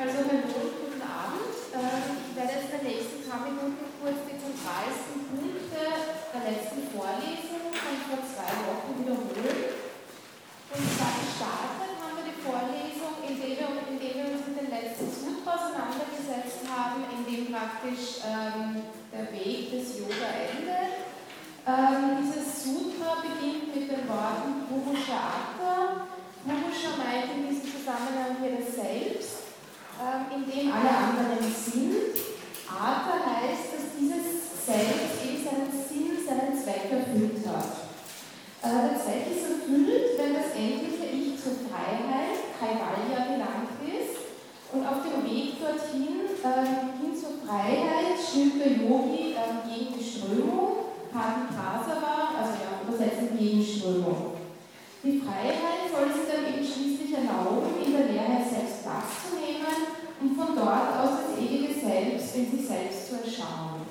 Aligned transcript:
Also 0.00 0.16
hallo 0.16 0.48
guten 0.80 1.04
Abend. 1.04 1.52
Ähm, 1.76 2.24
ich 2.24 2.32
werde 2.32 2.56
jetzt 2.56 2.72
in 2.72 2.80
den 2.80 2.88
nächsten 2.88 3.20
paar 3.28 3.44
Minuten 3.44 3.84
kurz 4.00 4.16
die 4.24 4.40
zentralsten 4.40 5.28
Punkte 5.28 5.76
der 5.76 6.42
letzten 6.48 6.88
Vorlesung 6.88 7.68
von 7.68 7.96
vor 8.08 8.24
zwei 8.24 8.48
Wochen 8.64 8.96
wiederholen. 8.96 9.76
Und 10.72 10.84
zwar 10.96 11.12
gestartet 11.20 12.00
haben 12.00 12.16
wir 12.16 12.32
die 12.32 12.40
Vorlesung, 12.40 13.12
indem 13.28 13.60
wir, 13.60 13.68
indem 13.92 14.14
wir 14.16 14.26
uns 14.32 14.48
mit 14.48 14.56
den 14.56 14.72
letzten 14.72 15.04
Sutra 15.04 15.68
auseinandergesetzt 15.68 16.64
haben, 16.64 17.04
in 17.04 17.20
dem 17.28 17.52
praktisch 17.52 18.24
ähm, 18.24 18.80
der 19.12 19.28
Weg 19.36 19.68
des 19.68 20.00
Yoga 20.00 20.32
endet. 20.48 21.12
Ähm, 21.68 22.24
dieses 22.24 22.48
Sutra 22.56 23.20
beginnt 23.20 23.68
mit 23.68 23.84
den 23.84 24.08
Worten 24.08 24.64
Purusha 24.64 25.44
Atta. 25.44 26.08
Purusha 26.48 26.96
meint 26.96 27.36
in 27.36 27.52
diesem 27.52 27.68
Zusammenhang 27.68 28.40
hier 28.40 28.64
das 28.64 28.80
Selbst 28.80 29.29
in 30.32 30.48
dem 30.48 30.72
alle 30.72 30.88
anderen 30.88 31.44
sind. 31.44 32.16
Aber 32.66 33.20
heißt, 33.20 33.68
dass 33.74 33.92
dieses 33.98 34.48
Selbst 34.64 35.20
eben 35.20 35.44
seinen 35.44 35.68
Sinn, 35.68 36.16
seinen 36.24 36.56
Zweck 36.56 36.88
erfüllt 36.88 37.44
hat. 37.44 37.90
Äh, 38.62 38.88
der 38.88 38.96
Zweck 38.96 39.26
ist 39.28 39.44
erfüllt, 39.44 40.16
wenn 40.16 40.34
das 40.34 40.54
endliche 40.56 41.10
Ich 41.12 41.36
zur 41.36 41.66
Freiheit, 41.68 42.38
Kaivalya, 42.56 43.34
gelangt 43.34 43.76
ist. 43.84 44.30
Und 44.72 44.86
auf 44.86 45.02
dem 45.02 45.26
Weg 45.26 45.58
dorthin, 45.58 46.30
äh, 46.38 47.02
hin 47.02 47.12
zur 47.12 47.42
Freiheit, 47.44 48.16
schritt 48.16 48.60
der 48.60 48.86
Yogi 48.86 49.34
äh, 49.34 49.66
gegen 49.66 49.98
die 49.98 50.04
Strömung, 50.04 50.94
Padipasava, 51.10 52.38
also 52.38 52.54
ja, 52.62 52.86
übersetzen 52.86 53.36
gegen 53.36 53.64
Strömung. 53.64 54.38
Die 55.02 55.18
Freiheit 55.18 55.90
soll 55.90 56.12
sie 56.14 56.30
dann 56.30 56.46
eben 56.54 56.64
schließlich 56.64 57.10
erlauben, 57.12 57.74
in 57.84 57.92
der 57.92 58.06
Leerheit 58.06 58.46
selbst 58.46 58.80
nehmen 58.84 59.19
und 60.20 60.36
von 60.36 60.54
dort 60.54 60.92
aus 61.00 61.24
das 61.24 61.40
ewige 61.40 61.72
Selbst 61.72 62.36
in 62.36 62.50
sich 62.50 62.68
selbst 62.68 63.08
zu 63.08 63.16
erschauen. 63.24 63.88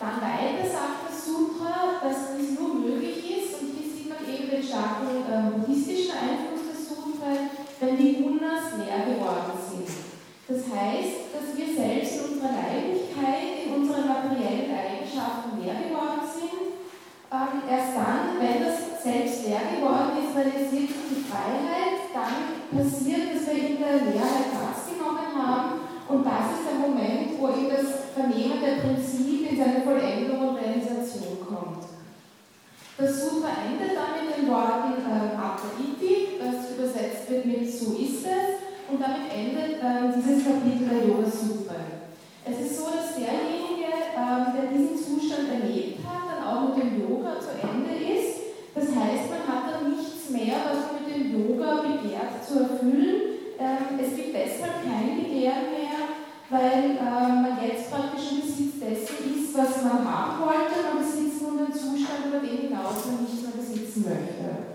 Dann 0.00 0.18
weiter 0.18 0.64
sagt 0.64 1.06
das 1.06 1.26
Sutra, 1.26 2.00
dass 2.02 2.34
dies 2.34 2.58
nur 2.58 2.74
möglich 2.74 3.22
ist, 3.22 3.60
und 3.60 3.76
hier 3.76 3.86
sieht 3.86 4.08
man 4.08 4.24
eben 4.24 4.50
den 4.50 4.64
starken 4.64 5.22
äh, 5.28 5.52
buddhistischen 5.52 6.16
Einfluss 6.16 6.72
des 6.72 6.88
Sutra, 6.88 7.52
wenn 7.78 7.96
die 7.96 8.24
Gunas 8.24 8.80
leer 8.80 9.06
geworden 9.06 9.54
sind. 9.60 9.86
Das 10.48 10.64
heißt, 10.66 11.30
dass 11.36 11.54
wir 11.54 11.68
selbst 11.70 12.16
in 12.16 12.34
unserer 12.34 12.56
Leiblichkeit, 12.56 13.68
in 13.68 13.74
unseren 13.76 14.08
materiellen 14.08 14.72
Eigenschaften 14.72 15.60
leer 15.60 15.86
geworden 15.86 16.26
sind. 16.26 16.82
Ähm, 17.30 17.62
erst 17.68 17.94
dann, 17.94 18.40
wenn 18.40 18.58
das 18.64 19.04
selbst 19.04 19.46
leer 19.46 19.76
geworden 19.76 20.18
ist, 20.18 20.34
realisiert 20.34 20.88
sich 20.88 21.08
die 21.12 21.24
Freiheit, 21.30 22.10
dann 22.10 22.58
passiert, 22.74 23.36
dass 23.36 23.46
wir 23.46 23.68
in 23.70 23.78
der 23.78 24.02
Platz 24.02 24.52
genommen 24.52 24.71
haben 25.34 25.80
und 26.08 26.24
das 26.24 26.58
ist 26.58 26.66
der 26.68 26.78
Moment, 26.80 27.38
wo 27.38 27.48
eben 27.48 27.70
das 27.70 28.12
Vernehmen 28.14 28.60
der 28.60 28.84
Prinzip 28.84 29.50
in 29.50 29.56
seine 29.56 29.82
Vollendung 29.82 30.48
und 30.48 30.56
Realisation 30.56 31.40
kommt. 31.46 31.84
Das 32.98 33.10
Sutra 33.18 33.64
endet 33.64 33.96
dann 33.96 34.20
mit 34.20 34.36
den 34.36 34.48
Worten 34.48 35.00
äh, 35.00 35.32
Iti, 35.80 36.38
das 36.38 36.76
übersetzt 36.76 37.30
wird 37.30 37.46
mit 37.46 37.70
So 37.70 37.96
ist 37.96 38.26
es, 38.26 38.62
und 38.90 39.00
damit 39.00 39.32
endet 39.32 39.80
äh, 39.80 40.12
dieses 40.14 40.44
Kapitel 40.44 40.88
der 40.88 41.08
Yoga 41.08 41.24
Sutra. 41.24 41.80
Es 42.44 42.60
ist 42.60 42.76
so, 42.76 42.90
dass 42.90 43.16
derjenige, 43.16 43.88
äh, 43.88 44.52
der 44.52 44.70
diesen 44.70 44.98
Zustand 44.98 45.48
erlebt 45.48 46.04
hat, 46.04 46.28
dann 46.28 46.44
auch 46.44 46.76
mit 46.76 46.84
dem 46.84 47.00
Yoga 47.00 47.40
zu 47.40 47.56
Ende 47.62 47.96
ist 47.96 48.42
das 48.74 48.88
heißt, 48.88 49.28
man 49.28 49.46
hat 49.46 49.70
dann 49.70 49.90
nichts 49.90 50.30
mehr, 50.30 50.56
was 50.64 50.92
man 50.92 51.04
mit 51.04 51.14
dem 51.14 51.32
Yoga 51.32 51.82
begehrt 51.82 52.44
zu 52.46 52.60
erfüllen. 52.60 53.21
Ähm, 53.62 53.94
es 54.02 54.16
gibt 54.16 54.34
deshalb 54.34 54.82
kein 54.82 55.22
Begehren 55.22 55.70
mehr, 55.70 56.02
weil 56.50 56.98
ähm, 56.98 57.42
man 57.46 57.62
jetzt 57.62 57.92
praktisch 57.92 58.32
im 58.32 58.40
Besitz 58.42 58.82
dessen 58.82 59.22
ist, 59.22 59.54
was 59.54 59.84
man 59.86 60.02
haben 60.02 60.42
wollte. 60.42 60.82
Man 60.82 60.98
besitzt 60.98 61.42
nun 61.42 61.58
den 61.58 61.70
Zustand, 61.72 62.26
über 62.26 62.42
den 62.42 62.66
hinaus 62.66 63.06
man 63.06 63.22
nicht 63.22 63.38
mehr 63.38 63.54
besitzen 63.54 64.02
möchte. 64.02 64.66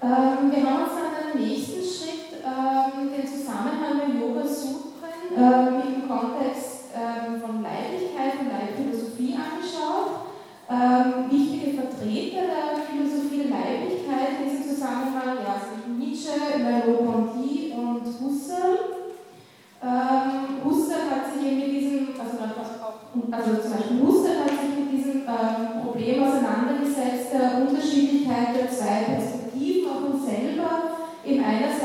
Ähm, 0.00 0.48
wir 0.48 0.64
haben 0.64 0.88
uns 0.88 0.96
dann 0.96 1.36
im 1.36 1.46
nächsten 1.46 1.84
Schritt 1.84 2.40
den 2.40 3.26
Zusammenhang 3.28 4.00
der 4.00 4.08
Yoga-Sutren 4.16 5.36
im 5.36 6.08
Kontext 6.08 6.96
von 7.44 7.62
Leiblichkeit 7.62 8.40
und 8.40 8.48
Leibphilosophie 8.48 9.36
angeschaut. 9.36 10.32
Wichtige 11.28 11.76
Vertreter 11.76 12.42
der 12.48 12.80
Philosophie 12.88 13.42
der 13.44 13.52
Leiblichkeit 13.52 14.40
in 14.40 14.48
diesem 14.48 14.74
Zusammenhang 14.74 15.44
ja, 15.44 15.60
sind 15.60 15.87
Nietzsche, 16.18 16.58
Merleau-Ponty 16.58 17.72
und 17.76 18.02
Husserl. 18.02 18.78
Ähm, 19.80 20.64
Husserl 20.64 21.10
hat 21.10 21.32
sich 21.32 21.52
mit 21.52 21.70
diesem, 21.70 22.08
also, 22.18 22.38
also 23.30 23.62
zum 23.62 23.72
Beispiel 23.72 24.02
Husserl 24.02 24.40
hat 24.42 24.50
sich 24.50 24.74
mit 24.80 24.92
diesem 24.92 25.22
ähm, 25.22 25.82
Problem 25.84 26.24
auseinandergesetzt, 26.24 27.32
der 27.32 27.62
Unterschiedlichkeit 27.62 28.56
der 28.56 28.68
zwei 28.68 29.14
Perspektiven 29.14 29.90
auf 29.90 30.12
uns 30.12 30.26
selber, 30.26 30.98
eben 31.24 31.44
einerseits 31.44 31.77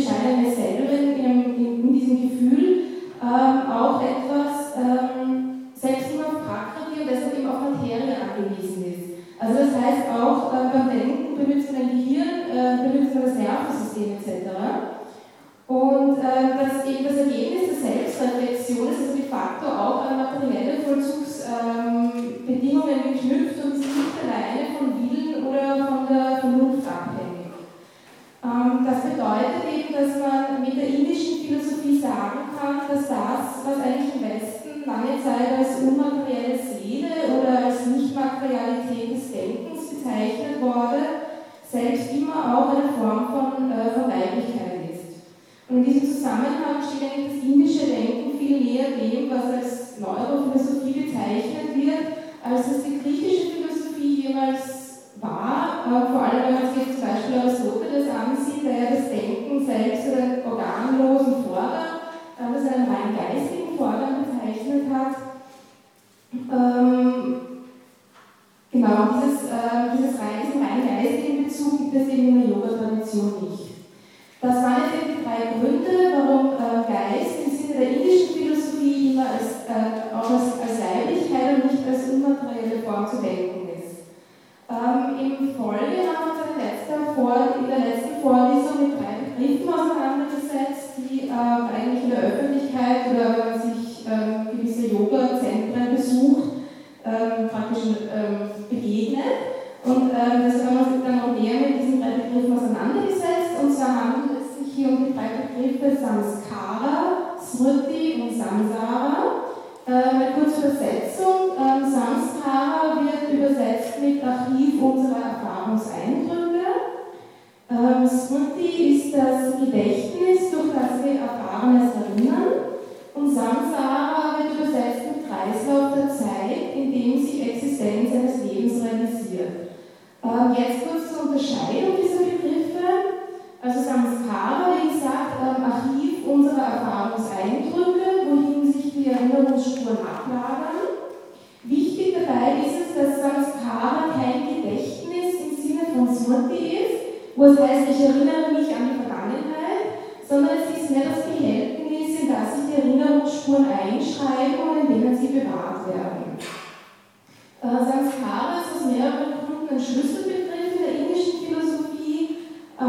deixar 0.00 0.24
é. 0.26 0.59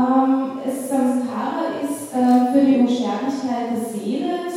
ähm, 0.01 0.59
ist 0.65 0.89
Samskara 0.89 1.79
ist 1.83 2.13
äh, 2.13 2.51
für 2.51 2.65
die 2.65 2.79
Unsterblichkeit 2.79 3.71
der 3.71 3.85
Seele 3.85 4.50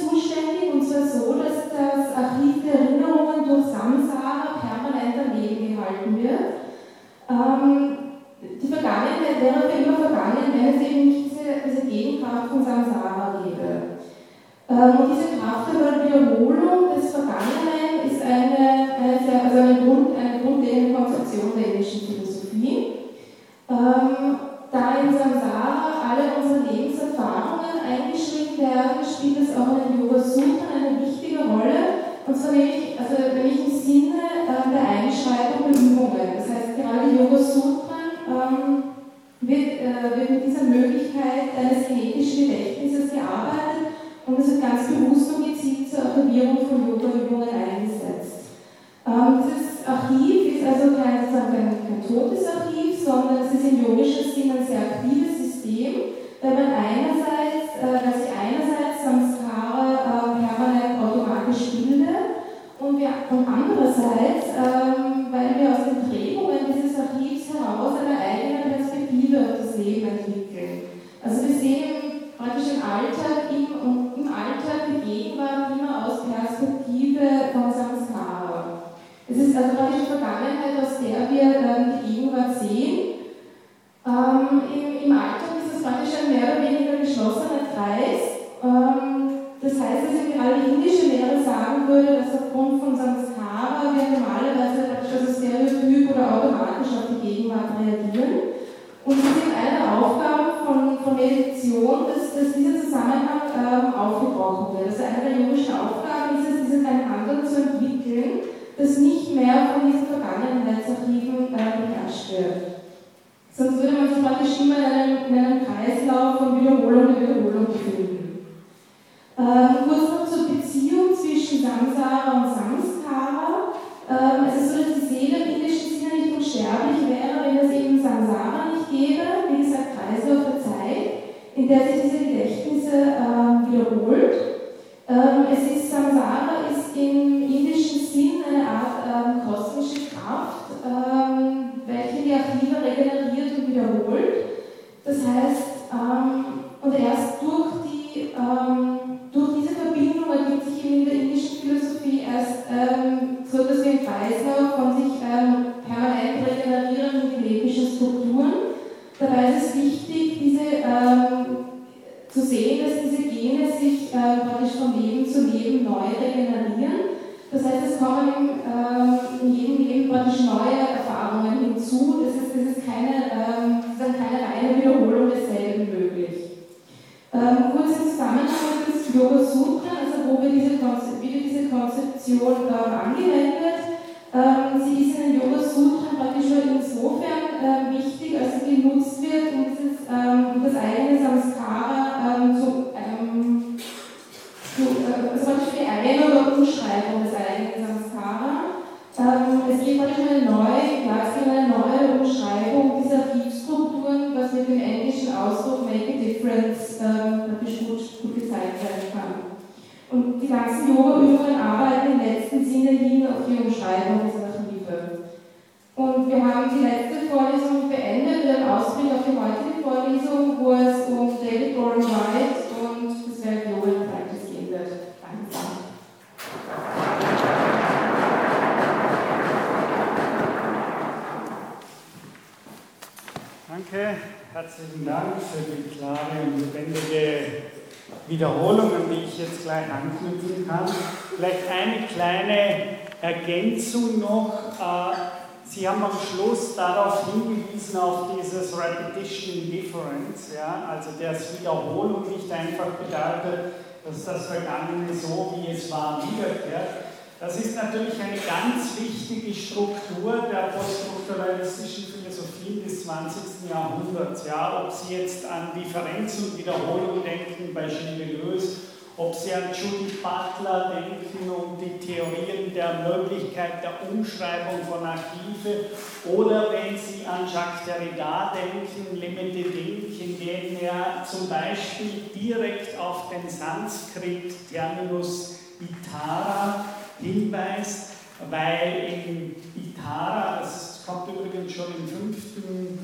Ja, 264.42 264.82
ob 264.84 264.92
Sie 264.92 265.14
jetzt 265.14 265.46
an 265.46 265.70
Differenz 265.76 266.38
und 266.38 266.58
Wiederholung 266.58 267.22
denken 267.22 267.72
bei 267.72 267.86
Gilles 267.86 268.18
Deleuze, 268.18 268.78
ob 269.16 269.32
Sie 269.32 269.54
an 269.54 269.70
Judith 269.72 270.20
Butler 270.20 270.90
denken 270.92 271.48
und 271.48 271.80
die 271.80 272.00
Theorien 272.04 272.74
der 272.74 273.06
Möglichkeit 273.08 273.84
der 273.84 273.92
Umschreibung 274.10 274.82
von 274.90 275.06
Archive 275.06 275.90
oder 276.24 276.72
wenn 276.72 276.98
Sie 276.98 277.24
an 277.24 277.46
Jacques 277.46 277.84
Derrida 277.86 278.52
denken, 278.52 279.16
Le 279.16 279.28
Médédinque, 279.28 280.20
in 280.20 280.36
dem 280.38 280.78
er 280.80 281.24
zum 281.24 281.48
Beispiel 281.48 282.22
direkt 282.34 282.98
auf 282.98 283.30
den 283.30 283.48
Sanskrit-Terminus 283.48 285.60
Itara 285.80 286.84
hinweist, 287.20 288.14
weil 288.50 289.22
in 289.26 289.54
Itara, 289.76 290.58
das 290.60 291.04
kommt 291.06 291.28
übrigens 291.28 291.72
schon 291.72 291.94
im 291.96 292.08
fünften 292.08 292.98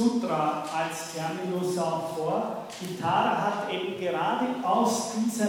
Sutra 0.00 0.64
als 0.74 1.12
Terminus 1.12 1.76
auch 1.76 2.16
vor, 2.16 2.64
Itara 2.80 3.36
hat 3.36 3.74
eben 3.74 4.00
gerade 4.00 4.46
aus, 4.62 5.12
dieser, 5.14 5.46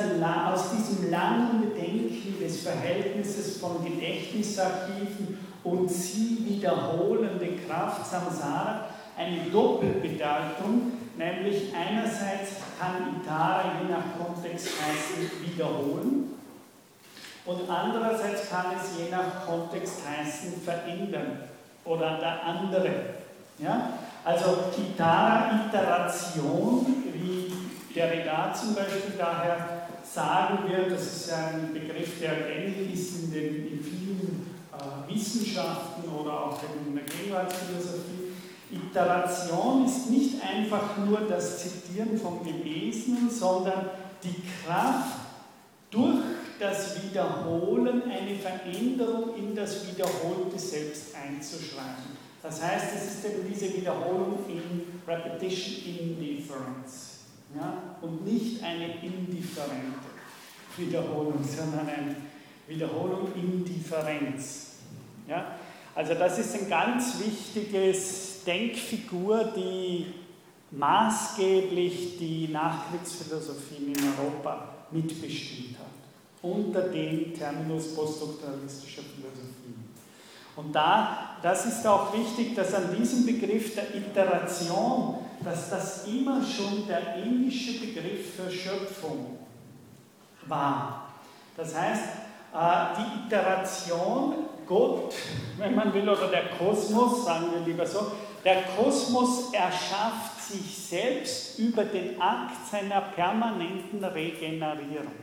aus 0.51 0.71
diesem 0.71 1.09
langen 1.09 1.61
Bedenken 1.61 2.37
des 2.37 2.61
Verhältnisses 2.61 3.57
von 3.57 3.81
Gedächtnisarchiven 3.81 5.37
und 5.63 5.89
sie 5.89 6.45
wiederholende 6.49 7.47
Kraft 7.65 8.05
Samsara 8.05 8.87
eine 9.17 9.49
Doppelbedeutung, 9.49 10.91
nämlich 11.15 11.73
einerseits 11.73 12.51
kann 12.77 13.21
Itara 13.21 13.63
je 13.81 13.89
nach 13.89 14.17
Kontext 14.19 14.67
heißen 14.67 15.31
wiederholen 15.45 16.33
und 17.45 17.69
andererseits 17.69 18.49
kann 18.49 18.65
es 18.77 18.99
je 18.99 19.09
nach 19.09 19.45
Kontext 19.45 19.99
heißen 20.05 20.61
verändern 20.61 21.43
oder 21.85 22.17
der 22.17 22.43
andere. 22.43 22.91
Ja? 23.57 23.93
Also 24.23 24.57
Itara, 24.77 25.65
Iteration, 25.67 26.85
wie 27.13 27.51
Derrida 27.93 28.53
zum 28.53 28.75
Beispiel 28.75 29.13
daher 29.17 29.87
sagen 30.03 30.69
wird, 30.69 30.91
das 30.91 31.01
ist 31.01 31.33
ein 31.33 31.73
Begriff, 31.73 32.19
der 32.19 32.35
gängig 32.35 32.93
ist 32.93 33.23
in, 33.23 33.31
den, 33.31 33.67
in 33.67 33.83
vielen 33.83 34.47
äh, 34.73 35.13
Wissenschaften 35.13 36.07
oder 36.09 36.45
auch 36.45 36.59
in 36.85 36.95
der 36.95 37.03
Gegenwartsphilosophie. 37.03 38.33
Iteration 38.71 39.85
ist 39.85 40.09
nicht 40.09 40.35
einfach 40.43 40.97
nur 40.97 41.21
das 41.21 41.63
Zitieren 41.63 42.17
von 42.17 42.43
Gelesenen, 42.43 43.29
sondern 43.29 43.89
die 44.23 44.43
Kraft 44.63 45.19
durch 45.89 46.19
das 46.59 47.03
Wiederholen 47.03 48.03
eine 48.03 48.35
Veränderung 48.37 49.35
in 49.35 49.55
das 49.55 49.87
Wiederholte 49.87 50.57
selbst 50.57 51.15
einzuschreiben. 51.15 52.30
Das 52.43 52.61
heißt, 52.61 52.87
es 52.95 53.15
ist 53.15 53.25
eben 53.25 53.47
diese 53.47 53.75
Wiederholung 53.75 54.39
in 54.47 55.01
Repetition 55.07 55.97
Indifference 55.99 57.19
ja? 57.55 57.97
und 58.01 58.25
nicht 58.25 58.63
eine 58.63 58.95
indifferente 59.01 60.09
Wiederholung, 60.77 61.43
sondern 61.43 61.87
eine 61.87 62.15
Wiederholung 62.67 63.27
in 63.35 63.63
Differenz. 63.63 64.73
Ja? 65.27 65.55
Also 65.93 66.15
das 66.15 66.39
ist 66.39 66.55
ein 66.55 66.69
ganz 66.69 67.19
wichtiges 67.19 68.43
Denkfigur, 68.45 69.51
die 69.55 70.07
maßgeblich 70.71 72.17
die 72.17 72.47
Nachkriegsphilosophien 72.47 73.93
in 73.93 74.03
Europa 74.17 74.69
mitbestimmt 74.89 75.77
hat 75.77 75.91
unter 76.41 76.81
dem 76.81 77.33
Terminus 77.35 77.93
poststrukturalistischer 77.93 79.03
Philosophie. 79.03 79.75
Und 80.55 80.73
da, 80.73 81.37
das 81.41 81.65
ist 81.65 81.87
auch 81.87 82.13
wichtig, 82.13 82.55
dass 82.55 82.73
an 82.73 82.95
diesem 82.95 83.25
Begriff 83.25 83.73
der 83.73 83.95
Iteration, 83.95 85.15
dass 85.43 85.69
das 85.69 86.07
immer 86.07 86.41
schon 86.43 86.87
der 86.87 87.15
indische 87.15 87.79
Begriff 87.79 88.35
für 88.35 88.51
Schöpfung 88.51 89.37
war. 90.47 91.13
Das 91.55 91.75
heißt, 91.75 92.03
äh, 92.53 92.97
die 92.97 93.27
Iteration, 93.27 94.35
Gott, 94.67 95.13
wenn 95.57 95.75
man 95.75 95.93
will, 95.93 96.07
oder 96.07 96.27
der 96.27 96.49
Kosmos, 96.57 97.25
sagen 97.25 97.47
wir 97.53 97.65
lieber 97.65 97.85
so, 97.85 98.11
der 98.43 98.63
Kosmos 98.63 99.53
erschafft 99.53 100.41
sich 100.41 100.77
selbst 100.77 101.59
über 101.59 101.83
den 101.83 102.19
Akt 102.21 102.67
seiner 102.69 103.01
permanenten 103.01 104.03
Regenerierung 104.03 105.13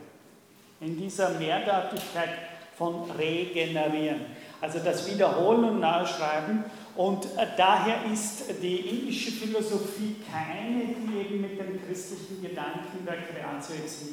in 0.79 0.97
dieser 0.97 1.31
Mehrdeutigkeit 1.31 2.29
von 2.77 3.11
regenerieren. 3.11 4.21
Also 4.61 4.79
das 4.79 5.09
Wiederholen 5.09 5.63
und 5.63 5.79
Nachschreiben. 5.79 6.63
Und 6.95 7.25
äh, 7.25 7.47
daher 7.55 8.11
ist 8.11 8.43
die 8.61 8.77
indische 8.77 9.31
Philosophie 9.31 10.17
keine, 10.29 10.95
die 10.95 11.17
eben 11.17 11.41
mit 11.41 11.59
dem 11.59 11.85
christlichen 11.85 12.41
Gedanken 12.41 13.05
der 13.05 13.15
Creatio 13.15 13.75
ex 13.75 14.05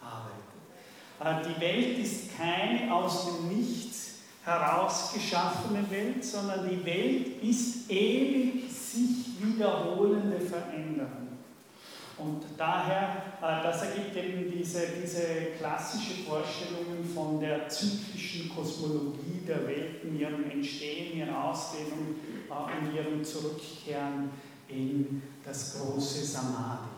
arbeitet. 0.00 0.42
Äh, 1.20 1.54
die 1.54 1.60
Welt 1.60 1.98
ist 1.98 2.36
keine 2.36 2.94
aus 2.94 3.26
dem 3.26 3.48
Nichts 3.48 4.20
herausgeschaffene 4.44 5.88
Welt, 5.90 6.24
sondern 6.24 6.68
die 6.68 6.84
Welt 6.84 7.42
ist 7.42 7.90
ewig 7.90 8.72
sich 8.72 9.40
wiederholende 9.40 10.40
Veränderung. 10.40 11.21
Und 12.22 12.42
daher, 12.56 13.16
äh, 13.42 13.62
das 13.62 13.82
ergibt 13.82 14.16
eben 14.16 14.50
diese, 14.50 14.80
diese 15.02 15.56
klassische 15.58 16.22
Vorstellungen 16.22 17.04
von 17.12 17.40
der 17.40 17.68
zyklischen 17.68 18.54
Kosmologie 18.54 19.42
der 19.46 19.66
Welt 19.66 20.04
in 20.04 20.18
ihrem 20.18 20.48
Entstehen, 20.48 21.18
ihrer 21.18 21.50
Ausdehnung 21.50 22.16
äh, 22.48 22.86
und 22.86 22.94
ihrem 22.94 23.24
Zurückkehren 23.24 24.30
in 24.68 25.22
das 25.44 25.78
große 25.78 26.24
Samadhi, 26.24 26.88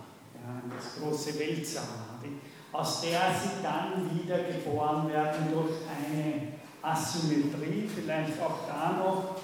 in 0.65 0.71
das 0.71 1.01
große 1.01 1.39
Weltsamadhi, 1.39 2.39
aus 2.73 3.01
der 3.01 3.21
sie 3.41 3.63
dann 3.63 4.11
wieder 4.23 4.39
geboren 4.39 5.09
werden 5.09 5.49
durch 5.53 5.73
eine 5.89 6.55
Asymmetrie, 6.83 7.89
vielleicht 7.89 8.41
auch 8.43 8.67
da 8.69 8.93
noch 8.99 9.37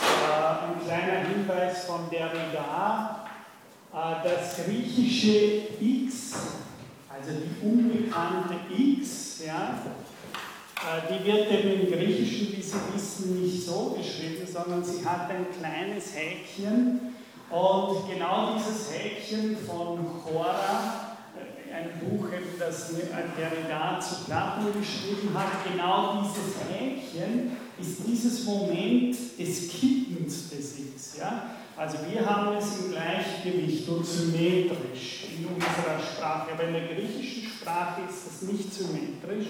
äh, 0.00 0.66
ein 0.66 0.80
kleiner 0.84 1.26
Hinweis 1.26 1.84
von 1.84 2.08
Derrida, 2.08 3.16
äh, 3.16 3.19
das 3.92 4.64
griechische 4.64 5.68
X, 5.80 6.32
also 7.08 7.30
die 7.32 7.66
unbekannte 7.66 8.54
X, 8.76 9.42
ja, 9.46 9.78
Äh, 10.80 11.12
die 11.12 11.26
wird 11.26 11.50
eben 11.50 11.80
im 11.80 11.92
Griechischen, 11.92 12.56
wie 12.56 12.62
Sie 12.62 12.78
wissen, 12.94 13.42
nicht 13.42 13.66
so 13.66 13.96
geschrieben, 13.98 14.46
sondern 14.50 14.82
sie 14.82 15.04
hat 15.04 15.28
ein 15.28 15.46
kleines 15.58 16.14
Häkchen. 16.14 17.14
Und 17.50 18.08
genau 18.08 18.54
dieses 18.56 18.90
Häkchen 18.90 19.58
von 19.58 20.22
Cora, 20.24 21.18
äh, 21.36 21.74
ein 21.74 22.00
Buch, 22.00 22.28
das 22.58 22.88
Derrida 22.88 24.00
zu 24.00 24.24
Platon 24.24 24.72
geschrieben 24.72 25.34
hat, 25.34 25.70
genau 25.70 26.22
dieses 26.22 26.54
Häkchen 26.66 26.79
ist 27.80 27.98
dieses 28.06 28.44
Moment 28.44 29.16
des 29.38 29.68
Kippens 29.68 30.50
des 30.50 30.78
X. 30.78 31.16
Ja? 31.18 31.50
Also 31.76 31.98
wir 32.10 32.24
haben 32.28 32.56
es 32.56 32.78
im 32.78 32.92
Gleichgewicht 32.92 33.88
und 33.88 34.04
symmetrisch 34.04 35.24
in 35.36 35.46
unserer 35.46 35.98
Sprache, 35.98 36.52
aber 36.52 36.64
in 36.64 36.74
der 36.74 36.88
griechischen 36.88 37.48
Sprache 37.48 38.02
ist 38.08 38.26
das 38.26 38.48
nicht 38.48 38.72
symmetrisch. 38.72 39.46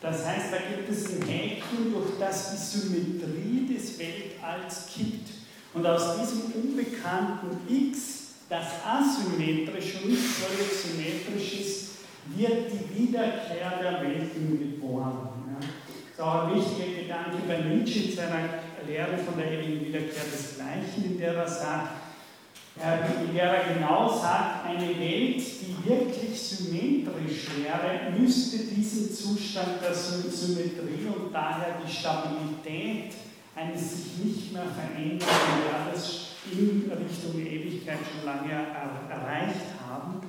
Das 0.00 0.24
heißt, 0.24 0.52
da 0.52 0.58
gibt 0.58 0.88
es 0.88 1.12
ein 1.12 1.26
Häkchen, 1.26 1.92
durch 1.92 2.18
das 2.18 2.52
die 2.52 2.78
Symmetrie 2.78 3.74
des 3.74 3.98
Weltalls 3.98 4.86
kippt. 4.94 5.28
Und 5.74 5.86
aus 5.86 6.16
diesem 6.18 6.52
unbekannten 6.52 7.58
X, 7.68 8.28
das 8.48 8.66
asymmetrisch 8.86 9.96
und 10.02 10.10
nicht 10.10 10.22
völlig 10.22 10.72
symmetrisch 10.72 11.60
ist, 11.60 11.88
wird 12.36 12.70
die 12.72 13.08
Wiederkehr 13.08 13.78
der 13.82 14.02
Welten 14.02 14.58
geboren. 14.58 15.27
Ist 16.18 16.24
auch 16.24 16.48
ein 16.48 16.56
wichtiger 16.56 17.00
Gedanke 17.00 17.36
bei 17.46 17.58
Nietzsche 17.58 18.10
in 18.10 18.16
seiner 18.16 18.48
Lehre 18.88 19.18
von 19.18 19.38
der 19.38 19.52
ewigen 19.52 19.86
Wiederkehr 19.86 20.24
des 20.24 20.56
Gleichen, 20.56 21.12
in 21.12 21.16
der 21.16 21.34
er 21.34 21.46
sagt, 21.46 21.90
in 23.24 23.36
der 23.36 23.44
er 23.44 23.74
genau 23.74 24.18
sagt, 24.18 24.66
eine 24.66 24.88
Welt, 24.98 25.36
die 25.38 25.88
wirklich 25.88 26.42
symmetrisch 26.42 27.46
wäre, 27.62 28.10
müsste 28.18 28.58
diesen 28.58 29.14
Zustand 29.14 29.80
der 29.80 29.94
Symmetrie 29.94 31.06
und 31.06 31.32
daher 31.32 31.76
die 31.86 31.92
Stabilität 31.92 33.14
eines 33.54 33.92
sich 33.92 34.24
nicht 34.24 34.52
mehr 34.52 34.66
verändernden 34.74 35.22
Wertes 35.70 36.30
in 36.50 36.90
Richtung 36.90 37.40
Ewigkeit 37.40 37.98
schon 38.10 38.26
lange 38.26 38.50
erreicht 38.50 39.70
haben. 39.88 40.20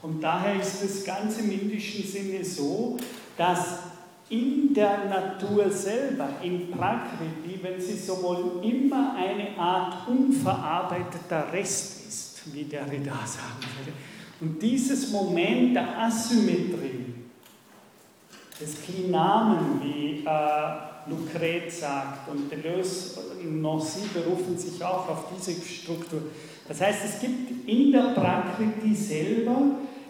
Und 0.00 0.22
daher 0.22 0.58
ist 0.58 0.82
das 0.82 1.04
Ganze 1.04 1.42
im 1.42 1.50
indischen 1.50 2.02
Sinne 2.02 2.42
so, 2.42 2.96
dass 3.36 3.83
in 4.30 4.72
der 4.72 5.04
Natur 5.06 5.70
selber, 5.70 6.28
im 6.42 6.70
Prakriti, 6.70 7.58
wenn 7.62 7.80
sie 7.80 7.96
so 7.96 8.22
wollen, 8.22 8.62
immer 8.62 9.14
eine 9.16 9.56
Art 9.58 10.08
unverarbeiteter 10.08 11.52
Rest 11.52 12.06
ist, 12.08 12.54
wie 12.54 12.64
der 12.64 12.90
Rida 12.90 13.12
sagen 13.26 13.60
würde. 13.78 13.92
Und 14.40 14.60
dieses 14.60 15.10
Moment 15.10 15.76
der 15.76 15.98
Asymmetrie, 15.98 17.14
des 18.60 18.82
Klinamen, 18.82 19.80
wie 19.82 20.24
äh, 20.24 21.10
Lucret 21.10 21.70
sagt, 21.70 22.28
und 22.28 22.50
Deleuze 22.50 23.20
und 23.40 23.60
Nancy 23.60 24.08
berufen 24.12 24.56
sich 24.56 24.82
auch 24.82 25.08
auf 25.08 25.24
diese 25.36 25.60
Struktur. 25.60 26.22
Das 26.66 26.80
heißt, 26.80 27.04
es 27.04 27.20
gibt 27.20 27.68
in 27.68 27.92
der 27.92 28.14
Prakriti 28.14 28.94
selber 28.94 29.56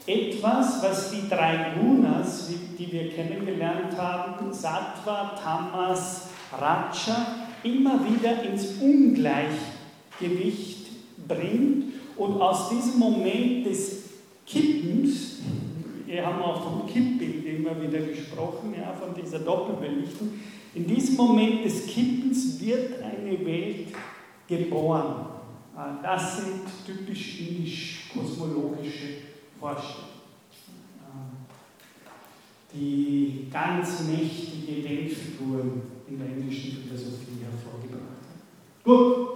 etwas, 0.07 0.83
was 0.83 1.11
die 1.11 1.29
drei 1.29 1.73
Gunas, 1.79 2.51
die 2.79 2.93
wir 2.93 3.11
kennengelernt 3.11 3.97
haben, 3.97 4.53
Sattva, 4.53 5.35
Tamas, 5.43 6.29
Raja, 6.53 7.49
immer 7.63 7.99
wieder 8.07 8.43
ins 8.43 8.75
Ungleichgewicht 8.81 10.89
bringt 11.27 11.95
und 12.17 12.41
aus 12.41 12.69
diesem 12.69 12.99
Moment 12.99 13.67
des 13.67 14.03
Kippens, 14.47 15.39
wir 16.07 16.27
haben 16.27 16.43
auch 16.43 16.63
vom 16.63 16.87
Kippbild 16.87 17.47
immer 17.47 17.81
wieder 17.81 18.01
gesprochen, 18.01 18.75
ja, 18.79 18.93
von 18.93 19.15
dieser 19.21 19.39
Doppelbelichtung, 19.39 20.29
in 20.75 20.87
diesem 20.87 21.17
Moment 21.17 21.65
des 21.65 21.87
Kippens 21.87 22.61
wird 22.61 23.03
eine 23.03 23.45
Welt 23.47 23.89
geboren. 24.47 25.27
Das 26.03 26.37
sind 26.37 26.61
typisch 26.87 27.41
indisch-kosmologische 27.41 29.34
vorstellt. 29.65 30.05
Die 32.75 33.49
ganz 33.51 34.01
mächtige 34.01 34.83
Denkfiguren 34.83 35.83
in 36.07 36.19
der 36.19 36.27
indischen 36.27 36.83
Philosophie 36.83 37.41
hervorgebracht 37.41 38.27
hat. 38.27 38.85
Gut, 38.85 39.29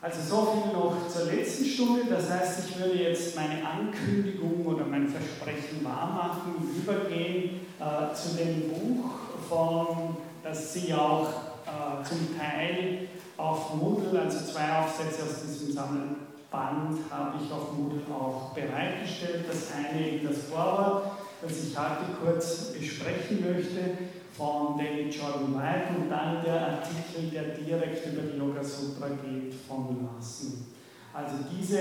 also 0.00 0.20
so 0.22 0.50
viel 0.50 0.72
noch 0.72 1.08
zur 1.08 1.26
letzten 1.26 1.66
Stunde. 1.66 2.02
Das 2.08 2.30
heißt, 2.30 2.68
ich 2.68 2.78
würde 2.78 3.00
jetzt 3.00 3.36
meine 3.36 3.64
Ankündigung 3.64 4.66
oder 4.66 4.86
mein 4.86 5.06
Versprechen 5.06 5.84
wahrmachen 5.84 6.56
und 6.56 6.76
übergehen 6.76 7.60
äh, 7.78 8.14
zu 8.14 8.36
dem 8.36 8.70
Buch, 8.70 9.10
von, 9.48 10.16
das 10.42 10.72
Sie 10.72 10.92
auch 10.94 11.28
äh, 11.28 12.02
zum 12.02 12.36
Teil 12.36 13.08
auf 13.36 13.74
Moodle, 13.74 14.20
also 14.20 14.52
zwei 14.52 14.78
Aufsätze 14.78 15.22
aus 15.22 15.42
diesem 15.42 15.72
Sammeln 15.72 16.21
Band 16.52 16.98
habe 17.10 17.38
ich 17.42 17.50
auf 17.50 17.72
Moodle 17.72 18.02
auch 18.14 18.52
bereitgestellt. 18.52 19.46
Das 19.48 19.72
eine 19.72 20.06
eben 20.06 20.28
das 20.28 20.44
Vorwort, 20.44 21.12
das 21.40 21.64
ich 21.64 21.76
heute 21.76 22.12
kurz 22.22 22.72
besprechen 22.72 23.40
möchte, 23.40 23.96
von 24.36 24.78
David 24.78 25.14
Jordan 25.14 25.54
White 25.54 25.96
und 25.98 26.10
dann 26.10 26.42
der 26.44 26.60
Artikel, 26.60 27.30
der 27.32 27.54
direkt 27.56 28.06
über 28.06 28.22
die 28.22 28.38
Yoga 28.38 28.62
Sutra 28.62 29.08
geht, 29.08 29.54
von 29.66 29.96
Larsen. 30.02 30.66
Also 31.12 31.36
diese, 31.50 31.78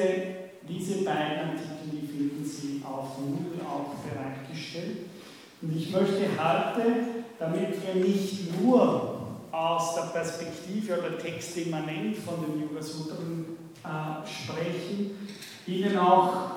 diese 0.68 1.04
beiden 1.04 1.52
Artikel, 1.52 1.92
die 1.92 2.08
finden 2.08 2.44
Sie 2.44 2.82
auf 2.86 3.18
Moodle 3.20 3.62
auch 3.66 3.96
bereitgestellt. 4.04 5.10
Und 5.62 5.76
ich 5.76 5.92
möchte 5.92 6.28
heute, 6.38 6.84
damit 7.40 7.76
wir 7.86 8.04
nicht 8.04 8.62
nur 8.62 9.22
aus 9.52 9.96
der 9.96 10.20
Perspektive 10.20 10.98
oder 11.00 11.18
textimmanent 11.18 12.18
von 12.18 12.36
den 12.42 12.62
Yoga 12.62 12.82
Sutren 12.82 13.61
sprechen, 14.26 15.12
Ihnen 15.67 15.98
auch, 15.98 16.52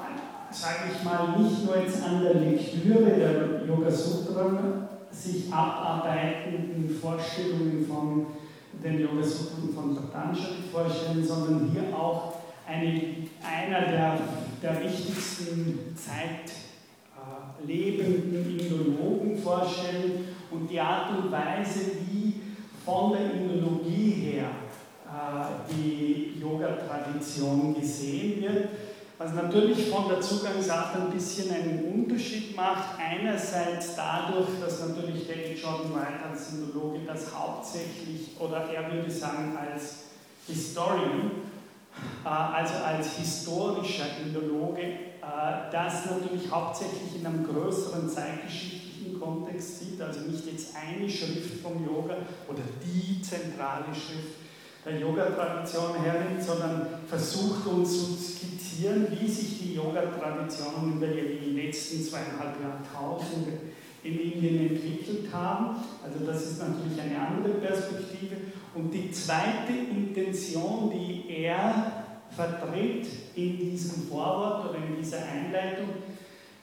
sage 0.51 0.91
ich 0.95 1.05
mal, 1.05 1.39
nicht 1.39 1.65
nur 1.65 1.77
jetzt 1.79 2.03
an 2.03 2.23
der 2.23 2.35
Lektüre 2.35 3.11
der 3.11 3.67
Yoga 3.67 3.91
Sutra 3.91 4.89
sich 5.11 5.53
abarbeitenden 5.53 6.91
Vorstellungen 7.01 7.87
von 7.87 8.27
den 8.83 9.01
Yoga 9.01 9.23
Sutren 9.23 9.73
von 9.75 9.95
Patanjali 9.95 10.65
vorstellen, 10.73 11.25
sondern 11.25 11.71
hier 11.71 11.97
auch 11.97 12.35
eine, 12.67 12.89
einer 13.43 13.81
der, 13.87 14.19
der 14.63 14.83
wichtigsten 14.83 15.95
zeitlebenden 17.61 18.35
äh, 18.35 18.63
Indologen 18.63 19.37
vorstellen 19.39 20.29
und 20.51 20.71
die 20.71 20.81
Art 20.81 21.11
und 21.19 21.31
Weise, 21.31 21.81
wie 22.11 22.41
von 22.85 23.13
der 23.13 23.33
Indologie 23.33 24.11
her 24.11 24.51
die 25.71 26.41
Yoga-Tradition 26.41 27.75
gesehen 27.75 28.43
wird, 28.43 28.69
was 29.19 29.33
natürlich 29.33 29.89
von 29.89 30.09
der 30.09 30.21
Zugangsart 30.21 30.97
ein 30.97 31.11
bisschen 31.11 31.55
einen 31.55 31.85
Unterschied 31.85 32.57
macht. 32.57 32.99
Einerseits 32.99 33.95
dadurch, 33.95 34.49
dass 34.61 34.89
natürlich 34.89 35.27
David 35.27 35.61
Jordan 35.61 35.95
White 35.95 36.31
als 36.31 36.53
Indologe 36.53 37.01
das 37.07 37.35
hauptsächlich, 37.35 38.31
oder 38.39 38.69
er 38.73 38.93
würde 38.93 39.11
sagen 39.11 39.57
als 39.57 40.05
Historian, 40.47 41.31
äh, 42.25 42.29
also 42.29 42.75
als 42.85 43.17
historischer 43.17 44.07
Indologe, 44.25 44.83
äh, 44.83 45.71
das 45.73 46.07
natürlich 46.07 46.51
hauptsächlich 46.51 47.21
in 47.21 47.27
einem 47.27 47.47
größeren 47.47 48.09
zeitgeschichtlichen 48.09 49.21
Kontext 49.21 49.81
sieht, 49.81 50.01
also 50.03 50.21
nicht 50.21 50.45
jetzt 50.51 50.75
eine 50.75 51.09
Schrift 51.09 51.63
vom 51.63 51.85
Yoga 51.85 52.17
oder 52.49 52.63
die 52.85 53.23
zentrale 53.23 53.87
Schrift, 53.95 54.44
der 54.85 55.01
Yoga-Tradition 55.01 55.95
hernimmt, 56.03 56.43
sondern 56.43 56.87
versucht 57.09 57.67
uns 57.67 57.91
zu 57.91 58.15
skizzieren, 58.15 59.07
wie 59.11 59.29
sich 59.29 59.59
die 59.61 59.75
Yoga-Traditionen 59.75 60.97
über 60.97 61.07
die 61.07 61.51
letzten 61.51 62.05
zweieinhalb 62.05 62.57
Jahrtausende 62.61 63.53
in 64.03 64.21
Indien 64.21 64.71
entwickelt 64.71 65.33
haben. 65.33 65.77
Also 66.05 66.27
das 66.27 66.43
ist 66.43 66.59
natürlich 66.59 67.01
eine 67.01 67.19
andere 67.19 67.55
Perspektive. 67.55 68.37
Und 68.75 68.93
die 68.93 69.11
zweite 69.11 69.73
Intention, 69.73 70.93
die 70.93 71.31
er 71.31 72.05
vertritt 72.31 73.07
in 73.35 73.59
diesem 73.59 74.09
Vorwort 74.09 74.69
oder 74.69 74.79
in 74.79 75.03
dieser 75.03 75.21
Einleitung, 75.25 75.89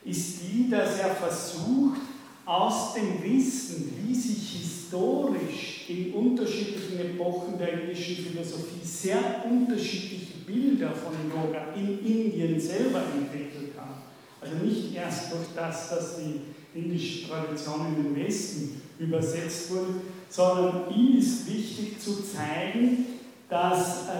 ist 0.03 0.41
die, 0.41 0.69
dass 0.69 0.99
er 0.99 1.15
versucht, 1.15 2.01
aus 2.45 2.95
dem 2.95 3.23
Wissen, 3.23 3.93
wie 4.03 4.15
sich 4.15 4.61
historisch 4.61 5.80
in 5.91 6.13
unterschiedlichen 6.13 6.99
Epochen 6.99 7.57
der 7.57 7.81
indischen 7.81 8.15
Philosophie 8.15 8.83
sehr 8.83 9.43
unterschiedliche 9.49 10.39
Bilder 10.45 10.91
von 10.91 11.13
Yoga 11.29 11.73
in 11.75 11.99
Indien 11.99 12.59
selber 12.59 13.01
entwickelt 13.15 13.71
haben. 13.77 14.01
Also 14.39 14.55
nicht 14.63 14.95
erst 14.95 15.31
durch 15.31 15.47
das, 15.55 15.89
dass 15.89 16.17
die 16.17 16.41
indische 16.79 17.27
Tradition 17.29 17.95
in 17.95 18.03
den 18.03 18.25
Westen 18.25 18.81
übersetzt 18.97 19.71
wurde, 19.71 20.01
sondern 20.29 20.83
ihm 20.95 21.17
ist 21.17 21.47
wichtig 21.47 21.99
zu 21.99 22.23
zeigen, 22.23 23.05
dass 23.49 24.07
äh, 24.07 24.11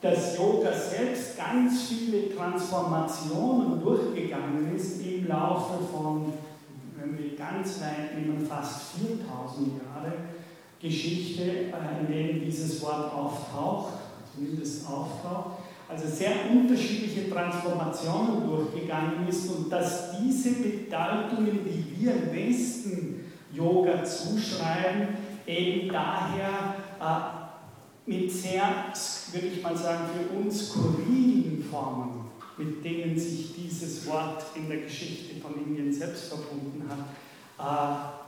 das 0.00 0.36
Yoga 0.36 0.72
selbst 0.72 1.36
ganz 1.36 1.88
viele 1.88 2.34
Transformationen 2.34 3.82
durchgegangen 3.82 4.74
ist 4.76 5.04
im 5.04 5.26
Laufe 5.26 5.84
von 5.92 6.32
wenn 6.98 7.18
wir 7.18 7.36
ganz 7.36 7.46
ganz 7.66 7.80
weit 7.80 8.16
nehmen, 8.16 8.46
fast 8.46 8.92
4000 8.98 9.82
Jahre 9.82 10.12
Geschichte, 10.86 11.42
äh, 11.42 12.00
in 12.00 12.12
denen 12.12 12.44
dieses 12.44 12.82
Wort 12.82 13.12
auftaucht, 13.12 13.94
zumindest 14.34 14.86
auftaucht, 14.86 15.58
also 15.88 16.08
sehr 16.08 16.32
unterschiedliche 16.50 17.30
Transformationen 17.30 18.48
durchgegangen 18.48 19.28
ist 19.28 19.48
und 19.50 19.70
dass 19.70 20.18
diese 20.20 20.50
Bedeutungen, 20.54 21.60
die 21.64 22.00
wir 22.00 22.12
im 22.12 22.32
Westen 22.34 23.24
Yoga 23.52 24.04
zuschreiben, 24.04 25.08
eben 25.46 25.88
daher 25.88 26.74
äh, 27.00 28.10
mit 28.10 28.30
sehr, 28.30 28.62
würde 29.32 29.46
ich 29.46 29.62
mal 29.62 29.76
sagen, 29.76 30.04
für 30.12 30.36
uns 30.36 30.70
skurrilen 30.70 31.64
Formen, 31.70 32.26
mit 32.58 32.84
denen 32.84 33.18
sich 33.18 33.54
dieses 33.54 34.06
Wort 34.06 34.44
in 34.54 34.68
der 34.68 34.78
Geschichte 34.78 35.40
von 35.40 35.54
Indien 35.54 35.92
selbst 35.92 36.28
verbunden 36.28 36.84
hat, 36.88 37.06
äh, 37.58 38.25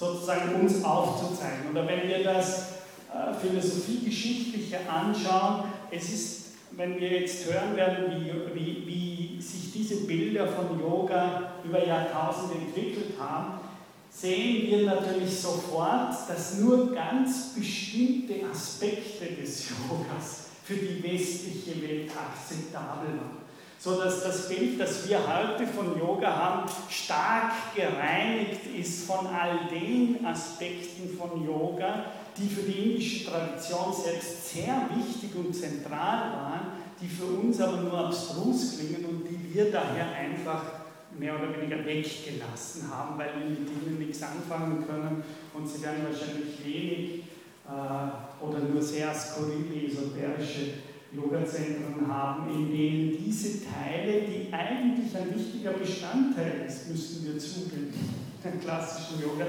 sozusagen 0.00 0.54
uns 0.54 0.82
aufzuzeigen. 0.82 1.70
Oder 1.70 1.86
wenn 1.86 2.08
wir 2.08 2.24
das 2.24 2.70
äh, 3.12 3.34
Philosophiegeschichtliche 3.38 4.78
anschauen, 4.88 5.64
es 5.90 6.10
ist, 6.10 6.44
wenn 6.70 6.98
wir 6.98 7.20
jetzt 7.20 7.44
hören 7.44 7.76
werden, 7.76 8.06
wie, 8.10 8.54
wie, 8.54 8.86
wie 8.86 9.42
sich 9.42 9.72
diese 9.72 10.06
Bilder 10.06 10.48
von 10.48 10.80
Yoga 10.80 11.52
über 11.62 11.86
Jahrtausende 11.86 12.54
entwickelt 12.54 13.20
haben, 13.20 13.60
sehen 14.10 14.68
wir 14.68 14.86
natürlich 14.86 15.38
sofort, 15.38 16.14
dass 16.28 16.58
nur 16.58 16.94
ganz 16.94 17.54
bestimmte 17.54 18.46
Aspekte 18.50 19.26
des 19.26 19.68
Yogas 19.68 20.46
für 20.64 20.74
die 20.74 21.02
westliche 21.02 21.82
Welt 21.82 22.10
akzeptabel 22.10 23.08
waren. 23.08 23.39
So 23.82 23.98
dass 23.98 24.22
das 24.22 24.46
Bild, 24.46 24.78
das 24.78 25.08
wir 25.08 25.20
heute 25.20 25.66
von 25.66 25.98
Yoga 25.98 26.36
haben, 26.36 26.70
stark 26.90 27.74
gereinigt 27.74 28.60
ist 28.78 29.06
von 29.06 29.26
all 29.26 29.70
den 29.70 30.22
Aspekten 30.26 31.16
von 31.16 31.42
Yoga, 31.46 32.04
die 32.36 32.46
für 32.46 32.60
die 32.60 32.92
indische 32.92 33.30
Tradition 33.30 33.94
selbst 34.04 34.50
sehr 34.50 34.86
wichtig 34.94 35.30
und 35.34 35.54
zentral 35.54 36.30
waren, 36.30 36.60
die 37.00 37.08
für 37.08 37.24
uns 37.24 37.58
aber 37.58 37.78
nur 37.78 38.06
abstrus 38.06 38.76
klingen 38.76 39.02
und 39.06 39.24
die 39.24 39.54
wir 39.54 39.72
daher 39.72 40.12
einfach 40.12 40.62
mehr 41.18 41.36
oder 41.36 41.56
weniger 41.56 41.82
weggelassen 41.82 42.90
haben, 42.94 43.18
weil 43.18 43.30
wir 43.38 43.46
mit 43.46 43.60
ihnen 43.60 43.98
nichts 43.98 44.22
anfangen 44.22 44.86
können 44.86 45.24
und 45.54 45.66
sie 45.66 45.82
werden 45.82 46.04
wahrscheinlich 46.04 46.62
wenig 46.62 47.22
äh, 47.66 48.44
oder 48.44 48.58
nur 48.58 48.82
sehr 48.82 49.14
skurrile, 49.14 49.86
esoterische 49.86 50.89
Yoga-Zentren 51.12 52.06
haben, 52.06 52.50
in 52.50 52.70
denen 52.70 53.24
diese 53.24 53.64
Teile, 53.64 54.22
die 54.22 54.52
eigentlich 54.52 55.16
ein 55.16 55.34
wichtiger 55.34 55.72
Bestandteil 55.72 56.64
ist, 56.66 56.88
müssen 56.88 57.26
wir 57.26 57.38
zugeben, 57.38 57.92
der 58.44 58.52
klassischen 58.52 59.20
Yoga 59.20 59.46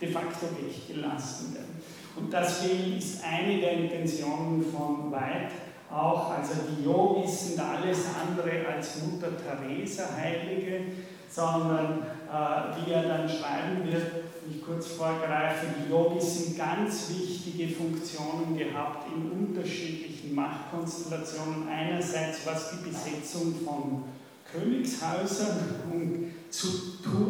de 0.00 0.10
facto 0.10 0.46
weggelassen 0.56 1.54
werden. 1.54 1.80
Und 2.16 2.32
deswegen 2.32 2.98
ist 2.98 3.22
eine 3.24 3.58
der 3.60 3.72
Intentionen 3.72 4.64
von 4.64 5.10
White 5.10 5.52
auch, 5.92 6.30
also 6.30 6.54
die 6.70 6.84
Yogis 6.84 7.48
sind 7.48 7.60
alles 7.60 7.98
andere 8.20 8.66
als 8.66 9.02
Mutter 9.02 9.28
Teresa 9.36 10.04
Heilige, 10.16 10.84
sondern 11.28 12.02
äh, 12.30 12.86
wie 12.86 12.92
er 12.92 13.02
dann 13.02 13.28
schreiben 13.28 13.84
wird, 13.84 14.31
ich 14.50 14.64
kurz 14.64 14.88
vorgreife, 14.88 15.66
die 15.78 15.90
Yogis 15.90 16.44
sind 16.44 16.58
ganz 16.58 17.10
wichtige 17.10 17.72
Funktionen 17.74 18.56
gehabt 18.56 19.06
in 19.14 19.30
unterschiedlichen 19.30 20.34
Machtkonstellationen. 20.34 21.68
Einerseits 21.68 22.40
was 22.44 22.70
die 22.70 22.88
Besetzung 22.88 23.54
von 23.64 24.04
Königshäusern 24.50 25.58
und 25.92 26.32
zu, 26.50 26.68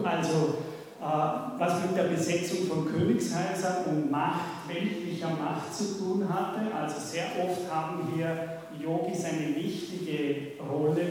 also 0.02 0.58
äh, 1.00 1.58
was 1.58 1.82
mit 1.82 1.96
der 1.96 2.04
Besetzung 2.04 2.66
von 2.66 2.86
Königshäusern 2.86 3.84
und 3.88 4.10
Macht, 4.10 4.68
weltlicher 4.68 5.30
Macht 5.30 5.74
zu 5.74 5.98
tun 5.98 6.26
hatte. 6.28 6.74
Also 6.74 6.96
sehr 6.98 7.26
oft 7.44 7.70
haben 7.70 8.08
hier 8.14 8.58
Yogis 8.80 9.24
eine 9.24 9.54
wichtige 9.54 10.52
Rolle, 10.68 11.04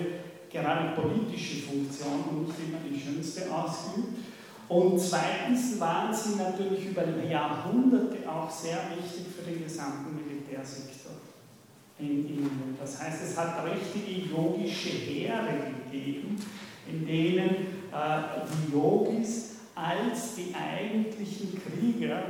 gerade 0.52 1.00
politische 1.00 1.62
Funktion 1.62 2.24
und 2.30 2.48
nicht 2.48 2.58
immer 2.60 2.80
die 2.90 3.00
schönste 3.00 3.44
ausgeübt. 3.54 4.18
Und 4.72 4.98
zweitens 4.98 5.78
waren 5.82 6.14
sie 6.14 6.36
natürlich 6.38 6.92
über 6.92 7.04
Jahrhunderte 7.30 8.20
auch 8.26 8.50
sehr 8.50 8.78
wichtig 8.96 9.26
für 9.36 9.44
den 9.44 9.66
gesamten 9.66 10.16
Militärsektor 10.16 11.12
in 12.00 12.26
Indien. 12.26 12.78
Das 12.80 13.04
heißt, 13.04 13.22
es 13.22 13.38
hat 13.38 13.66
richtige 13.66 14.30
yogische 14.30 14.92
Heere 14.92 15.74
gegeben, 15.92 16.42
in 16.90 17.06
denen 17.06 17.50
äh, 17.50 18.46
die 18.48 18.74
Yogis 18.74 19.56
als 19.76 20.36
die 20.36 20.56
eigentlichen 20.56 21.62
Krieger, 21.62 22.24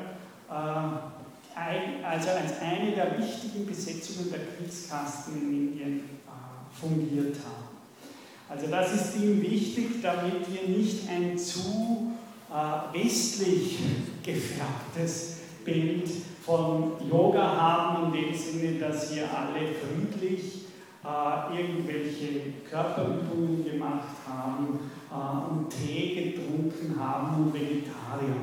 äh, 0.49 2.03
also 2.03 2.29
als 2.31 2.59
eine 2.59 2.93
der 2.93 3.19
wichtigen 3.19 3.67
Besetzungen 3.67 4.31
der 4.31 4.39
Kriegskasten 4.57 5.35
in 5.35 5.67
Indien 5.67 5.99
äh, 6.25 6.75
fungiert 6.75 7.35
haben. 7.35 7.69
Also 8.49 8.65
das 8.65 8.95
ist 8.95 9.17
ihm 9.17 9.39
wichtig, 9.43 10.01
damit 10.01 10.51
wir 10.51 10.75
nicht 10.75 11.07
ein 11.07 11.37
zu 11.37 12.11
westlich 12.93 13.79
gefärbtes 14.23 15.37
Bild 15.63 16.09
von 16.45 16.93
Yoga 17.09 17.55
haben, 17.55 18.05
in 18.05 18.23
dem 18.23 18.33
Sinne, 18.33 18.79
dass 18.79 19.11
hier 19.11 19.23
alle 19.23 19.67
friedlich 19.67 20.61
äh, 21.03 21.59
irgendwelche 21.59 22.53
Körperübungen 22.69 23.63
gemacht 23.63 24.15
haben 24.27 24.79
äh, 25.11 25.51
und 25.51 25.69
Tee 25.69 26.33
getrunken 26.33 26.95
haben 26.99 27.45
und 27.45 27.53
Vegetarier 27.53 28.35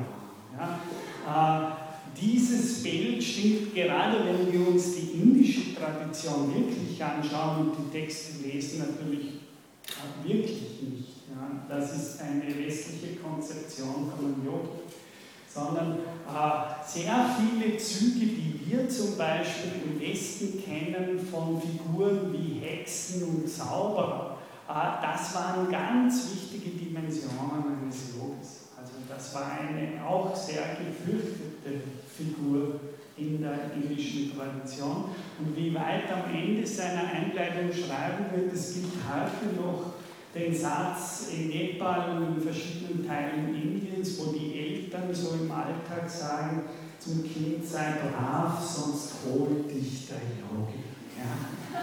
waren. 0.57 0.79
Ja? 1.25 1.67
Äh, 1.67 2.19
dieses 2.19 2.83
Bild 2.83 3.23
stimmt 3.23 3.73
gerade, 3.73 4.17
wenn 4.25 4.51
wir 4.51 4.67
uns 4.67 4.95
die 4.95 5.21
indische 5.21 5.75
Tradition 5.75 6.53
wirklich 6.53 7.01
anschauen 7.03 7.69
und 7.69 7.77
die 7.77 7.97
Texte 7.97 8.45
lesen, 8.47 8.79
natürlich 8.79 9.35
äh, 9.87 10.27
wirklich 10.27 10.81
nicht. 10.81 10.98
Das 11.67 11.95
ist 11.95 12.21
eine 12.21 12.43
westliche 12.47 13.17
Konzeption 13.17 14.11
von 14.15 14.45
Yogi 14.45 14.89
sondern 15.51 15.93
äh, 16.27 16.87
sehr 16.87 17.25
viele 17.37 17.77
Züge, 17.77 18.27
die 18.27 18.61
wir 18.65 18.87
zum 18.87 19.17
Beispiel 19.17 19.81
im 19.83 19.99
Westen 19.99 20.63
kennen 20.63 21.19
von 21.19 21.59
Figuren 21.59 22.31
wie 22.31 22.59
Hexen 22.59 23.23
und 23.23 23.49
Zauberer, 23.49 24.37
äh, 24.69 24.73
das 25.01 25.33
waren 25.33 25.69
ganz 25.71 26.29
wichtige 26.33 26.77
Dimensionen 26.77 27.81
eines 27.81 28.15
Yogas. 28.15 28.69
Also 28.77 28.93
das 29.09 29.33
war 29.33 29.51
eine 29.59 30.05
auch 30.05 30.35
sehr 30.35 30.77
gefürchtete 30.77 31.81
Figur 32.15 32.79
in 33.17 33.41
der 33.41 33.73
indischen 33.73 34.37
Tradition. 34.37 35.05
Und 35.39 35.57
wie 35.57 35.73
weit 35.73 36.09
am 36.13 36.33
Ende 36.33 36.65
seiner 36.65 37.09
Einleitung 37.11 37.73
schreiben 37.73 38.25
wird, 38.33 38.53
es 38.53 38.75
gibt 38.75 38.93
heute 39.03 39.55
noch 39.59 39.93
den 40.35 40.55
Satz 40.55 41.29
in 41.33 41.49
Nepal 41.49 42.17
und 42.17 42.37
in 42.37 42.41
verschiedenen 42.41 43.07
Teilen 43.07 43.55
Indiens, 43.55 44.19
wo 44.19 44.31
die 44.31 44.59
Eltern 44.59 45.13
so 45.13 45.31
im 45.41 45.51
Alltag 45.51 46.07
sagen, 46.07 46.63
zum 46.99 47.23
Kind 47.23 47.65
sei 47.65 47.95
brav, 48.01 48.61
sonst 48.61 49.13
holt 49.25 49.71
dich 49.71 50.07
der 50.07 50.17
Yogi. 50.17 50.83
Ja. 51.17 51.81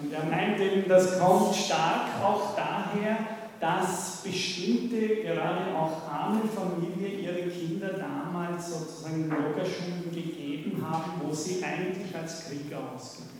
Und 0.00 0.12
er 0.12 0.24
meint 0.24 0.60
eben, 0.60 0.88
das 0.88 1.18
kommt 1.18 1.54
stark 1.54 2.22
auch 2.22 2.54
daher, 2.54 3.18
dass 3.60 4.22
bestimmte, 4.22 5.22
gerade 5.22 5.74
auch 5.74 6.08
arme 6.08 6.42
Familien, 6.42 7.24
ihre 7.24 7.48
Kinder 7.48 7.94
damals 7.94 8.70
sozusagen 8.70 9.24
Yogaschulen 9.24 10.12
gegeben 10.12 10.84
haben, 10.88 11.22
wo 11.24 11.34
sie 11.34 11.62
eigentlich 11.64 12.14
als 12.14 12.44
Krieger 12.46 12.78
ausgebildet 12.94 13.37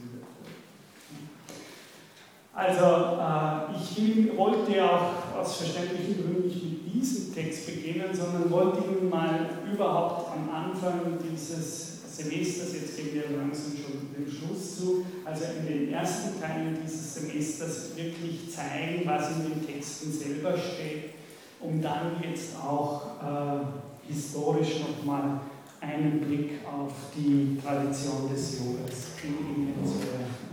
also 2.59 3.21
äh, 3.21 3.79
ich 3.81 4.37
wollte 4.37 4.85
auch 4.85 5.39
aus 5.39 5.59
verständlichen 5.59 6.17
Gründen 6.17 6.49
nicht 6.49 6.65
mit 6.65 6.93
diesem 6.93 7.33
Text 7.33 7.67
beginnen, 7.67 8.09
sondern 8.13 8.51
wollte 8.51 8.79
Ihnen 8.79 9.09
mal 9.09 9.49
überhaupt 9.73 10.33
am 10.33 10.51
Anfang 10.53 11.19
dieses 11.23 12.17
Semesters, 12.17 12.75
jetzt 12.75 12.97
gehen 12.97 13.11
wir 13.15 13.39
langsam 13.39 13.75
schon 13.77 14.09
den 14.13 14.29
Schluss 14.29 14.77
zu, 14.77 15.07
also 15.25 15.45
in 15.61 15.67
den 15.69 15.93
ersten 15.93 16.41
Teilen 16.41 16.77
dieses 16.83 17.15
Semesters 17.15 17.97
wirklich 17.97 18.53
zeigen, 18.53 19.03
was 19.05 19.37
in 19.37 19.45
den 19.45 19.65
Texten 19.65 20.11
selber 20.11 20.59
steht, 20.59 21.11
um 21.61 21.81
dann 21.81 22.17
jetzt 22.21 22.57
auch 22.57 23.03
äh, 23.23 24.13
historisch 24.13 24.81
nochmal 24.81 25.43
einen 25.81 26.21
Blick 26.23 26.55
auf 26.67 26.93
die 27.17 27.57
Tradition 27.65 28.29
des 28.33 28.59
Yogas 28.59 29.13
in 29.23 29.39
Indien 29.55 29.87
zu 29.87 30.01
werfen. 30.01 30.48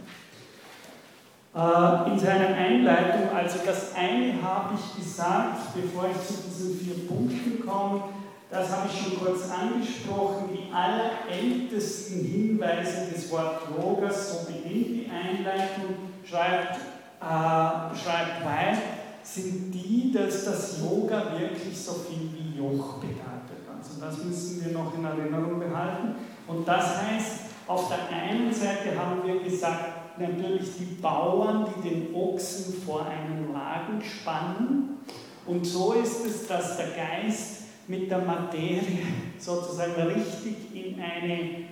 Äh, 1.55 2.11
in 2.11 2.19
seiner 2.19 2.53
Einleitung, 2.53 3.33
also 3.33 3.59
das 3.65 3.95
eine 3.95 4.41
habe 4.41 4.73
ich 4.75 5.01
gesagt, 5.01 5.73
bevor 5.73 6.09
ich 6.09 6.27
zu 6.27 6.43
diesen 6.43 6.77
vier 6.77 7.07
Punkten 7.07 7.65
komme, 7.65 8.03
das 8.51 8.69
habe 8.71 8.89
ich 8.89 9.01
schon 9.01 9.19
kurz 9.19 9.49
angesprochen, 9.49 10.49
die 10.51 10.69
allerältesten 10.73 12.25
Hinweise 12.25 13.09
des 13.09 13.31
Wort 13.31 13.61
Yogas, 13.71 14.31
so 14.31 14.51
beginnt 14.51 14.87
die 14.87 15.09
Einleitung, 15.09 15.95
schreibt, 16.25 16.75
äh, 17.21 17.95
schreibt 17.95 18.43
White, 18.43 18.81
sind 19.23 19.71
die, 19.71 20.11
dass 20.11 20.43
das 20.43 20.81
Yoga 20.81 21.39
wirklich 21.39 21.81
so 21.81 21.93
viel 21.93 22.31
wie 22.33 22.57
Joch 22.57 22.95
bedeutet. 22.95 23.63
Also 23.65 24.01
das 24.01 24.23
müssen 24.25 24.65
wir 24.65 24.73
noch 24.73 24.93
in 24.93 25.05
Erinnerung 25.05 25.57
behalten. 25.57 26.15
Und 26.47 26.67
das 26.67 27.01
heißt, 27.01 27.39
auf 27.65 27.87
der 27.87 28.15
einen 28.15 28.53
Seite 28.53 28.99
haben 28.99 29.21
wir 29.25 29.41
gesagt, 29.41 30.04
natürlich 30.19 30.77
die 30.77 30.95
Bauern, 31.01 31.67
die 31.75 31.89
den 31.89 32.15
Ochsen 32.15 32.81
vor 32.81 33.05
einen 33.05 33.53
Wagen 33.53 34.01
spannen. 34.01 34.99
Und 35.45 35.65
so 35.65 35.93
ist 35.93 36.25
es, 36.25 36.47
dass 36.47 36.77
der 36.77 36.87
Geist 36.87 37.63
mit 37.87 38.09
der 38.09 38.19
Materie 38.19 39.05
sozusagen 39.37 39.93
richtig 39.93 40.73
in 40.73 40.99
eine 40.99 41.39
äh, 41.39 41.65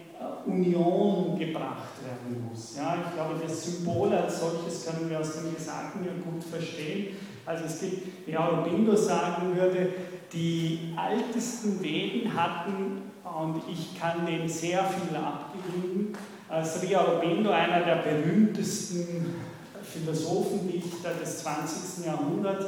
Union 0.46 1.38
gebracht 1.40 1.94
werden 2.04 2.48
muss. 2.50 2.76
Ja, 2.78 2.98
ich 3.04 3.16
glaube, 3.16 3.36
das 3.42 3.64
Symbol 3.64 4.14
als 4.14 4.40
solches 4.40 4.86
können 4.86 5.10
wir 5.10 5.20
aus 5.20 5.34
dem 5.34 5.56
Gesagten 5.56 6.06
ja 6.06 6.12
gut 6.24 6.44
verstehen. 6.44 7.16
Also 7.46 7.66
es 7.66 7.80
gibt, 7.80 8.28
wie 8.28 8.38
Aurobindo 8.38 8.96
sagen 8.96 9.56
würde, 9.56 9.90
die 10.32 10.96
ältesten 10.98 11.84
Veden 11.84 12.34
hatten, 12.34 13.02
und 13.24 13.64
ich 13.72 14.00
kann 14.00 14.26
dem 14.26 14.48
sehr 14.48 14.84
viel 14.84 15.16
abgewinnen, 15.16 16.16
Sri 16.62 16.96
Aurobindo, 16.96 17.50
einer 17.50 17.80
der 17.82 17.96
berühmtesten 17.96 19.36
Philosophendichter 19.82 21.14
des 21.20 21.40
20. 21.40 22.06
Jahrhunderts, 22.06 22.66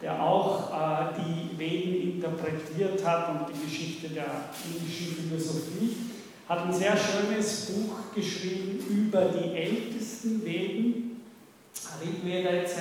der 0.00 0.22
auch 0.22 0.70
äh, 0.70 1.04
die 1.18 1.58
Veden 1.58 2.14
interpretiert 2.14 3.04
hat 3.04 3.28
und 3.30 3.54
die 3.54 3.66
Geschichte 3.66 4.08
der 4.08 4.26
indischen 4.64 5.16
Philosophie, 5.16 5.96
hat 6.48 6.66
ein 6.66 6.72
sehr 6.72 6.94
schönes 6.96 7.66
Buch 7.66 8.14
geschrieben 8.14 8.78
über 8.88 9.26
die 9.26 9.56
ältesten 9.56 10.44
Veden, 10.44 11.20
Rigveda 12.00 12.50
etc. 12.50 12.72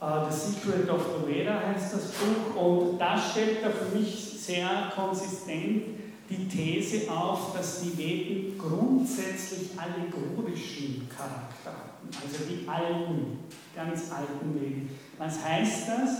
Uh, 0.00 0.28
the 0.28 0.36
Secret 0.36 0.90
of 0.90 1.00
the 1.00 1.32
Veda 1.32 1.62
heißt 1.64 1.94
das 1.94 2.02
Buch 2.10 2.60
und 2.60 2.98
da 2.98 3.16
stellt 3.16 3.62
er 3.62 3.70
für 3.70 3.96
mich 3.96 4.34
sehr 4.36 4.90
konsistent 4.94 6.01
die 6.30 6.48
These 6.48 7.10
auf, 7.10 7.54
dass 7.54 7.82
die 7.82 7.96
Veden 7.96 8.58
grundsätzlich 8.58 9.70
allegorischen 9.76 11.08
Charakter 11.08 11.70
hatten, 11.70 12.08
also 12.14 12.44
die 12.48 12.66
alten, 12.68 13.38
ganz 13.74 14.10
alten 14.10 14.54
Veden. 14.54 14.90
Was 15.18 15.44
heißt 15.44 15.88
das? 15.88 16.10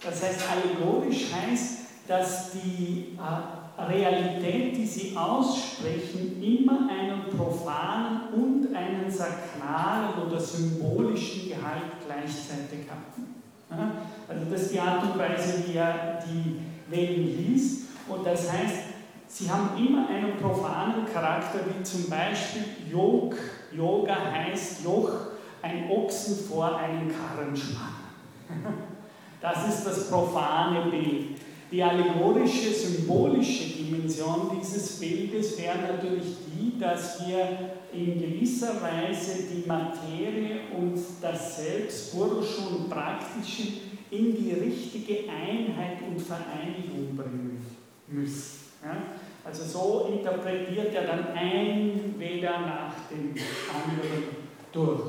Das 0.00 0.22
heißt, 0.22 0.40
allegorisch 0.50 1.26
heißt, 1.32 1.78
dass 2.06 2.52
die 2.52 3.18
äh, 3.18 3.82
Realität, 3.82 4.76
die 4.76 4.86
sie 4.86 5.16
aussprechen, 5.16 6.42
immer 6.42 6.88
einen 6.88 7.36
profanen 7.36 8.32
und 8.32 8.74
einen 8.74 9.10
sakralen 9.10 10.22
oder 10.26 10.40
symbolischen 10.40 11.48
Gehalt 11.48 11.92
gleichzeitig 12.06 12.88
hatten. 12.88 13.38
Also 14.28 14.44
das 14.50 14.62
ist 14.62 14.74
die 14.74 14.80
Art 14.80 15.02
und 15.02 15.18
Weise, 15.18 15.64
wie 15.66 15.76
er 15.76 16.22
die 16.26 16.56
Veden 16.90 17.36
liest. 17.36 17.82
Und 18.08 18.26
das 18.26 18.50
heißt, 18.50 18.76
sie 19.28 19.50
haben 19.50 19.70
immer 19.76 20.08
einen 20.08 20.36
profanen 20.36 21.06
Charakter, 21.12 21.60
wie 21.66 21.82
zum 21.82 22.08
Beispiel 22.08 22.64
Yog. 22.90 23.36
Yoga 23.72 24.16
heißt 24.32 24.84
Joch, 24.84 25.10
ein 25.62 25.90
Ochsen 25.90 26.36
vor 26.48 26.76
einen 26.76 27.08
Karren 27.10 27.56
spannen. 27.56 28.84
Das 29.40 29.68
ist 29.68 29.84
das 29.84 30.10
profane 30.10 30.90
Bild. 30.90 31.38
Die 31.70 31.80
allegorische, 31.80 32.70
symbolische 32.70 33.76
Dimension 33.76 34.50
dieses 34.58 34.98
Bildes 34.98 35.56
wäre 35.58 35.78
natürlich 35.78 36.38
die, 36.46 36.78
dass 36.78 37.24
wir 37.24 37.76
in 37.92 38.20
gewisser 38.20 38.80
Weise 38.82 39.44
die 39.52 39.66
Materie 39.68 40.60
und 40.76 40.98
das 41.20 41.56
Selbst, 41.56 42.12
Purusha 42.12 42.66
und 42.66 42.88
Praktische, 42.88 43.64
in 44.10 44.34
die 44.34 44.52
richtige 44.52 45.30
Einheit 45.30 45.98
und 46.08 46.20
Vereinigung 46.20 47.14
bringen 47.14 47.64
müssen. 48.08 48.57
Ja? 48.84 48.96
Also 49.44 49.64
so 49.64 50.12
interpretiert 50.12 50.94
er 50.94 51.04
dann 51.04 51.28
ein 51.34 52.14
Veda 52.18 52.60
nach 52.60 52.94
dem 53.10 53.30
anderen 53.30 54.24
durch. 54.72 55.00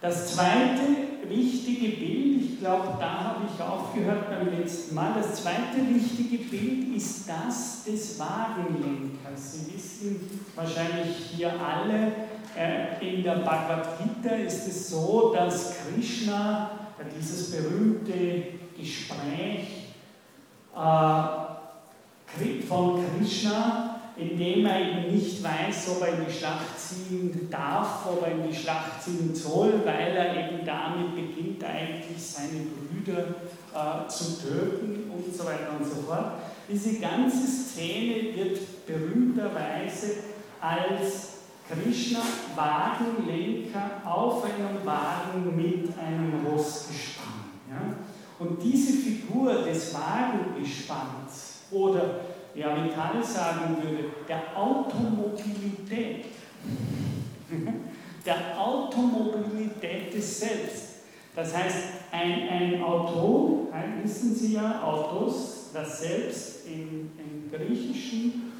Das 0.00 0.34
zweite 0.34 1.28
wichtige 1.28 1.96
Bild, 1.96 2.42
ich 2.42 2.60
glaube, 2.60 2.96
da 2.98 3.24
habe 3.24 3.44
ich 3.46 3.62
aufgehört 3.62 4.28
beim 4.28 4.58
letzten 4.58 4.94
Mal, 4.94 5.14
das 5.14 5.42
zweite 5.42 5.88
wichtige 5.88 6.44
Bild 6.44 6.96
ist 6.96 7.28
das 7.28 7.84
des 7.84 8.18
Wagenlenkers. 8.18 9.52
Sie 9.52 9.74
wissen 9.74 10.42
wahrscheinlich 10.54 11.16
hier 11.34 11.52
alle, 11.52 12.12
äh, 12.56 13.16
in 13.16 13.22
der 13.22 13.36
Bhagavad 13.36 13.98
Gita 13.98 14.34
ist 14.36 14.68
es 14.68 14.90
so, 14.90 15.32
dass 15.34 15.74
Krishna 15.78 16.70
dieses 17.18 17.50
berühmte 17.50 18.44
Gespräch 18.76 19.94
äh, 20.74 21.53
von 22.68 23.04
Krishna 23.18 23.94
indem 24.16 24.64
er 24.66 24.80
eben 24.80 25.14
nicht 25.14 25.42
weiß, 25.42 25.88
ob 25.90 26.02
er 26.02 26.18
in 26.18 26.26
die 26.26 26.32
Schlacht 26.32 26.78
ziehen 26.78 27.48
darf, 27.50 28.06
ob 28.06 28.22
er 28.22 28.32
in 28.32 28.48
die 28.48 28.54
Schlacht 28.54 29.02
ziehen 29.02 29.34
soll, 29.34 29.82
weil 29.84 30.16
er 30.16 30.30
eben 30.36 30.64
damit 30.64 31.14
beginnt, 31.16 31.64
eigentlich 31.64 32.22
seine 32.22 32.60
Brüder 32.70 33.34
äh, 33.74 34.08
zu 34.08 34.40
töten 34.40 35.10
und 35.10 35.34
so 35.34 35.44
weiter 35.44 35.72
und 35.78 35.84
so 35.84 36.02
fort. 36.02 36.34
Diese 36.68 37.00
ganze 37.00 37.46
Szene 37.46 38.36
wird 38.36 38.86
berühmterweise 38.86 40.18
als 40.60 41.30
Krishna 41.68 42.20
Wagenlenker 42.54 44.02
auf 44.04 44.44
einem 44.44 44.84
Wagen 44.84 45.56
mit 45.56 45.88
einem 45.98 46.46
Ross 46.46 46.86
gespannt. 46.88 47.46
Ja? 47.68 47.96
Und 48.38 48.62
diese 48.62 48.92
Figur 48.92 49.64
des 49.64 49.92
Wagengespanns 49.94 51.23
oder 51.74 52.20
ja 52.54 52.74
Vital 52.76 53.22
sagen 53.22 53.76
würde, 53.82 54.04
der 54.28 54.56
Automobilität, 54.56 56.26
der 58.24 58.58
Automobilität 58.58 60.14
des 60.14 60.40
Selbst. 60.40 60.94
Das 61.34 61.54
heißt, 61.56 61.78
ein, 62.12 62.48
ein 62.48 62.82
Auto, 62.82 63.68
wissen 64.02 64.34
Sie 64.34 64.54
ja, 64.54 64.82
Autos, 64.82 65.68
das 65.74 66.00
Selbst 66.00 66.66
im, 66.66 67.10
im 67.18 67.50
Griechischen, 67.50 68.52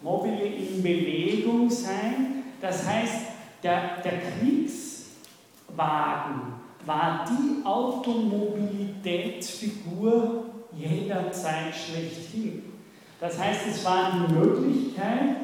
mobile 0.00 0.46
in 0.46 0.82
Bewegung 0.82 1.68
sein. 1.68 2.44
Das 2.60 2.88
heißt, 2.88 3.26
der, 3.62 3.98
der 4.02 4.20
Kriegswagen 4.20 6.54
war 6.84 7.24
die 7.28 7.64
Automobilitätsfigur 7.64 10.51
jederzeit 10.76 11.74
schlechthin. 11.74 12.62
Das 13.20 13.38
heißt, 13.38 13.60
es 13.70 13.84
war 13.84 14.12
die 14.12 14.34
Möglichkeit, 14.34 15.36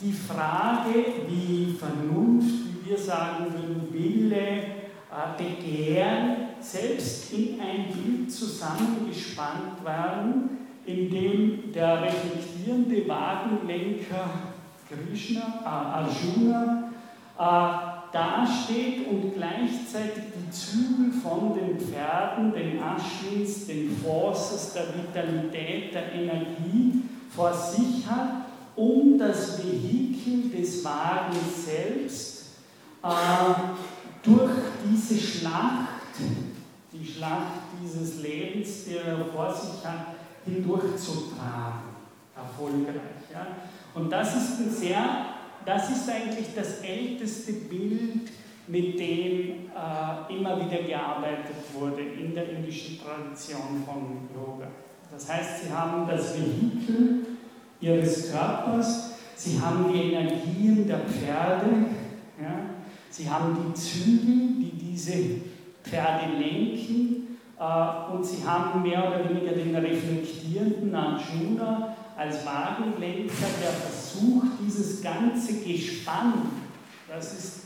die 0.00 0.12
Frage, 0.12 1.04
wie 1.28 1.74
Vernunft, 1.78 2.66
wie 2.66 2.90
wir 2.90 2.98
sagen 2.98 3.46
würden, 3.52 3.88
Wille, 3.92 4.38
äh, 4.38 5.38
Begehren, 5.38 6.36
selbst 6.60 7.32
in 7.32 7.60
ein 7.60 7.86
Bild 7.92 8.30
zusammengespannt 8.30 9.84
werden, 9.84 10.58
in 10.84 11.10
dem 11.10 11.72
der 11.72 12.02
reflektierende 12.02 13.08
Wagenlenker 13.08 14.28
Krishna, 14.88 15.60
äh, 15.62 15.68
Arjuna, 15.68 16.90
äh, 17.38 17.92
dasteht 18.12 19.08
und 19.08 19.34
gleichzeitig 19.34 20.24
die 20.36 20.50
Zügel 20.50 21.12
von 21.12 21.54
den 21.54 21.78
Pferden, 21.78 22.52
den 22.52 22.82
Den 23.66 23.96
Forces, 24.02 24.72
der 24.72 24.86
Vitalität, 24.94 25.94
der 25.94 26.12
Energie 26.12 27.02
vor 27.34 27.52
sich 27.52 28.06
hat, 28.06 28.46
um 28.76 29.18
das 29.18 29.62
Vehikel 29.62 30.50
des 30.50 30.84
Wagens 30.84 31.66
selbst 31.66 32.44
äh, 33.02 33.08
durch 34.22 34.52
diese 34.88 35.18
Schlacht, 35.18 35.88
die 36.92 37.06
Schlacht 37.06 37.62
dieses 37.82 38.22
Lebens, 38.22 38.84
die 38.84 38.96
er 38.96 39.24
vor 39.26 39.52
sich 39.52 39.84
hat, 39.84 40.14
hindurchzutragen. 40.44 41.92
Erfolgreich. 42.34 43.30
Ja? 43.32 43.46
Und 43.94 44.10
das 44.10 44.34
ist 44.34 44.60
ein 44.60 44.70
sehr, 44.70 45.26
das 45.64 45.90
ist 45.90 46.08
eigentlich 46.08 46.48
das 46.54 46.80
älteste 46.80 47.52
Bild, 47.52 48.30
mit 48.66 48.98
dem 48.98 49.70
äh, 49.74 50.34
immer 50.34 50.64
wieder 50.64 50.82
gearbeitet 50.82 51.56
wurde 51.74 52.02
in 52.02 52.34
der 52.34 52.48
indischen 52.50 53.00
Tradition 53.00 53.82
von 53.84 54.28
Yoga. 54.34 54.68
Das 55.10 55.28
heißt, 55.28 55.64
sie 55.64 55.72
haben 55.72 56.06
das 56.08 56.34
Vehikel 56.36 57.26
ihres 57.80 58.30
Körpers, 58.30 59.14
sie 59.34 59.60
haben 59.60 59.92
die 59.92 60.12
Energien 60.12 60.86
der 60.86 61.00
Pferde, 61.00 61.86
ja, 62.40 62.60
sie 63.10 63.28
haben 63.28 63.56
die 63.66 63.74
Zügel, 63.74 64.54
die 64.58 64.72
diese 64.72 65.12
Pferde 65.82 66.38
lenken, 66.38 67.38
äh, 67.58 68.12
und 68.12 68.24
sie 68.24 68.44
haben 68.46 68.82
mehr 68.82 69.06
oder 69.06 69.28
weniger 69.28 69.52
den 69.52 69.74
reflektierenden 69.74 70.94
Arjuna 70.94 71.96
als 72.16 72.46
Wagenlenker, 72.46 73.46
der 73.60 73.70
versucht, 73.70 74.46
dieses 74.64 75.02
ganze 75.02 75.60
Gespann, 75.60 76.34
das 77.08 77.32
ist 77.32 77.60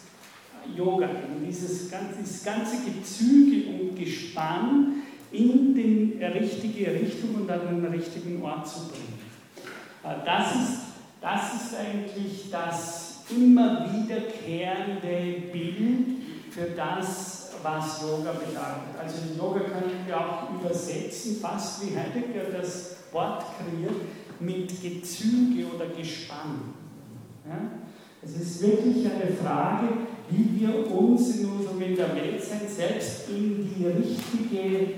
Yoga, 0.76 1.09
dieses 1.46 1.90
ganze, 1.90 2.16
dieses 2.20 2.44
ganze 2.44 2.76
Gezüge 2.85 3.68
und 3.70 3.96
Gespann 3.96 5.02
in 5.33 5.74
die 5.74 6.22
richtige 6.24 6.92
Richtung 6.92 7.35
und 7.35 7.50
an 7.50 7.83
den 7.83 7.85
richtigen 7.92 8.42
Ort 8.42 8.66
zu 8.68 8.88
bringen. 8.88 9.18
Äh, 10.02 10.24
das 10.24 10.55
ist, 10.55 10.79
das 11.20 11.55
ist 11.55 11.76
eigentlich 11.76 12.50
das 12.50 13.24
immer 13.31 13.87
wiederkehrende 13.92 15.50
Bild 15.52 16.22
für 16.50 16.70
das, 16.76 17.50
was 17.62 18.02
Yoga 18.02 18.33
bedeutet. 18.33 18.94
Also 18.98 19.16
Yoga 19.37 19.61
können 19.61 20.07
wir 20.07 20.18
auch 20.18 20.50
übersetzen, 20.55 21.37
fast 21.40 21.83
wie 21.83 21.96
Heidegger 21.96 22.57
das 22.57 22.96
Wort 23.12 23.44
kreiert, 23.57 24.00
mit 24.38 24.68
Gezüge 24.81 25.66
oder 25.74 25.87
Gespann. 25.87 26.74
Ja? 27.46 27.57
Es 28.26 28.42
ist 28.42 28.62
wirklich 28.62 29.06
eine 29.06 29.32
Frage, 29.40 29.86
wie 30.30 30.60
wir 30.60 30.90
uns 30.90 31.36
in 31.36 31.48
unserem 31.48 31.80
in 31.80 31.94
der 31.94 32.14
Welt 32.16 32.42
sein, 32.42 32.62
selbst 32.66 33.28
in 33.28 33.70
die 33.72 33.86
richtige 33.86 34.94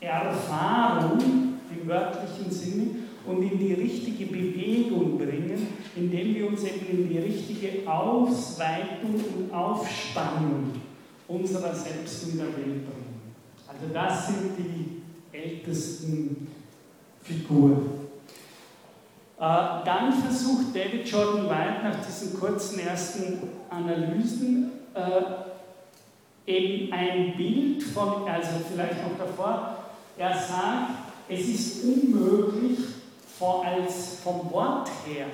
Erfahrung 0.00 1.18
im 1.18 1.88
wörtlichen 1.88 2.50
Sinne 2.50 2.86
und 3.26 3.42
in 3.42 3.58
die 3.58 3.74
richtige 3.74 4.26
Bewegung 4.26 5.18
bringen, 5.18 5.66
indem 5.96 6.34
wir 6.36 6.46
uns 6.46 6.62
eben 6.62 6.86
in 6.88 7.08
die 7.08 7.18
richtige 7.18 7.90
Ausweitung 7.90 9.14
und 9.36 9.52
Aufspannung 9.52 10.72
unserer 11.26 11.74
selbst 11.74 12.28
in 12.28 12.38
der 12.38 12.46
Welt 12.46 12.56
bringen. 12.56 13.32
Also 13.66 13.92
das 13.92 14.28
sind 14.28 14.52
die 14.56 15.36
ältesten 15.36 16.46
Figuren. 17.22 17.99
Äh, 19.40 19.84
dann 19.86 20.12
versucht 20.12 20.76
David 20.76 21.08
Jordan 21.08 21.48
White 21.48 21.82
nach 21.82 22.04
diesen 22.04 22.38
kurzen 22.38 22.78
ersten 22.80 23.38
Analysen 23.70 24.70
äh, 24.92 26.50
eben 26.52 26.92
ein 26.92 27.34
Bild 27.38 27.82
von, 27.82 28.28
also 28.28 28.50
vielleicht 28.70 29.02
noch 29.02 29.16
davor, 29.18 29.78
er 30.18 30.34
sagt, 30.34 30.90
es 31.26 31.48
ist 31.48 31.84
unmöglich, 31.84 32.80
vom 33.38 34.50
Wort 34.52 34.90
her 35.06 35.28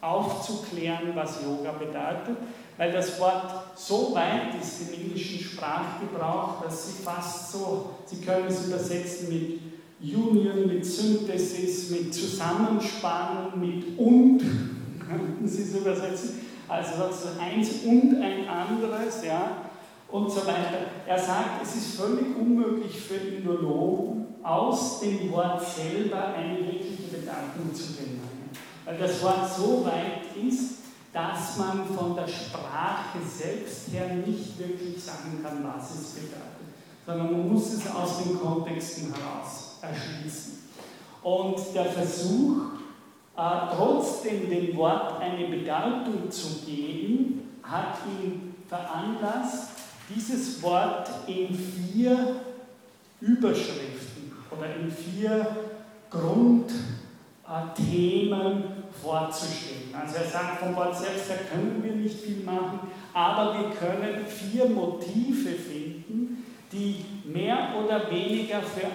aufzuklären, 0.00 1.12
was 1.14 1.40
Yoga 1.40 1.70
bedeutet, 1.70 2.36
weil 2.76 2.90
das 2.90 3.20
Wort 3.20 3.52
so 3.76 4.12
weit 4.16 4.60
ist 4.60 4.88
im 4.88 5.00
englischen 5.00 5.38
Sprachgebrauch, 5.38 6.60
dass 6.64 6.88
sie 6.88 7.02
fast 7.04 7.52
so, 7.52 7.90
Sie 8.06 8.20
können 8.20 8.48
es 8.48 8.66
übersetzen 8.66 9.28
mit 9.28 9.77
Union, 10.00 10.66
mit 10.66 10.84
Synthesis, 10.84 11.90
mit 11.90 12.14
Zusammenspannen, 12.14 13.58
mit 13.60 13.98
und, 13.98 14.38
könnten 15.08 15.48
Sie 15.48 15.62
es 15.62 15.74
übersetzen, 15.74 16.40
also 16.68 16.92
eins 17.40 17.70
und 17.84 18.22
ein 18.22 18.46
anderes, 18.46 19.24
ja, 19.24 19.62
und 20.10 20.30
so 20.30 20.46
weiter. 20.46 20.86
Er 21.06 21.18
sagt, 21.18 21.62
es 21.62 21.76
ist 21.76 21.96
völlig 21.96 22.36
unmöglich 22.36 22.98
für 23.00 23.14
Indologen, 23.14 24.26
aus 24.42 25.00
dem 25.00 25.30
Wort 25.32 25.62
selber 25.66 26.28
eine 26.28 26.58
wirkliche 26.58 27.02
Bedeutung 27.10 27.74
zu 27.74 27.92
generieren. 27.94 28.50
Weil 28.84 28.98
das 28.98 29.22
Wort 29.22 29.50
so 29.54 29.84
weit 29.84 30.36
ist, 30.42 30.78
dass 31.12 31.56
man 31.58 31.84
von 31.86 32.14
der 32.14 32.28
Sprache 32.28 33.18
selbst 33.26 33.92
her 33.92 34.14
nicht 34.26 34.58
wirklich 34.58 35.02
sagen 35.02 35.40
kann, 35.42 35.64
was 35.64 35.90
es 35.94 36.10
bedeutet, 36.10 36.57
sondern 37.08 37.32
man 37.32 37.48
muss 37.48 37.72
es 37.72 37.90
aus 37.90 38.22
den 38.22 38.38
Kontexten 38.38 39.14
heraus 39.14 39.78
erschließen. 39.80 40.58
Und 41.22 41.56
der 41.74 41.86
Versuch, 41.86 42.58
äh, 43.34 43.40
trotzdem 43.74 44.50
dem 44.50 44.76
Wort 44.76 45.18
eine 45.18 45.48
Bedeutung 45.48 46.30
zu 46.30 46.66
geben, 46.66 47.60
hat 47.62 47.96
ihn 48.06 48.56
veranlasst, 48.68 49.70
dieses 50.14 50.62
Wort 50.62 51.08
in 51.26 51.54
vier 51.54 52.42
Überschriften 53.22 54.32
oder 54.50 54.76
in 54.76 54.90
vier 54.90 55.46
Grundthemen 56.10 56.68
vorzustellen. 59.02 59.94
Also 59.98 60.16
er 60.16 60.28
sagt, 60.28 60.58
vom 60.60 60.76
Wort 60.76 60.94
selbst 60.94 61.30
her 61.30 61.38
können 61.50 61.82
wir 61.82 61.92
nicht 61.92 62.20
viel 62.20 62.44
machen, 62.44 62.80
aber 63.14 63.54
wir 63.54 63.70
können 63.70 64.26
vier 64.26 64.68
Motive 64.68 65.50
finden, 65.50 65.87
die 66.72 67.04
mehr 67.24 67.74
oder 67.82 68.10
weniger 68.10 68.60
für 68.60 68.86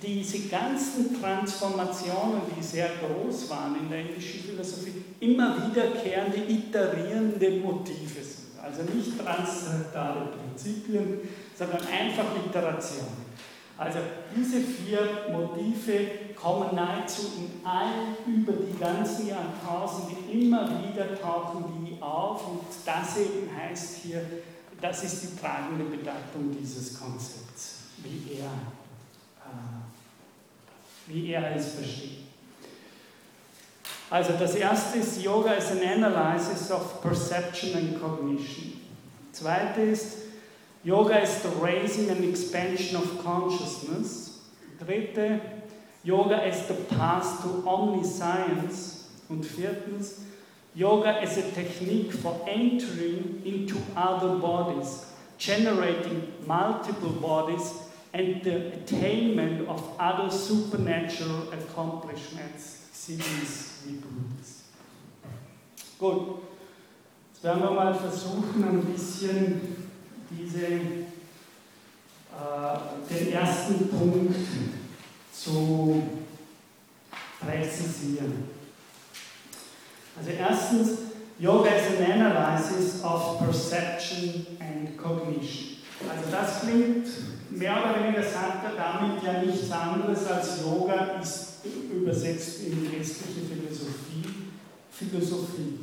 diese 0.00 0.48
ganzen 0.48 1.20
Transformationen, 1.20 2.42
die 2.56 2.62
sehr 2.62 2.88
groß 3.00 3.50
waren 3.50 3.76
in 3.80 3.90
der 3.90 4.00
indischen 4.00 4.40
Philosophie, 4.40 5.02
immer 5.20 5.56
wiederkehrende, 5.66 6.38
iterierende 6.38 7.50
Motive 7.60 8.22
sind. 8.22 8.58
Also 8.62 8.82
nicht 8.82 9.18
transzendentale 9.18 10.26
Prinzipien, 10.26 11.20
sondern 11.56 11.80
einfach 11.80 12.26
Iteration. 12.46 13.28
Also 13.76 13.98
diese 14.36 14.60
vier 14.60 15.30
Motive 15.32 16.34
kommen 16.34 16.74
nahezu 16.74 17.22
in 17.36 17.66
allen 17.66 18.16
über 18.26 18.52
die 18.52 18.76
ganzen 18.78 19.28
Jahrtausende 19.28 20.16
immer 20.32 20.68
wieder 20.82 21.18
tauchen 21.20 21.86
die 21.86 22.02
auf 22.02 22.48
und 22.48 22.62
das 22.84 23.16
eben 23.18 23.48
heißt 23.56 23.98
hier, 24.02 24.20
das 24.80 25.04
ist 25.04 25.22
die 25.22 25.40
tragende 25.40 25.84
Bedeutung 25.84 26.56
dieses 26.58 26.98
Konzepts, 26.98 27.78
wie 27.98 28.38
er, 28.38 28.50
äh, 29.44 29.52
wie 31.06 31.32
er 31.32 31.56
es 31.56 31.72
versteht. 31.72 32.28
Also 34.10 34.32
das 34.38 34.54
erste 34.54 34.98
ist 34.98 35.22
Yoga 35.22 35.52
is 35.52 35.70
an 35.70 35.80
analysis 35.82 36.70
of 36.70 37.02
perception 37.02 37.74
and 37.74 38.00
cognition. 38.00 38.80
Zweite 39.32 39.82
ist 39.82 40.16
Yoga 40.82 41.18
is 41.18 41.42
the 41.42 41.50
raising 41.60 42.08
and 42.10 42.24
expansion 42.24 42.96
of 42.96 43.22
consciousness. 43.22 44.40
Dritte, 44.78 45.40
Yoga 46.04 46.46
is 46.46 46.66
the 46.68 46.74
path 46.96 47.42
to 47.42 47.68
omniscience. 47.68 48.94
Und 49.28 49.44
viertens, 49.44 50.14
Yoga 50.78 51.20
is 51.20 51.36
a 51.36 51.50
technique 51.50 52.12
for 52.12 52.40
entering 52.46 53.42
into 53.44 53.76
other 53.96 54.36
bodies, 54.36 55.06
generating 55.36 56.32
multiple 56.46 57.10
bodies, 57.10 57.74
and 58.12 58.44
the 58.44 58.74
attainment 58.74 59.68
of 59.68 59.82
other 59.98 60.30
supernatural 60.30 61.52
accomplishments. 61.52 62.86
Cities 62.92 63.82
wie. 63.86 63.98
Gut, 65.98 66.42
jetzt 67.32 67.42
werden 67.42 67.60
wir 67.60 67.72
mal 67.72 67.92
versuchen, 67.92 68.62
ein 68.62 68.84
bisschen 68.84 69.90
diese, 70.30 70.64
äh, 70.64 71.08
den 73.10 73.32
ersten 73.32 73.88
Punkt 73.88 74.36
zu 75.32 76.04
präzisieren. 77.40 78.57
Also 80.18 80.30
erstens, 80.30 80.98
Yoga 81.38 81.70
is 81.70 81.98
an 81.98 82.10
analysis 82.10 83.02
of 83.04 83.38
perception 83.38 84.46
and 84.60 84.98
cognition. 84.98 85.78
Also 86.08 86.30
das 86.30 86.60
klingt 86.60 87.06
mehr 87.50 87.76
oder 87.76 88.04
weniger 88.04 88.22
sagt 88.22 88.64
er 88.64 88.76
damit 88.76 89.22
ja 89.22 89.42
nichts 89.42 89.70
anderes 89.70 90.26
als 90.26 90.60
Yoga 90.62 91.20
ist 91.20 91.64
übersetzt 91.92 92.66
in 92.66 92.90
christliche 92.90 93.40
Philosophie, 93.46 94.50
Philosophie. 94.90 95.78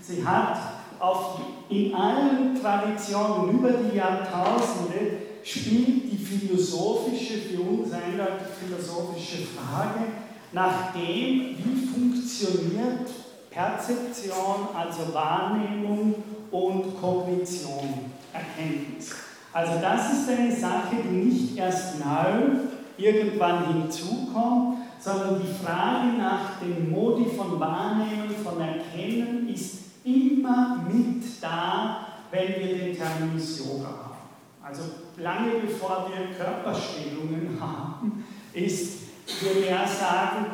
Sie 0.00 0.24
hat 0.24 0.58
auf, 0.98 1.40
in 1.68 1.94
allen 1.94 2.60
Traditionen 2.60 3.58
über 3.58 3.70
die 3.70 3.96
Jahrtausende 3.96 5.18
spielt 5.42 6.12
die 6.12 6.18
philosophische, 6.18 7.38
für 7.38 7.60
uns 7.60 7.92
eindeutig 7.92 8.48
philosophische 8.60 9.46
Frage 9.46 10.25
nach 10.52 10.92
dem, 10.92 11.56
wie 11.58 11.86
funktioniert 11.86 13.08
Perzeption, 13.50 14.68
also 14.74 15.14
Wahrnehmung 15.14 16.14
und 16.50 17.00
Kognition, 17.00 18.10
Erkenntnis. 18.32 19.12
Also 19.52 19.80
das 19.80 20.12
ist 20.12 20.28
eine 20.28 20.54
Sache, 20.54 20.96
die 21.02 21.16
nicht 21.16 21.56
erst 21.56 21.98
neu 21.98 22.58
irgendwann 22.98 23.72
hinzukommt, 23.72 24.78
sondern 25.00 25.40
die 25.40 25.64
Frage 25.64 26.18
nach 26.18 26.60
dem 26.60 26.90
Modi 26.90 27.26
von 27.36 27.58
Wahrnehmen, 27.58 28.34
von 28.42 28.60
Erkennen 28.60 29.48
ist 29.48 29.78
immer 30.04 30.84
mit 30.86 31.22
da, 31.40 32.06
wenn 32.30 32.48
wir 32.48 32.78
den 32.78 32.96
Terminus 32.96 33.58
Yoga 33.58 33.86
haben. 33.88 34.16
Also 34.62 34.82
lange 35.16 35.60
bevor 35.64 36.10
wir 36.10 36.36
Körperstellungen 36.36 37.56
haben, 37.60 38.24
ist, 38.52 39.05
würde 39.42 39.66
er 39.66 39.86
sagen, 39.86 40.46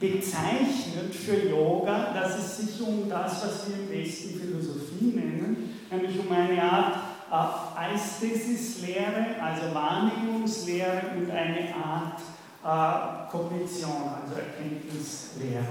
bezeichnend 0.00 1.14
für 1.14 1.48
Yoga, 1.48 2.12
dass 2.14 2.38
es 2.38 2.56
sich 2.58 2.86
um 2.86 3.08
das, 3.08 3.42
was 3.42 3.68
wir 3.68 3.76
im 3.76 3.90
Westen 3.90 4.38
Philosophie 4.38 5.12
nennen, 5.14 5.80
nämlich 5.90 6.18
um 6.18 6.30
eine 6.30 6.62
Art 6.62 6.96
äh, 7.30 7.94
Aesthesis-Lehre, 7.94 9.40
also 9.42 9.74
Wahrnehmungslehre 9.74 11.02
und 11.16 11.30
eine 11.30 11.74
Art 11.74 12.20
äh, 12.64 13.30
Kognition, 13.30 14.10
also 14.22 14.36
Erkenntnislehre 14.36 15.64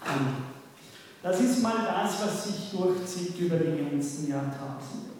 handelt. 0.00 0.56
Das 1.22 1.40
ist 1.40 1.62
mal 1.62 1.76
das, 1.84 2.22
was 2.22 2.44
sich 2.44 2.70
durchzieht 2.70 3.38
über 3.38 3.56
die 3.56 3.84
ganzen 3.84 4.30
Jahrtausende. 4.30 5.10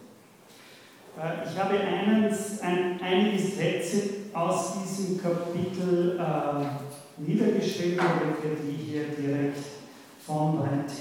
Äh, 1.18 1.48
ich 1.48 1.58
habe 1.58 1.78
eines, 1.78 2.60
ein, 2.60 3.00
einige 3.02 3.38
Sätze 3.38 4.25
aus 4.36 4.74
diesem 4.74 5.20
Kapitel 5.20 6.20
äh, 6.20 7.22
niedergeschrieben, 7.22 7.96
damit 7.96 8.42
wir 8.42 8.56
die 8.56 8.76
hier 8.84 9.04
direkt 9.04 9.64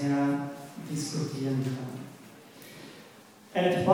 her 0.02 0.50
diskutieren 0.90 1.62
können. 1.62 2.06
At 3.54 3.86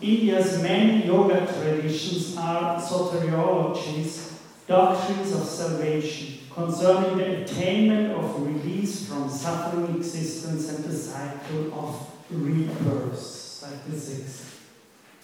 India's 0.00 0.62
many 0.62 1.06
yoga 1.06 1.46
traditions 1.46 2.36
are 2.36 2.80
soteriologies, 2.80 4.32
doctrines 4.66 5.34
of 5.34 5.44
salvation, 5.44 6.38
concerning 6.54 7.18
the 7.18 7.42
attainment 7.42 8.12
of 8.12 8.42
release 8.46 9.06
from 9.06 9.28
suffering 9.28 9.96
existence 9.96 10.68
and 10.70 10.84
the 10.84 10.94
cycle 10.94 11.72
of 11.72 12.06
rebirth. 12.30 13.18
Seite 13.18 13.94
6. 13.94 14.44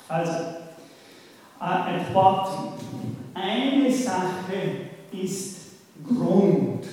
Also, 0.08 0.65
bottom, 2.12 2.74
eine 3.34 3.92
Sache 3.92 4.88
ist 5.12 5.56
Grund, 6.06 6.84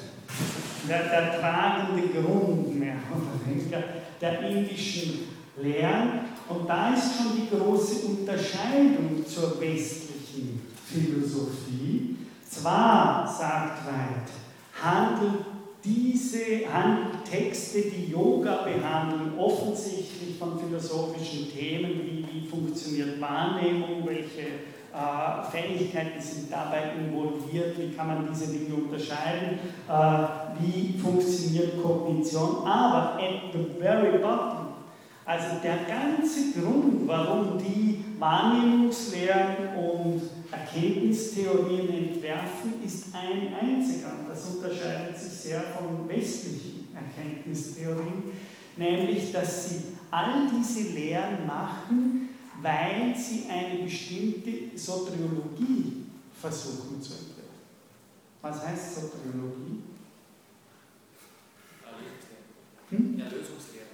der, 0.88 1.04
der 1.04 1.40
tragende 1.40 2.08
Grund 2.10 2.80
mehr 2.80 2.96
oder 3.12 3.84
der 4.20 4.40
indischen 4.50 5.28
Lehren. 5.62 6.20
Und 6.50 6.68
da 6.68 6.94
ist 6.94 7.18
schon 7.18 7.38
die 7.38 7.56
große 7.56 8.06
Unterscheidung 8.08 9.26
zur 9.26 9.60
westlichen 9.62 10.62
Philosophie. 10.86 12.18
Zwar, 12.50 13.28
sagt 13.28 13.86
Weit, 13.86 14.30
handelt 14.82 15.53
diese 15.84 16.40
Texte, 17.30 17.82
die 17.82 18.12
Yoga 18.12 18.64
behandeln, 18.64 19.38
offensichtlich 19.38 20.38
von 20.40 20.58
philosophischen 20.58 21.52
Themen, 21.52 22.02
wie, 22.06 22.26
wie 22.32 22.48
funktioniert 22.48 23.20
Wahrnehmung, 23.20 24.06
welche 24.06 24.42
äh, 24.94 25.52
Fähigkeiten 25.52 26.22
sind 26.22 26.52
dabei 26.52 26.94
involviert, 26.98 27.78
wie 27.80 27.94
kann 27.94 28.08
man 28.08 28.28
diese 28.32 28.52
Dinge 28.52 28.76
unterscheiden, 28.76 29.60
äh, 29.90 30.62
wie 30.62 30.98
funktioniert 31.00 31.82
Kognition, 31.82 32.66
aber 32.66 33.16
at 33.16 33.52
the 33.52 33.82
very 33.82 34.20
bottom, 34.20 34.68
also 35.26 35.48
der 35.64 35.78
ganze 35.88 36.52
Grund, 36.52 37.08
warum 37.08 37.58
die 37.58 38.06
Wahrnehmungslehren 38.20 39.76
und 39.76 40.22
Erkenntnistheorien 40.54 41.90
entwerfen, 41.90 42.84
ist 42.84 43.08
ein 43.14 43.54
einziger. 43.54 44.12
Das 44.28 44.46
unterscheidet 44.46 45.18
sich 45.18 45.32
sehr 45.32 45.62
von 45.62 46.08
westlichen 46.08 46.88
Erkenntnistheorien, 46.96 48.24
nämlich 48.78 49.32
dass 49.32 49.70
sie 49.70 49.82
all 50.12 50.48
diese 50.50 50.94
Lehren 50.94 51.46
machen, 51.48 52.30
weil 52.62 53.16
sie 53.16 53.50
eine 53.50 53.84
bestimmte 53.84 54.78
Soteriologie 54.78 56.06
versuchen 56.40 57.02
zu 57.02 57.14
entwerfen. 57.14 57.34
Was 58.42 58.66
heißt 58.66 58.96
Soteriologie? 58.96 59.82
Hm? 62.90 63.20
Erlösungslehre. 63.20 63.86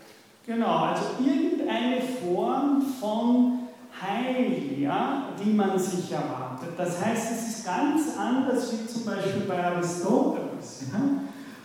Genau, 0.46 0.68
also 0.68 1.24
irgendeine 1.24 2.02
Form 2.02 2.82
von 3.00 3.69
Heil, 4.02 4.80
ja, 4.80 5.30
die 5.44 5.52
man 5.52 5.78
sich 5.78 6.12
erwartet. 6.12 6.70
Das 6.78 7.04
heißt, 7.04 7.32
es 7.32 7.48
ist 7.50 7.66
ganz 7.66 8.18
anders 8.18 8.72
wie 8.72 8.88
zum 8.88 9.06
Beispiel 9.06 9.42
bei 9.48 9.64
Aristoteles. 9.64 10.86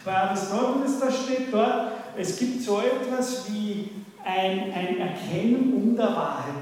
Bei 0.05 0.17
Aristoteles, 0.17 0.99
da 1.01 1.11
steht 1.11 1.53
dort, 1.53 1.93
es 2.17 2.39
gibt 2.39 2.63
so 2.63 2.81
etwas 2.81 3.51
wie 3.51 3.91
ein, 4.25 4.73
ein 4.73 4.99
Erkennen 4.99 5.75
um 5.75 5.97
der 5.97 6.09
Wahrheit? 6.09 6.55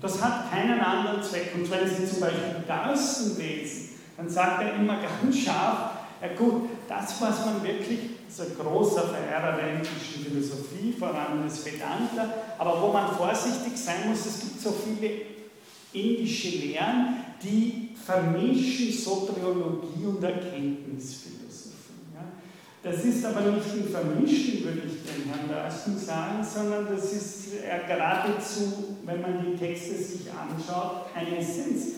Das 0.00 0.22
hat 0.22 0.50
keinen 0.50 0.80
anderen 0.80 1.22
Zweck. 1.22 1.52
Und 1.54 1.70
wenn 1.70 1.88
Sie 1.88 2.06
zum 2.06 2.20
Beispiel 2.20 2.64
Darsten 2.66 3.36
lesen, 3.38 3.90
dann 4.16 4.28
sagt 4.28 4.62
er 4.62 4.74
immer 4.76 4.96
ganz 5.00 5.36
scharf, 5.36 5.90
ja 6.22 6.28
gut, 6.36 6.70
das, 6.88 7.20
was 7.20 7.46
man 7.46 7.62
wirklich 7.62 8.19
ist 8.30 8.40
ein 8.40 8.56
großer 8.56 9.08
Verehrer 9.08 9.56
der 9.56 9.74
indischen 9.74 10.24
Philosophie, 10.24 10.94
vor 10.96 11.08
allem 11.08 11.42
des 11.42 11.64
Vedanta, 11.64 12.32
aber 12.58 12.80
wo 12.80 12.92
man 12.92 13.14
vorsichtig 13.16 13.76
sein 13.76 14.08
muss, 14.08 14.24
es 14.24 14.40
gibt 14.40 14.60
so 14.60 14.72
viele 14.72 15.10
indische 15.92 16.58
Lehren, 16.58 17.24
die 17.42 17.90
vermischen 18.04 18.92
Soteriologie 18.92 20.04
und 20.06 20.22
Erkenntnisphilosophie. 20.22 21.40
Das 22.82 23.04
ist 23.04 23.24
aber 23.26 23.40
nicht 23.50 23.66
ein 23.66 23.88
Vermischen, 23.90 24.64
würde 24.64 24.82
ich 24.86 25.02
dem 25.02 25.30
Herrn 25.30 25.48
Darsten 25.48 25.98
sagen, 25.98 26.42
sondern 26.42 26.86
das 26.88 27.12
ist 27.12 27.48
geradezu, 27.86 28.96
wenn 29.04 29.20
man 29.20 29.44
die 29.44 29.58
Texte 29.58 29.96
sich 29.96 30.28
anschaut, 30.30 31.06
eine 31.14 31.38
Essenz. 31.38 31.96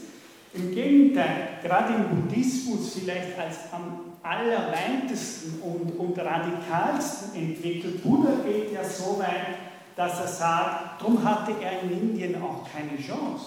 Im 0.55 0.75
Gegenteil, 0.75 1.61
gerade 1.63 1.95
im 1.95 2.23
Buddhismus 2.23 2.95
vielleicht 2.95 3.39
als 3.39 3.57
am 3.71 4.12
allerweintesten 4.23 5.61
und, 5.63 5.99
und 5.99 6.19
radikalsten 6.19 7.35
entwickelt. 7.35 8.03
Buddha 8.03 8.43
geht 8.45 8.73
ja 8.73 8.85
so 8.85 9.19
weit, 9.19 9.57
dass 9.97 10.21
er 10.21 10.29
sagt, 10.29 11.01
darum 11.01 11.23
hatte 11.23 11.53
er 11.61 11.83
in 11.83 11.91
Indien 11.91 12.41
auch 12.43 12.67
keine 12.71 12.97
Chance, 12.97 13.45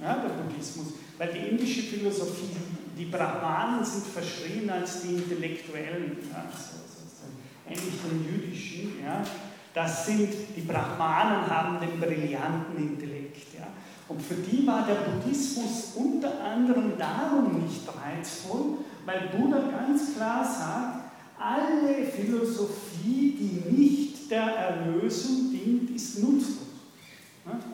ja, 0.00 0.14
der 0.14 0.30
Buddhismus, 0.30 0.94
weil 1.18 1.32
die 1.32 1.50
indische 1.50 1.82
Philosophie, 1.82 2.56
die 2.96 3.04
Brahmanen 3.04 3.84
sind 3.84 4.04
verschrien 4.06 4.68
als 4.70 5.02
die 5.02 5.14
Intellektuellen, 5.14 6.18
ja, 6.32 6.44
so, 6.50 6.76
so, 6.86 7.04
so, 7.06 7.26
ähnlich 7.68 7.94
den 8.02 8.24
jüdischen, 8.24 9.04
ja, 9.04 9.22
das 9.74 10.06
sind, 10.06 10.32
die 10.56 10.60
Brahmanen 10.60 11.50
haben 11.50 11.80
den 11.80 11.98
brillanten 11.98 12.76
Intellekt. 12.76 13.54
Ja. 13.58 13.66
Und 14.08 14.22
für 14.22 14.36
die 14.36 14.64
war 14.66 14.86
der 14.86 14.94
Buddhismus 14.94 15.94
unter 15.96 16.44
anderem 16.44 16.92
darum 16.96 17.64
nicht 17.64 17.82
reizvoll, 17.88 18.78
weil 19.06 19.30
Buddha 19.36 19.60
ganz 19.70 20.14
klar 20.14 20.44
sagt, 20.44 21.04
alle 21.38 22.04
Philosophie, 22.04 23.36
die 23.38 23.76
nicht 23.76 24.30
der 24.30 24.42
Erlösung 24.42 25.50
dient, 25.52 25.90
ist 25.90 26.22
nutzlos. 26.22 26.64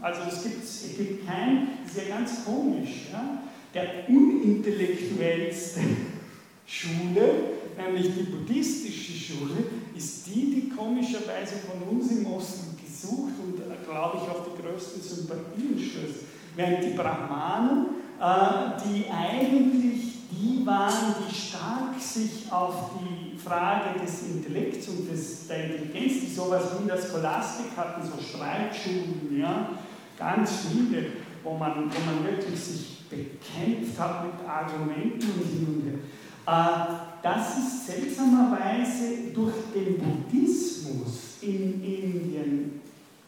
Also 0.02 0.22
es 0.28 0.42
gibt, 0.42 0.64
es 0.64 0.96
gibt 0.96 1.26
kein, 1.26 1.68
das 1.84 1.92
ist 1.92 2.08
ja 2.08 2.16
ganz 2.16 2.44
komisch, 2.44 3.06
ja? 3.12 3.42
der 3.72 4.08
unintellektuellste 4.08 5.80
Schule, 6.66 7.30
nämlich 7.78 8.12
die 8.14 8.24
buddhistische 8.24 9.12
Schule, 9.12 9.64
ist 9.96 10.26
die, 10.26 10.54
die 10.54 10.68
komischerweise 10.70 11.54
von 11.56 11.96
uns 11.96 12.10
im 12.10 12.26
Osten 12.26 12.76
gesucht 12.84 13.34
und, 13.44 13.60
äh, 13.60 13.84
glaube 13.84 14.18
ich, 14.22 14.28
auf 14.28 14.46
die 14.46 14.60
größten 14.60 15.02
Sympathien 15.02 15.78
stößt. 15.78 16.24
Während 16.56 16.84
die 16.84 16.96
Brahmanen, 16.96 17.86
äh, 18.20 18.80
die 18.84 19.08
eigentlich 19.08 19.99
die 20.40 20.64
waren, 20.66 21.14
die 21.28 21.34
stark 21.34 22.00
sich 22.00 22.50
auf 22.50 22.92
die 23.00 23.36
Frage 23.38 24.00
des 24.00 24.22
Intellekts 24.22 24.88
und 24.88 25.10
des, 25.10 25.46
der 25.48 25.64
Intelligenz, 25.66 26.20
die 26.20 26.34
sowas 26.34 26.64
wie 26.72 26.82
in 26.82 26.88
der 26.88 26.96
Scholastik 26.96 27.76
hatten, 27.76 28.02
so 28.02 28.20
Streitschulen, 28.20 29.38
ja, 29.38 29.70
ganz 30.18 30.50
viele, 30.70 31.06
wo 31.42 31.56
man, 31.56 31.90
wo 31.90 32.10
man 32.10 32.24
wirklich 32.24 32.58
sich 32.58 33.00
bekämpft 33.08 33.98
hat 33.98 34.24
mit 34.24 34.48
Argumenten 34.48 35.30
und 35.30 35.46
hin 35.46 35.66
und 35.66 35.84
her. 35.84 35.98
Äh, 36.46 36.96
das 37.22 37.58
ist 37.58 37.86
seltsamerweise 37.86 39.32
durch 39.34 39.54
den 39.74 39.98
Buddhismus 39.98 41.38
in 41.42 41.82
Indien 41.82 42.80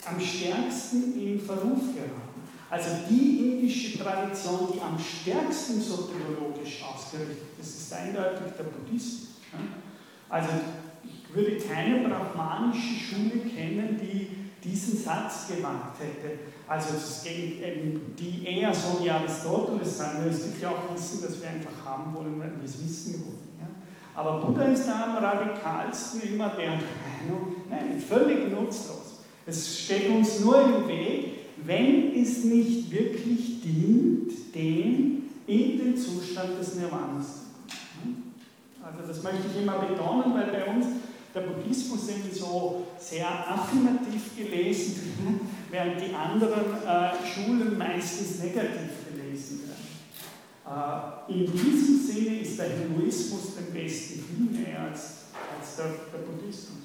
am 0.04 0.20
stärksten 0.20 1.14
in 1.20 1.40
Verruf 1.40 1.94
geraten. 1.94 2.21
Also 2.72 2.88
die 3.06 3.38
indische 3.38 3.98
Tradition, 3.98 4.72
die 4.72 4.80
am 4.80 4.98
stärksten 4.98 5.78
soteriologisch 5.78 6.82
ausgerichtet 6.82 7.60
ist, 7.60 7.76
ist 7.76 7.92
eindeutig 7.92 8.54
der 8.56 8.64
Buddhismus. 8.64 9.32
Also 10.30 10.48
ich 11.04 11.36
würde 11.36 11.58
keine 11.58 12.08
brahmanische 12.08 12.94
Schule 12.94 13.44
kennen, 13.54 14.00
die 14.00 14.28
diesen 14.66 14.96
Satz 14.96 15.48
gemacht 15.48 15.98
hätte. 16.00 16.38
Also 16.66 16.94
die 18.18 18.46
eher 18.46 18.72
so 18.72 19.04
wie 19.04 19.10
Aristoteles 19.10 19.98
sagen, 19.98 20.26
es 20.30 20.42
gibt 20.42 20.62
ja 20.62 20.70
auch 20.70 20.94
Wissen, 20.94 21.20
das 21.20 21.42
wir 21.42 21.50
einfach 21.50 21.84
haben 21.84 22.14
wollen, 22.14 22.40
weil 22.40 22.52
wir 22.56 22.64
es 22.64 22.82
wissen 22.82 23.22
wollen. 23.26 23.52
Aber 24.14 24.40
Buddha 24.40 24.64
ist 24.64 24.86
da 24.86 25.04
am 25.04 25.22
radikalsten 25.22 26.22
immer 26.22 26.48
der 26.48 26.70
Meinung, 26.70 27.54
nein, 27.68 28.00
völlig 28.00 28.50
nutzlos. 28.50 29.20
Es 29.44 29.78
steht 29.80 30.08
uns 30.08 30.40
nur 30.40 30.62
im 30.64 30.88
Weg, 30.88 31.31
wenn 31.64 32.14
es 32.20 32.44
nicht 32.44 32.90
wirklich 32.90 33.60
dient, 33.62 34.54
dem 34.54 35.22
in 35.46 35.78
den 35.78 35.96
Zustand 35.96 36.58
des 36.58 36.76
Nirvanas. 36.76 37.42
Also 38.82 39.06
das 39.06 39.22
möchte 39.22 39.46
ich 39.52 39.62
immer 39.62 39.78
betonen, 39.78 40.34
weil 40.34 40.50
bei 40.50 40.64
uns 40.66 40.86
der 41.34 41.40
Buddhismus 41.42 42.08
eben 42.08 42.32
so 42.32 42.86
sehr 42.98 43.26
affirmativ 43.26 44.36
gelesen 44.36 45.40
während 45.70 46.00
die 46.00 46.14
anderen 46.14 46.76
äh, 46.84 47.12
Schulen 47.26 47.78
meistens 47.78 48.40
negativ 48.42 48.90
gelesen 49.10 49.60
werden. 49.66 49.82
Äh, 50.66 51.32
in 51.32 51.52
diesem 51.52 51.98
Sinne 51.98 52.40
ist 52.40 52.58
der 52.58 52.68
Hinduismus 52.68 53.54
dem 53.56 53.72
Besten 53.72 54.22
viel 54.22 54.60
mehr 54.60 54.80
als, 54.80 55.24
als 55.58 55.76
der, 55.76 55.86
der 56.12 56.26
Buddhismus. 56.26 56.84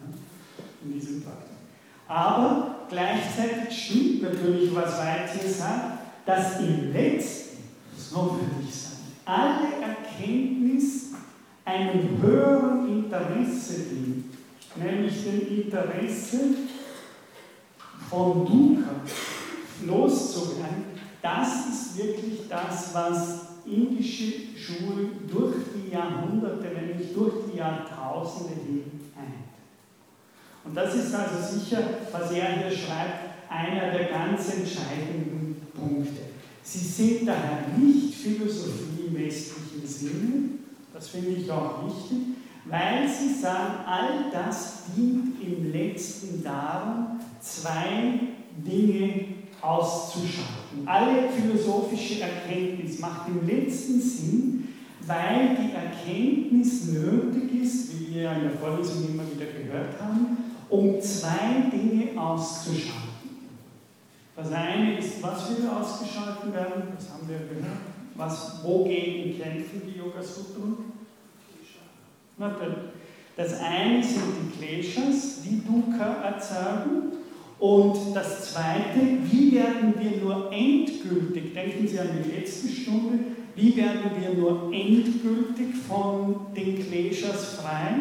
Ja, 0.00 0.06
in 0.84 0.92
diesem 0.92 1.24
Tag. 1.24 1.46
Aber 2.08 2.75
gleichzeitig 2.88 3.84
stimmt 3.84 4.22
natürlich, 4.22 4.74
was 4.74 4.98
Weit 4.98 5.30
hier 5.38 5.50
sagt, 5.50 5.98
dass 6.24 6.60
im 6.60 6.92
letzten, 6.92 7.58
so 7.96 8.36
würde 8.36 8.66
ich 8.66 8.74
sagen, 8.74 8.96
alle 9.24 9.84
Erkenntnis 9.84 11.12
einem 11.64 12.20
höheren 12.22 12.88
Interesse 12.88 13.74
dient, 13.90 14.26
nämlich 14.76 15.24
dem 15.24 15.62
Interesse 15.62 16.38
von 18.08 18.46
Dukkha 18.46 18.92
loszuwerden, 19.84 20.96
das 21.22 21.66
ist 21.66 21.98
wirklich 21.98 22.48
das, 22.48 22.94
was 22.94 23.46
indische 23.66 24.32
Schulen 24.56 25.28
durch 25.28 25.56
die 25.74 25.92
Jahrhunderte, 25.92 26.68
nicht 26.96 27.16
durch 27.16 27.50
die 27.50 27.58
Jahrtausende 27.58 28.54
hin. 28.54 28.95
Und 30.66 30.74
das 30.74 30.94
ist 30.94 31.14
also 31.14 31.58
sicher, 31.58 31.78
was 32.10 32.30
er 32.32 32.54
hier 32.54 32.70
schreibt, 32.70 33.26
einer 33.48 33.92
der 33.92 34.08
ganz 34.08 34.52
entscheidenden 34.52 35.56
Punkte. 35.74 36.22
Sie 36.62 36.78
sind 36.78 37.26
daher 37.26 37.68
nicht 37.76 38.14
Philosophie 38.14 39.06
im 39.06 39.16
westlichen 39.16 39.86
Sinne, 39.86 40.48
das 40.92 41.08
finde 41.08 41.30
ich 41.30 41.50
auch 41.50 41.86
wichtig, 41.86 42.18
weil 42.64 43.08
sie 43.08 43.40
sagen, 43.40 43.84
all 43.86 44.30
das 44.32 44.84
dient 44.96 45.40
im 45.40 45.70
letzten 45.70 46.42
darum, 46.42 47.20
zwei 47.40 48.18
Dinge 48.56 49.26
auszuschalten. 49.60 50.86
Alle 50.86 51.28
philosophische 51.28 52.22
Erkenntnis 52.22 52.98
macht 52.98 53.28
im 53.28 53.46
letzten 53.46 54.00
Sinn, 54.00 54.68
weil 55.06 55.56
die 55.56 55.72
Erkenntnis 55.72 56.86
nötig 56.86 57.62
ist, 57.62 57.92
wie 57.92 58.14
wir 58.14 58.32
in 58.32 58.42
der 58.42 58.50
Vorlesung 58.52 59.06
immer 59.08 59.22
wieder 59.30 59.46
gehört 59.46 60.00
haben, 60.00 60.45
um 60.68 61.00
zwei 61.00 61.70
Dinge 61.72 62.20
auszuschalten. 62.20 63.06
Das 64.36 64.52
eine 64.52 64.98
ist, 64.98 65.22
was 65.22 65.50
will 65.50 65.66
ausgeschalten 65.66 66.52
werden, 66.52 66.82
das 66.94 67.10
haben 67.10 67.28
wir 67.28 67.38
gehört. 67.38 67.78
Was, 68.14 68.62
wogegen 68.62 69.38
kämpfen 69.38 69.82
die 69.86 69.98
Yoga-Sutren? 69.98 70.76
Das 73.36 73.60
eine 73.60 74.02
sind 74.02 74.22
die 74.42 74.58
Kleshas, 74.58 75.42
die 75.42 75.62
Dukkha 75.64 76.22
erzeugen. 76.22 77.12
Und 77.58 78.14
das 78.14 78.52
Zweite, 78.52 79.00
wie 79.30 79.52
werden 79.52 79.94
wir 79.98 80.18
nur 80.22 80.52
endgültig, 80.52 81.54
denken 81.54 81.88
Sie 81.88 81.98
an 81.98 82.08
die 82.22 82.30
letzte 82.30 82.68
Stunde, 82.68 83.18
wie 83.54 83.74
werden 83.76 84.10
wir 84.20 84.34
nur 84.34 84.70
endgültig 84.72 85.74
von 85.88 86.46
den 86.54 86.86
Kleshas 86.86 87.54
frei? 87.54 87.94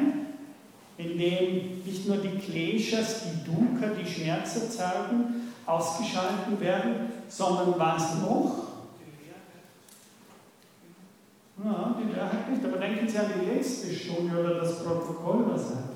Indem 0.98 1.84
nicht 1.86 2.08
nur 2.08 2.18
die 2.18 2.38
Kleshas, 2.38 3.24
die 3.24 3.44
Dukkha, 3.44 3.88
die 3.88 4.10
Schmerz 4.10 4.56
erzeugen, 4.56 5.52
ausgeschalten 5.66 6.60
werden, 6.60 7.12
sondern 7.28 7.74
was 7.78 8.20
noch? 8.22 8.66
Ja, 11.64 11.96
die 12.00 12.14
Lehrheit 12.14 12.50
nicht, 12.50 12.66
aber 12.66 12.78
denken 12.78 13.08
Sie 13.08 13.18
an 13.18 13.32
die 13.42 13.56
letzte 13.56 13.94
Stunde 13.94 14.40
oder 14.40 14.56
das 14.56 14.84
Protokoll, 14.84 15.46
was 15.52 15.70
sagt 15.70 15.96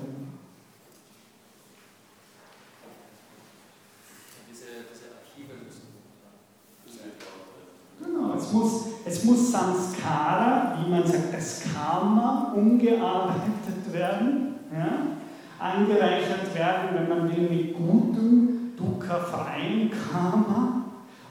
Genau, 8.02 8.34
es 8.34 8.50
muss, 8.52 8.86
es 9.04 9.24
muss 9.24 9.52
Sanskara, 9.52 10.78
wie 10.78 10.90
man 10.90 11.06
sagt, 11.06 11.34
das 11.34 11.62
Karma, 11.72 12.52
umgearbeitet 12.56 13.92
werden, 13.92 14.49
ja, 14.72 15.16
angereichert 15.58 16.54
werden, 16.54 16.88
wenn 16.94 17.08
man 17.08 17.30
will, 17.30 17.48
mit 17.48 17.76
gutem, 17.76 18.72
dukkha-freiem 18.76 19.90
Karma. 19.90 20.84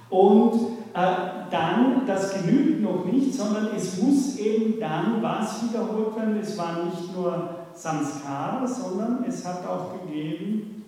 Und 0.10 0.54
äh, 0.94 1.50
dann, 1.52 2.04
das 2.06 2.34
genügt 2.34 2.82
noch 2.82 3.06
nicht, 3.06 3.34
sondern 3.34 3.70
es 3.76 4.02
muss 4.02 4.38
eben 4.38 4.80
dann 4.80 5.22
was 5.22 5.64
wiederholt 5.64 6.16
werden. 6.16 6.40
Es 6.42 6.58
war 6.58 6.84
nicht 6.86 7.16
nur 7.16 7.50
Samskara, 7.74 8.68
sondern 8.68 9.24
es 9.28 9.46
hat 9.46 9.66
auch 9.68 9.94
gegeben 10.02 10.80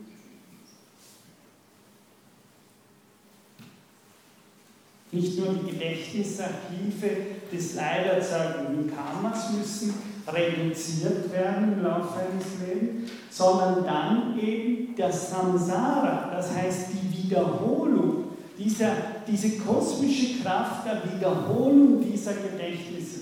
Nicht 5.14 5.38
nur 5.38 5.50
die 5.56 5.72
Gedächtnisarchive 5.72 7.10
des 7.52 7.76
leider 7.76 8.14
erzeugenden 8.14 8.90
Karmas 8.96 9.52
müssen 9.52 9.94
reduziert 10.34 11.32
werden 11.32 11.74
im 11.74 11.84
Laufe 11.84 12.20
eines 12.20 12.46
Lebens, 12.66 13.12
sondern 13.30 13.84
dann 13.86 14.40
eben 14.40 14.96
der 14.96 15.12
Samsara, 15.12 16.32
das 16.34 16.56
heißt 16.56 16.90
die 16.94 17.24
Wiederholung, 17.24 18.26
dieser, 18.58 18.92
diese 19.28 19.58
kosmische 19.58 20.42
Kraft 20.44 20.86
der 20.86 21.02
Wiederholung 21.12 22.02
dieser 22.02 22.34
Gedächtnisse. 22.34 23.22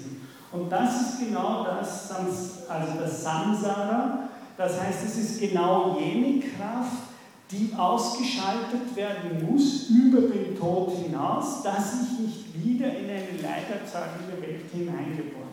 Und 0.52 0.72
das 0.72 1.02
ist 1.02 1.20
genau 1.20 1.64
das, 1.64 2.12
also 2.12 3.00
das 3.00 3.24
Samsara, 3.24 4.30
das 4.58 4.82
heißt, 4.82 5.06
es 5.06 5.18
ist 5.18 5.40
genau 5.40 5.98
jene 6.00 6.40
Kraft, 6.40 7.10
die 7.52 7.72
ausgeschaltet 7.78 8.96
werden 8.96 9.50
muss 9.50 9.90
über 9.90 10.22
den 10.22 10.58
Tod 10.58 10.92
hinaus, 11.04 11.64
dass 11.64 11.94
ich 12.04 12.20
nicht 12.20 12.64
wieder 12.64 12.88
in 12.88 13.06
eine 13.06 13.42
leiderzeugende 13.42 14.42
Welt 14.42 14.66
hineingeboren. 14.72 15.50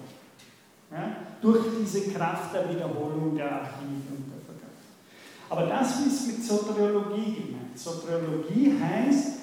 Ja? 0.91 1.17
Durch 1.43 1.65
diese 1.81 2.11
Kraft 2.13 2.55
der 2.55 2.69
Wiederholung 2.71 3.37
der 3.37 3.53
Archive 3.53 4.11
und 4.11 4.27
der 4.33 4.41
Vergangenheit. 4.45 5.51
Aber 5.51 5.67
das 5.67 6.01
ist 6.07 6.27
mit 6.27 6.45
Soteriologie 6.45 7.35
gemeint. 7.35 7.79
Soteriologie 7.79 8.75
heißt 8.81 9.37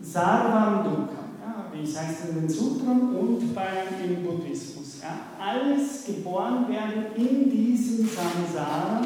Sarvam 0.00 0.84
Dukam, 0.84 1.30
ja, 1.42 1.66
wie 1.72 1.82
es 1.82 1.98
heißt 1.98 2.30
in 2.30 2.40
den 2.40 2.48
Sutren 2.48 3.14
und 3.14 3.54
beim, 3.54 3.88
im 4.02 4.24
Buddhismus. 4.24 5.00
Ja. 5.02 5.20
Alles 5.38 6.06
geboren 6.06 6.68
werden 6.68 7.06
in 7.16 7.50
diesem 7.50 8.08
Samsara 8.08 9.02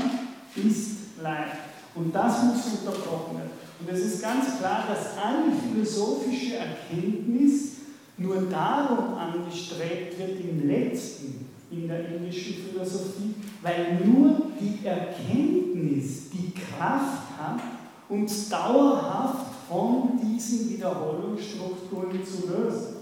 ist 0.55 1.21
Leid. 1.21 1.53
Und 1.95 2.15
das 2.15 2.43
muss 2.45 2.67
unterbrochen 2.79 3.39
werden. 3.39 3.51
Und 3.81 3.89
es 3.91 4.01
ist 4.01 4.23
ganz 4.23 4.59
klar, 4.59 4.85
dass 4.89 5.19
alle 5.19 5.53
philosophische 5.53 6.57
Erkenntnis 6.57 7.73
nur 8.17 8.43
darum 8.43 9.15
angestrebt 9.15 10.19
wird 10.19 10.41
im 10.41 10.69
letzten, 10.69 11.47
in 11.83 11.89
der 11.89 12.09
indischen 12.09 12.55
Philosophie, 12.55 13.35
weil 13.63 14.01
nur 14.05 14.43
die 14.61 14.87
Erkenntnis 14.87 16.31
die 16.31 16.53
Kraft 16.53 17.39
hat, 17.39 17.61
uns 18.09 18.49
dauerhaft 18.49 19.55
von 19.69 20.21
diesen 20.23 20.71
Wiederholungsstrukturen 20.71 22.25
zu 22.25 22.49
lösen. 22.49 22.97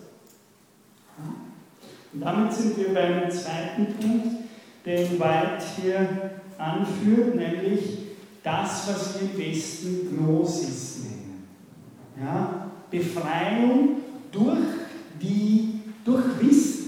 Und 2.13 2.21
damit 2.21 2.53
sind 2.53 2.77
wir 2.77 2.95
beim 2.95 3.31
zweiten 3.31 3.87
Punkt, 3.95 4.27
den 4.85 5.19
White 5.19 5.65
hier 5.81 6.31
anführt, 6.59 7.35
nämlich 7.35 7.99
das, 8.43 8.89
was 8.89 9.21
wir 9.21 9.31
im 9.31 9.39
Westen 9.39 10.09
Gnosis 10.11 11.01
nennen. 11.05 11.49
Ja? 12.21 12.71
Befreiung 12.91 13.97
durch, 14.31 14.59
die, 15.21 15.81
durch 16.05 16.25
Wissen. 16.41 16.82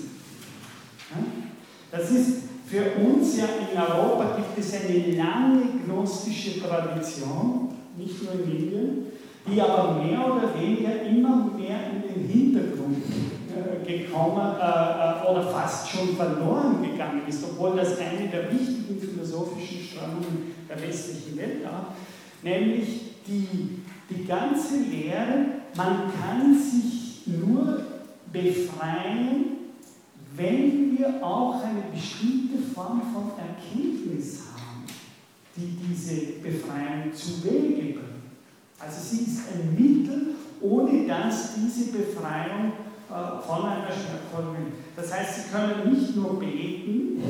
Das 1.97 2.11
ist 2.11 2.42
für 2.66 3.01
uns 3.01 3.36
ja 3.36 3.45
in 3.45 3.78
Europa 3.78 4.36
gibt 4.36 4.59
es 4.59 4.74
eine 4.74 5.16
lange 5.16 5.62
gnostische 5.86 6.61
Tradition, 6.61 7.68
nicht 7.97 8.20
nur 8.20 8.32
in 8.32 8.51
Indien, 8.51 9.07
die 9.47 9.61
aber 9.61 10.03
mehr 10.03 10.26
oder 10.26 10.61
weniger 10.61 11.03
immer 11.03 11.53
mehr 11.57 11.78
in 11.92 12.03
den 12.03 12.28
Hintergrund 12.28 12.99
äh, 13.55 13.86
gekommen 13.86 14.57
äh, 14.61 14.64
äh, 14.64 15.30
oder 15.30 15.42
fast 15.53 15.88
schon 15.88 16.16
verloren 16.16 16.82
gegangen 16.82 17.22
ist, 17.28 17.45
obwohl 17.45 17.76
das 17.76 17.97
eine 17.99 18.28
der 18.28 18.51
wichtigen 18.51 18.99
philosophischen 18.99 19.82
Strömungen 19.84 20.55
der 20.68 20.82
westlichen 20.82 21.38
Welt 21.38 21.64
war, 21.64 21.95
nämlich 22.42 23.03
die, 23.28 23.82
die 24.11 24.24
ganze 24.24 24.78
Lehre, 24.78 25.47
man 25.76 26.11
kann 26.20 26.59
sich 26.59 27.22
nur 27.26 27.82
befreien, 28.32 29.54
wenn 30.37 30.97
wir 30.99 31.22
auch 31.24 31.62
eine 31.62 31.82
bestimmte 31.93 32.59
Form 32.74 33.03
von 33.12 33.32
Erkenntnis 33.39 34.41
haben, 34.55 34.85
die 35.57 35.78
diese 35.89 36.41
Befreiung 36.43 37.12
zu 37.14 37.45
Wege 37.45 37.95
bringt. 37.95 38.05
Also 38.78 39.01
sie 39.01 39.24
ist 39.24 39.43
ein 39.53 39.74
Mittel, 39.74 40.35
ohne 40.61 41.07
dass 41.07 41.55
diese 41.55 41.93
Befreiung 41.93 42.72
äh, 43.09 43.47
von 43.47 43.64
einer 43.64 43.89
Schöpfung 43.89 44.57
Das 44.97 45.12
heißt, 45.12 45.35
sie 45.37 45.51
können 45.53 45.93
nicht 45.93 46.16
nur 46.16 46.39
beten, 46.41 47.22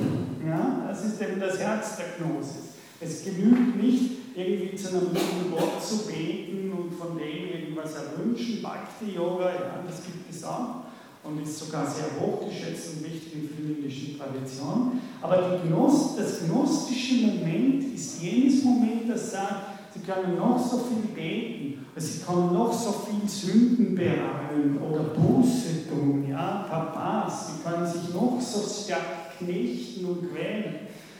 ja, 0.46 0.86
das 0.88 1.04
ist 1.04 1.20
eben 1.20 1.40
das 1.40 1.58
Herz 1.58 1.96
der 1.96 2.06
Gnosis. 2.18 2.74
Es 3.00 3.24
genügt 3.24 3.82
nicht, 3.82 4.10
irgendwie 4.36 4.74
zu 4.76 4.88
einem 4.88 5.08
guten 5.08 5.52
Gott 5.52 5.84
zu 5.84 6.06
beten 6.06 6.72
und 6.72 6.92
von 6.94 7.16
dem 7.18 7.60
irgendwas 7.60 7.94
erwünschen. 7.94 8.62
Bhakti-Yoga, 8.62 9.50
ja, 9.50 9.84
das 9.86 10.04
gibt 10.04 10.30
es 10.30 10.42
auch 10.44 10.83
und 11.24 11.42
ist 11.42 11.58
sogar 11.58 11.86
sehr 11.86 12.20
hochgeschätzt 12.20 12.94
und 12.94 13.04
wichtig 13.04 13.34
in 13.34 13.48
vielen 13.48 13.76
indischen 13.76 14.18
Traditionen. 14.18 15.00
Aber 15.22 15.60
Gnost, 15.64 16.18
das 16.18 16.40
gnostische 16.46 17.26
Moment 17.26 17.94
ist 17.94 18.22
jenes 18.22 18.62
Moment, 18.62 19.08
das 19.08 19.30
sagt, 19.30 19.94
sie 19.94 20.00
können 20.00 20.36
noch 20.36 20.58
so 20.58 20.78
viel 20.78 21.14
beten, 21.14 21.86
sie 21.96 22.20
können 22.20 22.52
noch 22.52 22.72
so 22.72 22.92
viel 22.92 23.28
Sünden 23.28 23.94
bereuen 23.94 24.78
oder 24.78 25.04
Buße 25.04 25.88
tun, 25.88 26.26
ja, 26.28 26.66
Tapas, 26.68 27.46
sie 27.48 27.62
können 27.62 27.86
sich 27.86 28.12
noch 28.12 28.38
so 28.40 28.60
stark 28.60 29.38
knechten 29.38 30.04
und 30.04 30.30
quälen. 30.30 30.74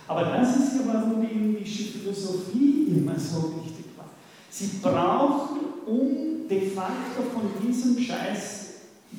Aber 0.06 0.24
das 0.24 0.56
ist 0.56 0.74
ja, 0.74 0.80
warum 0.86 1.22
die 1.22 1.32
indische 1.32 1.84
Philosophie 1.84 2.88
immer 2.88 3.18
so 3.18 3.54
wichtig 3.64 3.86
war. 3.96 4.10
Sie 4.50 4.70
brauchen, 4.82 5.60
um 5.86 6.46
de 6.46 6.70
facto 6.70 7.22
von 7.32 7.48
diesem 7.66 7.98
Scheiß 7.98 8.63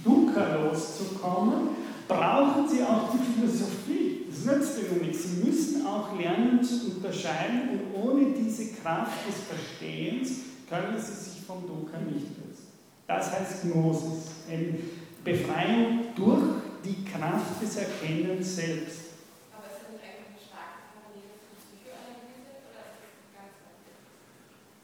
Dukkha 0.04 0.56
loszukommen, 0.56 1.70
brauchen 2.08 2.68
sie 2.70 2.84
auch 2.84 3.10
die 3.14 3.34
Philosophie. 3.34 4.26
Das 4.30 4.46
nützt 4.46 4.78
ihnen 4.80 5.08
nichts. 5.08 5.24
Sie 5.24 5.46
müssen 5.46 5.86
auch 5.86 6.18
lernen 6.18 6.64
zu 6.64 6.96
unterscheiden 6.96 7.70
und 7.72 8.04
ohne 8.04 8.34
diese 8.34 8.74
Kraft 8.74 9.28
des 9.28 9.36
Verstehens 9.48 10.30
können 10.70 11.00
sie 11.00 11.14
sich 11.14 11.42
vom 11.46 11.62
Dukkha 11.68 11.98
nicht 12.00 12.28
lösen. 12.38 12.68
Das 13.08 13.32
heißt 13.32 13.64
Gnosis, 13.64 14.32
eine 14.50 14.80
Befreiung 15.24 16.14
durch 16.16 16.44
die 16.84 17.06
Kraft 17.06 17.62
des 17.62 17.78
Erkennens 17.78 18.56
selbst. 18.56 19.18
Aber 19.54 19.66
ist 19.66 19.82
das 19.82 19.92
nicht 19.94 20.06
eigentlich 20.06 20.26
eine 20.30 20.42
starke 20.42 20.86
Parallele 20.94 21.34
zur 21.42 21.58
Psychoanalyse 21.58 22.62
oder 22.70 22.94
ist 22.94 23.18
das 23.18 23.34
ganz 23.34 23.54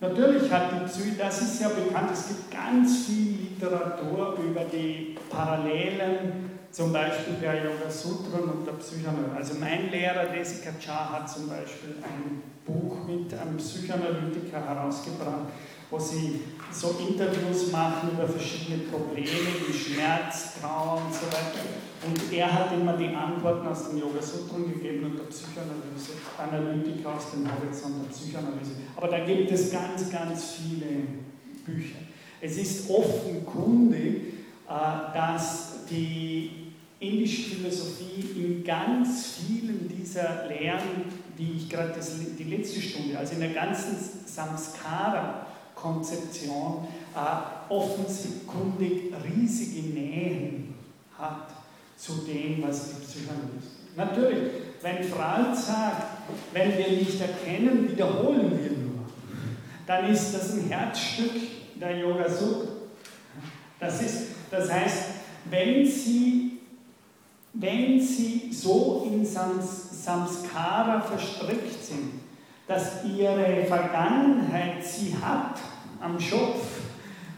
Natürlich 0.01 0.51
hat 0.51 0.71
die 0.71 0.89
Psyche, 0.89 1.15
das 1.15 1.43
ist 1.43 1.61
ja 1.61 1.69
bekannt, 1.69 2.09
es 2.11 2.27
gibt 2.27 2.49
ganz 2.49 3.05
viel 3.05 3.37
Literatur 3.51 4.35
über 4.43 4.61
die 4.61 5.15
Parallelen, 5.29 6.49
zum 6.71 6.91
Beispiel 6.91 7.35
der 7.39 7.65
Yoga 7.65 7.87
Sutren 7.87 8.49
und 8.49 8.65
der 8.65 8.71
Psychoanalyse. 8.73 9.35
Also 9.37 9.53
mein 9.59 9.91
Lehrer 9.91 10.33
Jessica 10.35 10.71
Cha 10.79 11.13
hat 11.13 11.29
zum 11.29 11.47
Beispiel 11.47 11.97
ein 12.01 12.41
Buch 12.65 13.05
mit 13.05 13.31
einem 13.31 13.57
Psychoanalytiker 13.57 14.65
herausgebracht, 14.65 15.51
wo 15.91 15.99
sie 15.99 16.41
so 16.71 16.95
Interviews 16.99 17.71
machen 17.71 18.11
über 18.13 18.27
verschiedene 18.27 18.83
Probleme 18.83 19.49
wie 19.67 19.73
Schmerz, 19.73 20.59
Trauer 20.59 21.01
und 21.05 21.13
so 21.13 21.27
weiter. 21.27 21.65
Und 22.05 22.33
er 22.33 22.51
hat 22.51 22.73
immer 22.73 22.97
die 22.97 23.09
Antworten 23.09 23.67
aus 23.67 23.89
dem 23.89 23.99
Yoga 23.99 24.21
Sutren 24.21 24.71
gegeben 24.73 25.05
und 25.05 25.19
der 25.19 25.25
Psychoanalyse, 25.25 26.13
Analytiker 26.37 27.15
aus 27.15 27.31
dem 27.31 27.45
Horizont 27.45 28.03
der 28.03 28.09
Psychoanalyse. 28.09 28.71
Aber 28.95 29.07
da 29.07 29.19
gibt 29.25 29.51
es 29.51 29.71
ganz, 29.71 30.09
ganz 30.11 30.55
viele 30.55 31.03
Bücher. 31.65 31.99
Es 32.39 32.57
ist 32.57 32.89
offenkundig, 32.89 34.15
äh, 34.67 35.13
dass 35.13 35.85
die 35.89 36.71
indische 36.99 37.55
Philosophie 37.55 38.25
in 38.35 38.63
ganz 38.63 39.37
vielen 39.37 39.87
dieser 39.89 40.47
Lehren, 40.47 41.03
die 41.37 41.53
ich 41.57 41.69
gerade 41.69 41.93
die 42.37 42.43
letzte 42.43 42.81
Stunde, 42.81 43.17
also 43.17 43.33
in 43.33 43.41
der 43.41 43.49
ganzen 43.49 43.95
Samskara-Konzeption, 45.81 46.87
äh, 47.15 47.73
offenkundig 47.73 49.13
riesige 49.25 49.89
Nähen 49.89 50.75
hat 51.17 51.47
zu 51.97 52.13
dem, 52.25 52.63
was 52.63 52.89
die 52.89 53.05
Psychoanalyse 53.05 53.81
Natürlich, 53.95 54.51
wenn 54.81 55.03
Freud 55.03 55.55
sagt, 55.55 56.03
wenn 56.53 56.77
wir 56.77 56.87
nicht 56.87 57.19
erkennen, 57.19 57.89
wiederholen 57.91 58.51
wir 58.51 58.71
nur, 58.71 59.05
dann 59.85 60.09
ist 60.09 60.33
das 60.33 60.53
ein 60.53 60.69
Herzstück 60.69 61.33
der 61.75 61.97
Yoga 61.97 62.29
Sutra. 62.29 62.69
Das, 63.79 64.01
ist, 64.01 64.27
das 64.49 64.71
heißt, 64.71 65.05
wenn 65.49 65.85
Sie, 65.85 66.59
wenn 67.53 67.99
Sie 67.99 68.51
so 68.53 69.09
in 69.11 69.25
Sams, 69.25 70.03
Samskara 70.03 71.01
verstrickt 71.01 71.83
sind, 71.83 72.21
dass 72.67 73.03
Ihre 73.03 73.65
Vergangenheit 73.65 74.83
Sie 74.83 75.15
hat 75.21 75.59
am 76.01 76.19
Schopf, 76.19 76.65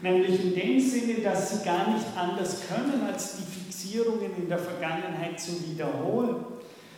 nämlich 0.02 0.42
in 0.42 0.54
dem 0.54 0.80
Sinne, 0.80 1.20
dass 1.22 1.50
Sie 1.50 1.64
gar 1.64 1.92
nicht 1.92 2.06
anders 2.16 2.62
können, 2.68 3.06
als 3.06 3.36
die 3.36 3.42
Fixierungen 3.42 4.36
in 4.36 4.48
der 4.48 4.58
Vergangenheit 4.58 5.38
zu 5.38 5.52
wiederholen, 5.68 6.36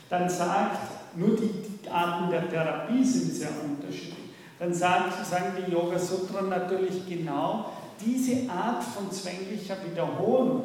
dann 0.09 0.29
sagt, 0.29 1.17
nur 1.17 1.37
die 1.37 1.51
Arten 1.91 2.31
der 2.31 2.49
Therapie 2.49 3.05
sind 3.05 3.33
sehr 3.33 3.51
unterschiedlich. 3.65 4.15
Dann 4.59 4.73
sagt, 4.73 5.27
sagen 5.27 5.53
die 5.67 5.73
Yoga 5.73 5.99
Sutra 5.99 6.43
natürlich 6.43 7.07
genau, 7.09 7.73
diese 8.05 8.51
Art 8.51 8.83
von 8.83 9.11
zwänglicher 9.11 9.77
Wiederholung, 9.91 10.65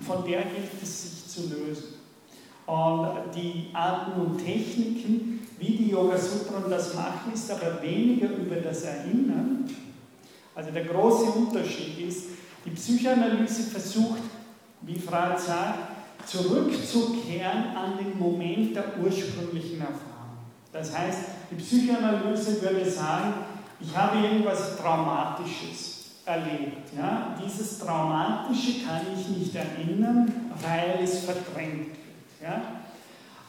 von 0.00 0.24
der 0.24 0.42
gilt 0.42 0.82
es 0.82 1.02
sich 1.02 1.28
zu 1.28 1.54
lösen. 1.54 1.94
Und 2.66 3.34
die 3.34 3.70
Arten 3.72 4.20
und 4.20 4.38
Techniken, 4.38 5.46
wie 5.58 5.76
die 5.76 5.90
Yoga 5.90 6.16
Sutren 6.16 6.70
das 6.70 6.94
machen, 6.94 7.32
ist 7.34 7.50
aber 7.50 7.82
weniger 7.82 8.28
über 8.30 8.56
das 8.56 8.82
Erinnern. 8.82 9.68
Also 10.54 10.70
der 10.70 10.84
große 10.84 11.24
Unterschied 11.24 12.06
ist, 12.06 12.24
die 12.64 12.70
Psychoanalyse 12.70 13.62
versucht 13.64 14.20
wie 14.82 14.98
Freud 14.98 15.38
sagt, 15.38 15.78
zurückzukehren 16.26 17.76
an 17.76 17.98
den 17.98 18.18
Moment 18.18 18.76
der 18.76 18.84
ursprünglichen 19.02 19.80
Erfahrung. 19.80 20.38
Das 20.72 20.96
heißt, 20.96 21.18
die 21.50 21.56
Psychoanalyse 21.56 22.62
würde 22.62 22.88
sagen, 22.88 23.34
ich 23.80 23.96
habe 23.96 24.18
irgendwas 24.18 24.76
Traumatisches 24.76 26.04
erlebt. 26.24 26.92
Ja? 26.96 27.36
Dieses 27.44 27.78
Traumatische 27.78 28.84
kann 28.86 29.02
ich 29.16 29.28
nicht 29.28 29.54
erinnern, 29.54 30.50
weil 30.60 31.02
es 31.02 31.24
verdrängt 31.24 31.88
wird. 31.88 32.40
Ja? 32.40 32.62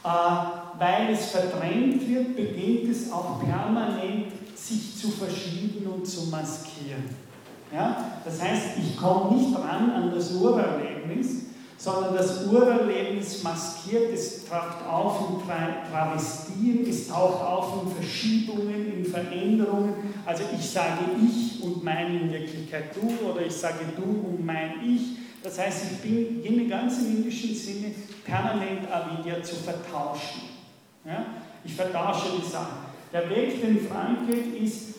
Äh, 0.04 0.80
weil 0.80 1.14
es 1.14 1.28
verdrängt 1.28 2.08
wird, 2.08 2.36
beginnt 2.36 2.90
es 2.90 3.12
auch 3.12 3.40
permanent 3.40 4.43
sich 4.64 4.98
zu 4.98 5.10
verschieben 5.12 5.86
und 5.88 6.08
zu 6.08 6.28
maskieren. 6.28 7.04
Ja? 7.74 8.20
Das 8.24 8.42
heißt, 8.42 8.78
ich 8.78 8.98
komme 8.98 9.36
nicht 9.36 9.56
ran 9.58 9.92
an 9.92 10.12
das 10.14 10.32
Urerlebnis, 10.32 11.44
sondern 11.78 12.16
das 12.16 12.46
Urerlebnis 12.48 13.44
maskiert, 13.44 14.14
es 14.14 14.46
taucht 14.46 14.86
auf 14.88 15.30
in 15.30 15.92
Travestien, 15.92 16.88
es 16.90 17.10
taucht 17.10 17.42
auf 17.44 17.84
in 17.84 17.92
Verschiebungen, 17.92 18.94
in 18.94 19.06
Veränderungen. 19.06 20.14
Also 20.26 20.44
ich 20.58 20.70
sage 20.70 21.00
ich 21.22 21.62
und 21.62 21.84
meine 21.84 22.22
in 22.22 22.32
Wirklichkeit 22.32 22.96
du 22.96 23.28
oder 23.28 23.46
ich 23.46 23.54
sage 23.54 23.86
du 23.98 24.04
und 24.04 24.46
mein 24.46 24.76
ich. 24.86 25.18
Das 25.44 25.60
heißt, 25.60 25.84
ich 25.92 25.98
bin 25.98 26.42
jene 26.42 26.70
ganz 26.70 27.00
im 27.00 27.18
indischen 27.18 27.54
Sinne 27.54 27.94
permanent 28.24 28.90
Avidya 28.90 29.44
zu 29.44 29.56
vertauschen. 29.56 30.44
Ja? 31.04 31.26
Ich 31.66 31.76
vertausche 31.76 32.28
die 32.42 32.50
Sachen. 32.50 32.93
Der 33.14 33.30
Weg, 33.30 33.62
den 33.62 33.80
Frank 33.80 34.28
geht, 34.28 34.60
ist, 34.60 34.96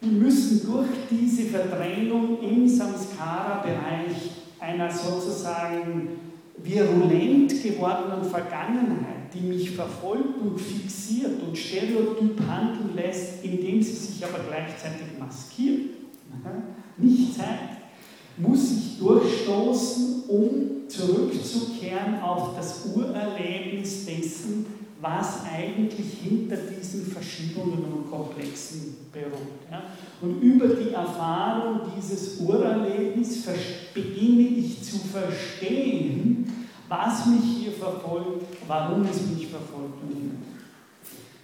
wir 0.00 0.12
müssen 0.12 0.66
durch 0.66 0.88
diese 1.10 1.42
Verdrängung 1.42 2.38
im 2.40 2.66
Samskara-Bereich 2.66 4.30
einer 4.58 4.90
sozusagen 4.90 6.08
virulent 6.56 7.62
gewordenen 7.62 8.24
Vergangenheit, 8.24 9.34
die 9.34 9.46
mich 9.46 9.72
verfolgt 9.72 10.40
und 10.40 10.58
fixiert 10.58 11.42
und 11.46 11.56
stereotyp 11.56 12.40
handeln 12.48 12.94
lässt, 12.96 13.44
indem 13.44 13.82
sie 13.82 13.92
sich 13.92 14.24
aber 14.24 14.42
gleichzeitig 14.48 15.18
maskiert, 15.18 15.90
nicht 16.96 17.34
zeigt, 17.34 17.80
muss 18.38 18.72
ich 18.72 18.98
durchstoßen, 18.98 20.24
um 20.28 20.88
zurückzukehren 20.88 22.20
auf 22.22 22.56
das 22.56 22.86
Urerlebnis 22.94 24.06
dessen, 24.06 24.79
was 25.00 25.44
eigentlich 25.44 26.18
hinter 26.22 26.56
diesen 26.56 27.06
Verschiebungen 27.06 27.84
und 27.84 28.10
Komplexen 28.10 28.96
beruht. 29.12 29.62
Ja? 29.70 29.82
Und 30.20 30.40
über 30.42 30.68
die 30.68 30.92
Erfahrung 30.92 31.80
dieses 31.96 32.40
Urerlebnisses 32.40 33.44
beginne 33.94 34.42
ich 34.42 34.82
zu 34.82 34.98
verstehen, 34.98 36.68
was 36.88 37.26
mich 37.26 37.44
hier 37.58 37.72
verfolgt, 37.72 38.56
warum 38.66 39.02
es 39.04 39.22
mich 39.26 39.48
verfolgt 39.48 40.02
und 40.02 40.10
nicht. 40.10 40.50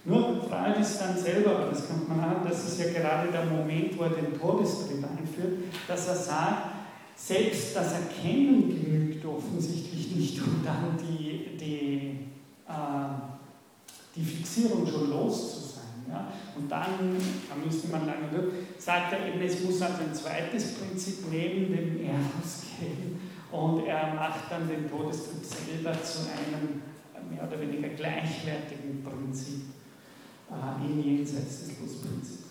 Nur 0.05 0.41
Freud 0.43 0.79
ist 0.79 0.99
dann 0.99 1.17
selber, 1.17 1.57
aber 1.57 1.69
das 1.71 1.87
kommt 1.87 2.07
man 2.07 2.19
an, 2.19 2.35
das 2.47 2.65
ist 2.65 2.79
ja 2.79 2.91
gerade 2.91 3.29
der 3.29 3.45
Moment, 3.45 3.97
wo 3.97 4.03
er 4.03 4.11
den 4.11 4.39
Todestrieb 4.39 5.03
einführt, 5.03 5.63
dass 5.85 6.07
er 6.07 6.15
sagt, 6.15 6.67
selbst 7.15 7.75
das 7.75 7.93
Erkennen 7.93 8.69
genügt 8.69 9.25
offensichtlich 9.25 10.15
nicht, 10.15 10.41
um 10.41 10.61
dann 10.63 10.97
die, 10.97 11.57
die 11.57 12.19
äh, 12.69 12.71
die 14.17 14.23
Fixierung 14.23 14.85
schon 14.87 15.09
los 15.09 15.53
zu 15.53 15.59
sein. 15.75 16.05
Ja? 16.09 16.31
Und 16.55 16.71
dann, 16.71 17.15
da 17.49 17.55
müsste 17.63 17.87
man 17.89 18.07
lange 18.07 18.27
durch, 18.33 18.53
sagt 18.79 19.13
er 19.13 19.27
eben, 19.27 19.41
es 19.41 19.63
muss 19.63 19.81
also 19.81 20.03
ein 20.03 20.13
zweites 20.13 20.73
Prinzip 20.75 21.25
neben 21.31 21.71
dem 21.71 22.03
Eros 22.03 22.63
geben 22.79 23.19
und 23.51 23.85
er 23.85 24.13
macht 24.13 24.49
dann 24.51 24.67
den 24.67 24.89
Todestrieb 24.89 25.43
selber 25.43 25.93
zu 26.01 26.19
einem 26.29 26.81
mehr 27.29 27.47
oder 27.47 27.61
weniger 27.61 27.89
gleichwertigen 27.89 29.03
Prinzip 29.03 29.65
äh, 30.49 30.85
im 30.85 31.03
Jenseits 31.03 31.67
des 31.67 31.79
Losprinzips. 31.79 32.47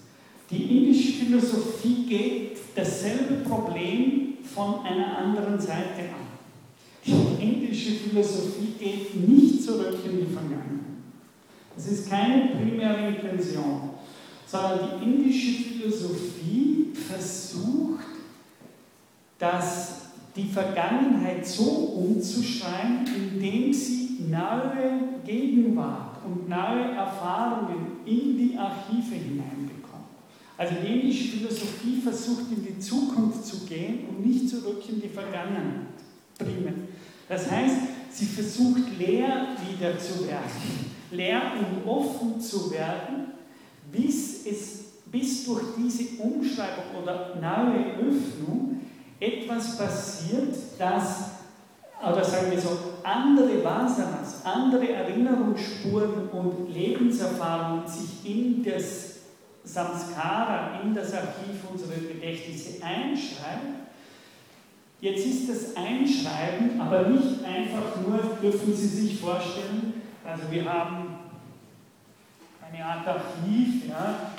Die 0.51 0.79
indische 0.79 1.25
Philosophie 1.25 2.07
geht 2.07 2.59
dasselbe 2.75 3.49
Problem 3.49 4.35
von 4.43 4.85
einer 4.85 5.19
anderen 5.19 5.59
Seite 5.59 6.03
an. 6.03 6.27
Die 7.05 7.43
indische 7.43 7.93
Philosophie 7.93 8.75
geht 8.79 9.29
nicht 9.29 9.63
zurück 9.63 9.99
in 10.05 10.19
die 10.19 10.33
Vergangenheit. 10.33 10.86
Es 11.77 11.87
ist 11.89 12.09
keine 12.09 12.49
primäre 12.49 13.09
Intention, 13.09 13.91
sondern 14.47 14.79
die 14.99 15.05
indische 15.05 15.63
Philosophie 15.63 16.93
versucht, 16.95 18.07
dass 19.39 19.97
die 20.35 20.49
Vergangenheit 20.49 21.47
so 21.47 21.65
umzuschreiben, 21.65 23.07
indem 23.15 23.73
sie 23.73 24.21
neue 24.29 25.21
Gegenwart 25.25 26.19
und 26.25 26.49
neue 26.49 26.93
Erfahrungen 26.95 27.99
in 28.05 28.37
die 28.37 28.57
Archive 28.57 29.15
hineinbekommt. 29.15 29.77
Also 30.57 30.75
die 30.83 31.01
indische 31.01 31.37
Philosophie 31.37 32.01
versucht 32.03 32.51
in 32.51 32.65
die 32.65 32.79
Zukunft 32.79 33.45
zu 33.45 33.67
gehen 33.67 34.07
und 34.09 34.27
nicht 34.27 34.49
zurück 34.49 34.83
in 34.89 35.01
die 35.01 35.09
Vergangenheit. 35.09 35.87
Primär. 36.39 36.73
Das 37.29 37.51
heißt, 37.51 37.77
sie 38.11 38.27
versucht 38.27 38.99
leer 38.99 39.49
wieder 39.69 39.99
zu 39.99 40.27
werden, 40.27 40.96
und 41.11 41.89
offen 41.89 42.41
zu 42.41 42.71
werden, 42.71 43.33
bis, 43.93 44.47
es, 44.47 44.85
bis 45.07 45.45
durch 45.45 45.63
diese 45.77 46.23
Umschreibung 46.23 47.03
oder 47.03 47.37
neue 47.37 47.95
Öffnung 47.95 48.81
etwas 49.19 49.79
passiert, 49.79 50.55
das, 50.79 51.31
oder 52.03 52.25
sagen 52.25 52.51
wir 52.51 52.61
so, 52.61 52.77
andere 53.03 53.65
Vasanas, 53.65 54.45
andere 54.45 54.93
Erinnerungsspuren 54.93 56.29
und 56.29 56.75
Lebenserfahrungen 56.75 57.87
sich 57.87 58.25
in 58.25 58.65
das 58.65 59.17
Samskara, 59.65 60.81
in 60.83 60.95
das 60.95 61.13
Archiv 61.15 61.71
unserer 61.73 61.97
Gedächtnisse 61.97 62.85
einschreiben. 62.85 63.87
Jetzt 65.01 65.27
ist 65.27 65.49
das 65.49 65.77
Einschreiben 65.77 66.81
aber 66.81 67.09
nicht 67.09 67.45
einfach 67.45 68.01
nur, 68.07 68.19
dürfen 68.43 68.75
Sie 68.75 68.87
sich 68.87 69.21
vorstellen, 69.21 69.96
also 70.27 70.51
wir 70.51 70.65
haben 70.73 71.19
eine 72.61 72.85
Art 72.85 73.07
Archiv, 73.07 73.89
ja, 73.89 74.33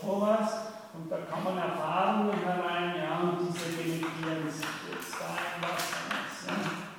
sowas, 0.00 0.70
und 0.92 1.10
da 1.10 1.18
kann 1.18 1.44
man 1.44 1.56
Erfahrungen 1.56 2.38
herein, 2.44 2.94
ja, 2.96 3.20
und 3.20 3.38
diese 3.48 3.76
delegieren 3.76 4.50
sich 4.50 4.66
jetzt 4.90 5.14
da 5.14 5.28
ein 5.28 5.62
was. 5.62 6.46
Ja. 6.46 6.90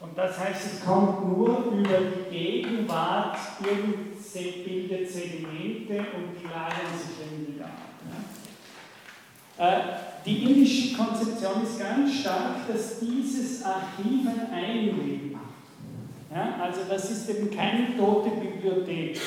Und 0.00 0.18
das 0.18 0.38
heißt, 0.38 0.74
es 0.74 0.84
kommt 0.84 1.26
nur 1.26 1.72
über 1.72 1.98
die 1.98 2.30
Gegenwart, 2.30 3.36
irgend 3.64 4.14
bildet 4.64 5.10
Sedimente 5.10 5.98
und 5.98 6.34
die 6.40 6.44
lagern 6.44 6.92
sich 6.98 7.24
irgendwie 7.24 7.58
da. 7.58 7.70
Ja. 9.58 9.68
Äh, 9.68 9.82
die 10.26 10.42
indische 10.42 10.96
Konzeption 10.96 11.62
ist 11.62 11.78
ganz 11.78 12.14
stark, 12.14 12.66
dass 12.66 12.98
dieses 12.98 13.64
Archiv 13.64 14.26
ein 14.26 14.52
Eigenleben 14.52 15.36
hat. 15.36 15.43
Ja, 16.34 16.56
also 16.60 16.80
das 16.88 17.10
ist 17.12 17.30
eben 17.30 17.48
keine 17.48 17.96
tote 17.96 18.30
Bibliothek, 18.30 19.20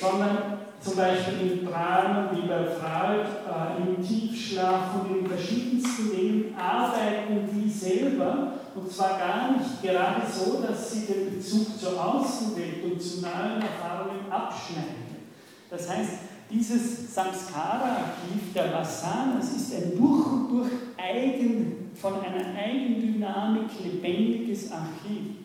sondern 0.00 0.58
zum 0.80 0.94
Beispiel 0.94 1.50
in 1.50 1.66
Träumen 1.66 2.28
wie 2.30 2.46
bei 2.46 2.64
Freud, 2.66 3.26
äh, 3.44 3.82
im 3.82 4.00
Tiefschlaf 4.00 4.94
und 4.94 5.18
in 5.18 5.26
verschiedensten 5.26 6.10
Dingen 6.12 6.54
arbeiten 6.56 7.48
die 7.52 7.68
selber 7.68 8.52
und 8.72 8.88
zwar 8.88 9.18
gar 9.18 9.56
nicht 9.56 9.82
gerade 9.82 10.22
so, 10.30 10.62
dass 10.62 10.92
sie 10.92 11.06
den 11.06 11.34
Bezug 11.34 11.76
zur 11.76 11.92
Außenwelt 11.92 12.84
und 12.84 13.02
zu 13.02 13.20
neuen 13.20 13.60
Erfahrungen 13.60 14.30
abschneiden. 14.30 15.26
Das 15.68 15.88
heißt, 15.88 16.10
dieses 16.48 17.12
Samskara-Archiv 17.12 18.52
der 18.54 18.72
Vasanas 18.72 19.56
ist 19.56 19.74
ein 19.74 19.98
durch 19.98 20.26
und 20.26 20.50
durch 20.50 20.70
eigen, 20.96 21.90
von 22.00 22.14
einer 22.20 22.56
Eigendynamik 22.56 23.70
lebendiges 23.82 24.70
Archiv. 24.70 25.43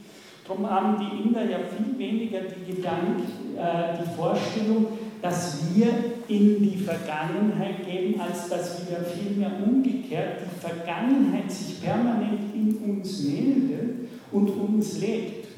Darum 0.50 0.68
haben 0.68 0.98
die 0.98 1.28
Inder 1.28 1.48
ja 1.48 1.60
viel 1.60 1.96
weniger 2.00 2.40
die 2.42 2.74
Gedanken, 2.74 3.22
äh, 3.56 4.00
die 4.02 4.16
Vorstellung, 4.16 4.88
dass 5.22 5.76
wir 5.76 5.90
in 6.28 6.64
die 6.64 6.78
Vergangenheit 6.78 7.86
gehen, 7.86 8.20
als 8.20 8.50
dass 8.50 8.90
wir 8.90 8.98
vielmehr 8.98 9.52
umgekehrt 9.64 10.40
die 10.42 10.60
Vergangenheit 10.60 11.52
sich 11.52 11.80
permanent 11.80 12.56
in 12.56 12.78
uns 12.78 13.26
meldet 13.26 14.10
und 14.32 14.50
uns 14.50 14.98
lebt. 15.00 15.50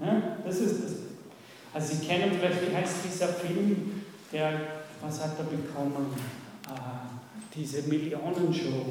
Ja, 0.00 0.36
das 0.44 0.60
ist 0.60 0.84
das. 0.84 0.92
Also 1.72 1.94
Sie 1.94 2.06
kennen 2.06 2.32
vielleicht, 2.38 2.70
wie 2.70 2.76
heißt 2.76 2.96
dieser 3.10 3.28
Film, 3.28 4.02
der, 4.30 4.50
was 5.00 5.22
hat 5.22 5.38
er 5.38 5.44
bekommen? 5.44 6.12
Ah, 6.68 7.08
diese 7.54 7.88
Millionenshow. 7.88 8.84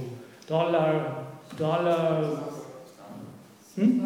Dollar, 0.47 1.28
Dollar. 1.55 2.49
Hm? 3.76 4.01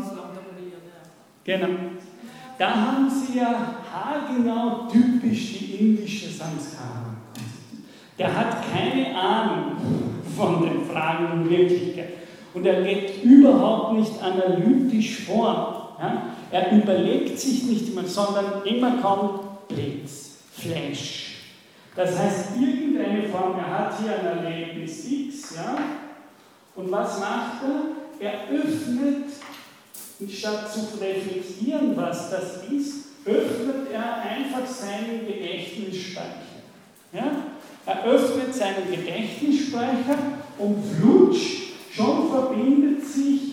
Genau. 1.48 1.80
Da 2.58 2.76
haben 2.76 3.10
Sie 3.10 3.39
ja 3.39 3.76
haargenau 3.89 4.89
typisch 4.91 5.60
die 5.60 5.76
indische 5.76 6.28
Samskara. 6.28 7.16
Der 8.20 8.36
hat 8.36 8.58
keine 8.70 9.18
Ahnung 9.18 9.78
von 10.36 10.62
den 10.64 10.86
Fragen 10.86 11.32
und 11.32 11.50
Wirklichkeit. 11.50 12.10
Und 12.54 12.66
er 12.66 12.82
geht 12.82 13.24
überhaupt 13.24 13.93
nicht 13.93 14.22
analytisch 14.22 15.22
vor. 15.22 15.95
Ja? 16.02 16.24
Er 16.52 16.72
überlegt 16.74 17.39
sich 17.39 17.64
nicht 17.64 17.89
immer, 17.89 18.04
sondern 18.04 18.64
immer 18.66 18.98
kommt 18.98 19.68
Blitz, 19.70 20.39
Flash. 20.52 21.36
Das 21.95 22.20
heißt, 22.20 22.58
irgendeine 22.60 23.24
Form, 23.30 23.58
er 23.58 23.80
hat 23.80 23.93
hier 24.02 24.20
ein 24.20 24.43
Erlebnis 24.43 25.10
X, 25.10 25.56
ja? 25.56 25.78
und 26.76 26.91
was 26.91 27.20
macht 27.22 27.64
er? 27.64 27.98
Er 28.20 28.34
öffnet, 28.52 29.28
statt 30.30 30.72
zu 30.74 30.99
reflektieren, 30.99 31.95
was 31.95 32.32
das 32.32 32.63
ist, 32.72 33.07
öffnet 33.26 33.91
er 33.91 34.22
einfach 34.22 34.65
seinen 34.65 35.28
Gedächtnisspeicher. 35.28 36.63
Ja? 37.13 37.32
Er 37.86 38.03
öffnet 38.03 38.53
seinen 38.53 38.89
Gedächtnisspeicher 38.89 40.18
und 40.57 40.84
flutsch, 40.84 41.74
schon 41.91 42.30
verbindet 42.30 43.05
sich 43.05 43.47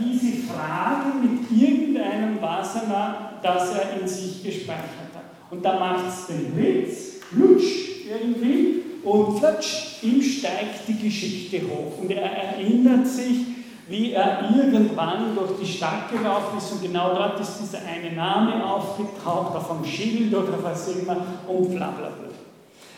diese 0.00 0.42
Frage 0.48 1.18
mit 1.22 1.50
irgendeinem 1.50 2.40
Vasana, 2.40 3.38
das 3.42 3.74
er 3.74 4.00
in 4.00 4.08
sich 4.08 4.42
gespeichert 4.42 5.14
hat. 5.14 5.24
Und 5.50 5.64
da 5.64 5.78
macht 5.78 6.08
es 6.08 6.26
den 6.26 6.52
Blitz, 6.52 7.20
flutsch 7.30 8.04
irgendwie 8.08 8.82
und 9.04 9.38
flutsch, 9.38 10.02
ihm 10.02 10.22
steigt 10.22 10.88
die 10.88 10.98
Geschichte 10.98 11.62
hoch. 11.62 12.00
Und 12.00 12.10
er 12.10 12.30
erinnert 12.30 13.06
sich, 13.06 13.38
wie 13.88 14.12
er 14.12 14.50
irgendwann 14.54 15.34
durch 15.34 15.52
die 15.60 15.66
Stadt 15.66 16.10
gelaufen 16.10 16.58
ist 16.58 16.72
und 16.72 16.82
genau 16.82 17.14
dort 17.14 17.40
ist 17.40 17.58
dieser 17.60 17.80
eine 17.86 18.14
Name 18.14 18.64
aufgetaucht, 18.64 19.56
auf 19.56 19.70
einem 19.70 19.84
Schild 19.84 20.34
oder 20.34 20.62
was 20.62 20.88
immer 20.88 21.16
und 21.46 21.70
bla 21.70 21.90
bla 21.90 22.08
bla. 22.08 22.28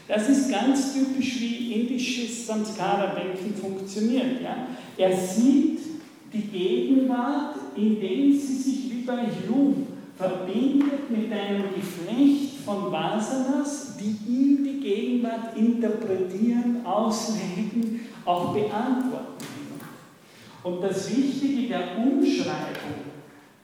Das 0.09 0.29
ist 0.29 0.51
ganz 0.51 0.93
typisch, 0.93 1.41
wie 1.41 1.73
indisches 1.73 2.45
Samskara-Denken 2.45 3.55
funktioniert. 3.55 4.43
Ja? 4.43 4.67
Er 4.97 5.17
sieht 5.17 5.79
die 6.33 6.43
Gegenwart, 6.43 7.55
indem 7.77 8.33
sie 8.33 8.55
sich 8.55 8.91
wie 8.91 9.03
bei 9.03 9.29
Hume 9.49 9.87
verbindet 10.17 11.09
mit 11.11 11.33
einem 11.33 11.63
Geflecht 11.75 12.59
von 12.65 12.91
Vasanas, 12.91 13.97
die 13.99 14.17
ihm 14.29 14.65
die 14.65 14.81
Gegenwart 14.81 15.57
interpretieren, 15.57 16.85
auslegen, 16.85 18.01
auch 18.25 18.53
beantworten. 18.53 19.30
Und 20.63 20.83
das 20.83 21.15
Wichtige 21.17 21.69
der 21.69 21.97
Umschreibung 21.97 23.11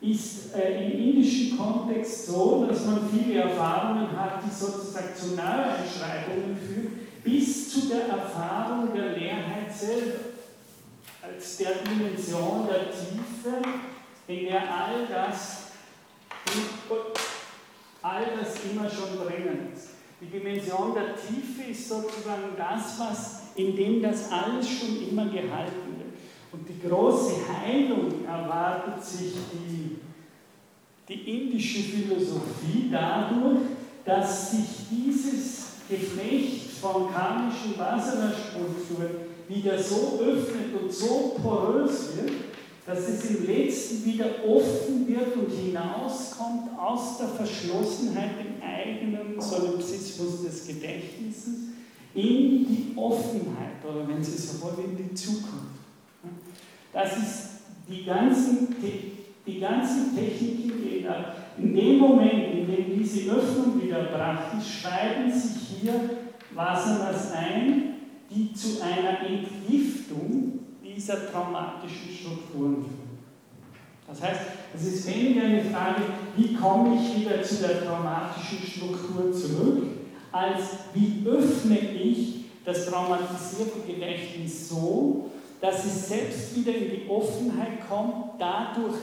ist 0.00 0.54
äh, 0.54 0.86
im 0.86 0.92
indischen 0.92 1.58
Kontext 1.58 2.26
so, 2.26 2.66
dass 2.68 2.86
man 2.86 3.08
viele 3.10 3.40
Erfahrungen 3.40 4.10
hat, 4.18 4.42
die 4.44 4.54
sozusagen 4.54 5.14
zu 5.14 5.34
Neueinschreibungen 5.34 6.56
führen, 6.56 7.06
bis 7.22 7.72
zu 7.72 7.88
der 7.88 8.08
Erfahrung 8.08 8.94
der 8.94 9.16
Leerheit 9.16 9.72
selber, 9.74 10.20
als 11.22 11.56
der 11.58 11.72
Dimension 11.84 12.66
der 12.68 12.90
Tiefe, 12.90 13.62
in 14.28 14.46
der 14.46 14.62
all 14.62 15.06
das, 15.08 15.72
all 18.02 18.24
das 18.38 18.54
immer 18.70 18.88
schon 18.88 19.26
drinnen 19.26 19.72
ist. 19.74 19.88
Die 20.20 20.26
Dimension 20.26 20.94
der 20.94 21.14
Tiefe 21.16 21.70
ist 21.70 21.88
sozusagen 21.88 22.56
das, 22.56 22.98
was, 22.98 23.42
in 23.56 23.76
dem 23.76 24.02
das 24.02 24.30
alles 24.30 24.66
schon 24.68 25.08
immer 25.10 25.26
gehalten. 25.26 25.85
Und 26.56 26.66
die 26.68 26.88
große 26.88 27.34
Heilung 27.46 28.24
erwartet 28.26 29.04
sich 29.04 29.34
die, 29.52 29.96
die 31.06 31.30
indische 31.30 31.80
Philosophie 31.82 32.88
dadurch, 32.90 33.58
dass 34.04 34.52
sich 34.52 34.64
dieses 34.90 35.66
Geflecht 35.88 36.70
von 36.80 37.12
karmischen 37.12 37.76
Vasana-Strukturen 37.76 39.10
wieder 39.48 39.78
so 39.78 40.18
öffnet 40.20 40.80
und 40.80 40.92
so 40.92 41.36
porös 41.42 42.16
wird, 42.16 42.32
dass 42.86 43.00
es 43.00 43.24
im 43.30 43.46
letzten 43.46 44.04
wieder 44.04 44.26
offen 44.46 45.06
wird 45.06 45.36
und 45.36 45.50
hinauskommt 45.50 46.78
aus 46.78 47.18
der 47.18 47.28
Verschlossenheit 47.28 48.30
im 48.40 48.62
eigenen 48.62 49.40
Solipsismus 49.40 50.42
des 50.42 50.66
Gedächtnisses 50.66 51.54
in 52.14 52.66
die 52.66 52.92
Offenheit 52.96 53.84
oder 53.84 54.08
wenn 54.08 54.22
Sie 54.22 54.38
so 54.38 54.62
wollen, 54.62 54.96
in 54.96 55.08
die 55.08 55.14
Zukunft. 55.14 55.75
Das 56.96 57.14
ist 57.18 57.48
die 57.86 58.06
ganzen, 58.06 58.74
die 59.46 59.60
ganzen 59.60 60.16
Techniken 60.16 60.82
gehen 60.82 61.06
ab. 61.06 61.36
In 61.58 61.76
dem 61.76 61.98
Moment, 61.98 62.54
in 62.54 62.66
dem 62.66 62.98
diese 62.98 63.30
Öffnung 63.32 63.82
wieder 63.82 64.04
praktisch, 64.04 64.80
schreiben 64.80 65.30
sich 65.30 65.82
hier 65.82 65.92
Vasanas 66.54 67.32
ein, 67.32 67.96
die 68.30 68.50
zu 68.54 68.80
einer 68.82 69.20
Entgiftung 69.28 70.60
dieser 70.82 71.30
traumatischen 71.30 72.08
Strukturen 72.18 72.76
führen. 72.76 73.18
Das 74.08 74.22
heißt, 74.22 74.40
es 74.74 74.86
ist 74.86 75.06
weniger 75.06 75.42
eine 75.42 75.64
Frage, 75.64 76.00
wie 76.34 76.54
komme 76.54 76.98
ich 76.98 77.20
wieder 77.20 77.42
zu 77.42 77.56
der 77.56 77.84
traumatischen 77.84 78.66
Struktur 78.66 79.34
zurück, 79.34 79.82
als 80.32 80.62
wie 80.94 81.28
öffne 81.28 81.78
ich 81.78 82.46
das 82.64 82.86
traumatisierte 82.86 83.80
Gedächtnis 83.86 84.70
so, 84.70 85.30
dass 85.60 85.84
es 85.84 86.08
selbst 86.08 86.56
wieder 86.56 86.74
in 86.74 86.90
die 86.90 87.08
Offenheit 87.08 87.88
kommt, 87.88 88.38
dadurch 88.38 88.96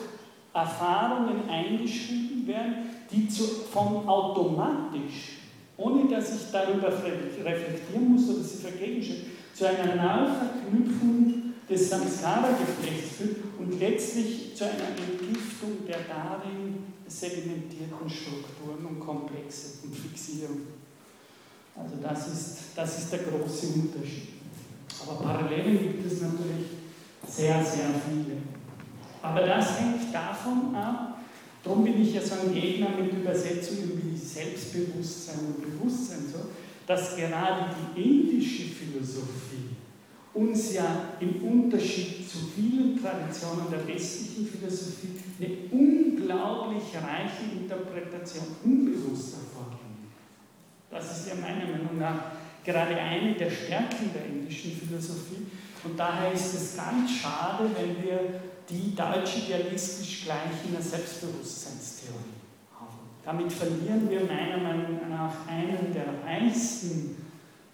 Erfahrungen 0.53 1.49
eingeschrieben 1.49 2.45
werden, 2.45 2.75
die 3.11 3.27
zu, 3.27 3.43
von 3.71 4.07
automatisch, 4.07 5.39
ohne 5.77 6.07
dass 6.09 6.35
ich 6.35 6.51
darüber 6.51 6.89
reflektieren 6.89 8.13
muss 8.13 8.29
oder 8.29 8.43
sie 8.43 8.57
vergegenstellen, 8.57 9.25
zu 9.53 9.67
einer 9.67 9.95
Neuverknüpfung 9.95 11.53
des 11.69 11.89
Samskara-Geflechts 11.89 13.17
führt 13.17 13.37
und 13.59 13.79
letztlich 13.79 14.55
zu 14.55 14.65
einer 14.65 14.89
Entgiftung 14.89 15.85
der 15.87 15.99
darin 16.07 16.83
sedimentierten 17.07 18.09
Strukturen 18.09 18.85
und 18.87 18.99
Komplexe 18.99 19.83
und 19.83 19.95
Fixierung. 19.95 20.61
Also 21.75 21.95
das 22.01 22.27
ist, 22.27 22.57
das 22.75 22.99
ist 22.99 23.11
der 23.11 23.19
große 23.19 23.67
Unterschied. 23.67 24.32
Aber 25.07 25.23
Parallelen 25.23 25.79
gibt 25.79 26.05
es 26.05 26.21
natürlich 26.21 26.67
sehr, 27.27 27.63
sehr 27.63 27.89
viele. 28.07 28.37
Aber 29.21 29.41
das 29.41 29.79
hängt 29.79 30.13
davon 30.13 30.75
ab, 30.75 31.19
darum 31.63 31.83
bin 31.83 32.01
ich 32.01 32.13
ja 32.13 32.21
so 32.21 32.35
ein 32.41 32.53
Gegner 32.53 32.89
mit 32.89 33.13
Übersetzungen 33.13 34.01
wie 34.03 34.17
Selbstbewusstsein 34.17 35.39
und 35.47 35.61
Bewusstsein, 35.61 36.25
so, 36.31 36.39
dass 36.85 37.15
gerade 37.15 37.67
die 37.95 38.01
indische 38.01 38.63
Philosophie 38.63 39.69
uns 40.33 40.73
ja 40.73 41.13
im 41.19 41.43
Unterschied 41.43 42.29
zu 42.29 42.39
vielen 42.55 42.99
Traditionen 43.01 43.69
der 43.71 43.87
westlichen 43.87 44.47
Philosophie 44.47 45.19
eine 45.39 45.49
unglaublich 45.71 46.83
reiche 46.95 47.61
Interpretation 47.61 48.43
unbewusster 48.63 49.37
vorgibt. 49.53 49.83
Das 50.89 51.17
ist 51.17 51.27
ja 51.29 51.35
meiner 51.35 51.71
Meinung 51.71 51.99
nach 51.99 52.31
gerade 52.63 52.95
eine 52.95 53.33
der 53.33 53.49
Stärken 53.49 54.11
der 54.13 54.25
indischen 54.25 54.71
Philosophie. 54.71 55.47
Und 55.83 55.99
daher 55.99 56.31
ist 56.31 56.53
es 56.53 56.77
ganz 56.77 57.11
schade, 57.11 57.69
wenn 57.75 58.03
wir 58.03 58.39
die 58.69 58.95
deutsche 58.95 59.39
idealistisch 59.39 60.23
gleich 60.23 60.65
in 60.65 60.71
der 60.73 60.81
Selbstbewusstseinstheorie 60.81 62.39
haben. 62.79 62.99
Damit 63.25 63.51
verlieren 63.51 64.09
wir 64.09 64.21
meiner 64.25 64.57
Meinung 64.57 65.09
nach 65.09 65.47
einen 65.47 65.93
der 65.93 66.05
reichsten 66.25 67.17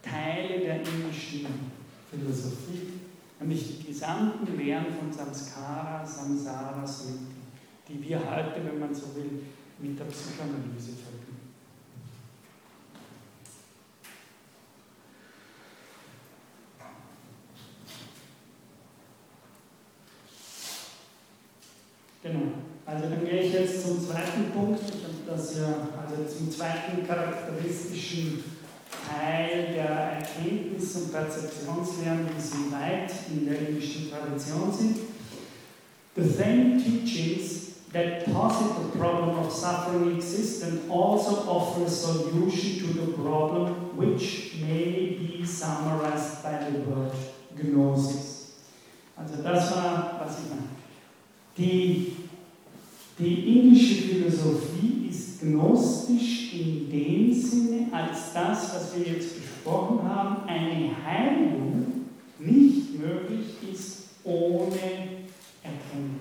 Teile 0.01 0.59
der 0.59 0.75
indischen 0.77 1.45
Philosophie, 2.09 2.93
nämlich 3.39 3.77
die 3.77 3.87
gesamten 3.87 4.57
Lehren 4.57 4.87
von 4.97 5.11
Samskara, 5.11 6.05
Samsara, 6.05 6.85
Smriti, 6.87 7.35
die 7.87 8.09
wir 8.09 8.19
heute, 8.19 8.65
wenn 8.65 8.79
man 8.79 8.93
so 8.93 9.15
will, 9.15 9.43
mit 9.77 9.99
der 9.99 10.05
Psychoanalyse 10.05 10.93
verbinden. 10.93 11.29
Genau. 22.21 22.51
Also 22.89 23.07
dann 23.07 23.23
gehe 23.23 23.41
ich 23.41 23.53
jetzt 23.53 23.85
zum 23.85 24.03
zweiten 24.03 24.51
Punkt, 24.51 24.81
das 25.27 25.57
ja, 25.57 25.89
also 26.01 26.23
zum 26.25 26.49
zweiten 26.49 27.05
charakteristischen 27.05 28.43
Teil 29.07 29.73
der 29.75 30.17
Erkenntnis- 30.17 30.95
und 30.95 31.11
Perzeptionslehren, 31.11 32.27
wie 32.35 32.41
sie 32.41 32.71
weit 32.71 33.11
in 33.29 33.45
der 33.45 33.69
indischen 33.69 34.09
Tradition 34.09 34.73
sind. 34.73 34.95
The 36.15 36.27
same 36.27 36.81
teachings 36.81 37.73
that 37.93 38.25
posit 38.25 38.71
the 38.81 38.97
problem 38.97 39.37
of 39.37 39.51
suffering 39.51 40.15
exists 40.15 40.63
and 40.63 40.89
also 40.89 41.47
offer 41.47 41.85
a 41.85 41.89
solution 41.89 42.79
to 42.79 42.87
the 42.87 43.11
problem 43.13 43.95
which 43.95 44.55
may 44.67 45.15
be 45.19 45.45
summarized 45.45 46.41
by 46.41 46.57
the 46.65 46.79
word 46.89 47.13
Gnosis. 47.55 48.53
Also 49.15 49.43
das 49.43 49.75
war, 49.75 50.19
was 50.19 50.39
ich 50.39 50.49
meine. 50.49 50.69
Die, 51.55 52.28
die 53.20 53.59
indische 53.59 53.95
Philosophie 53.95 55.07
ist 55.09 55.41
gnostisch 55.41 56.53
in 56.53 56.89
dem 56.89 57.34
Sinne, 57.34 57.88
als 57.91 58.34
das, 58.34 58.74
was 58.74 58.95
wir 58.95 59.13
jetzt 59.13 59.36
besprochen 59.36 60.07
haben, 60.07 60.47
eine 60.47 60.91
Heilung 61.05 62.05
nicht 62.39 62.97
möglich 62.97 63.47
ist 63.72 64.03
ohne 64.24 64.76
Erkennung. 65.61 66.20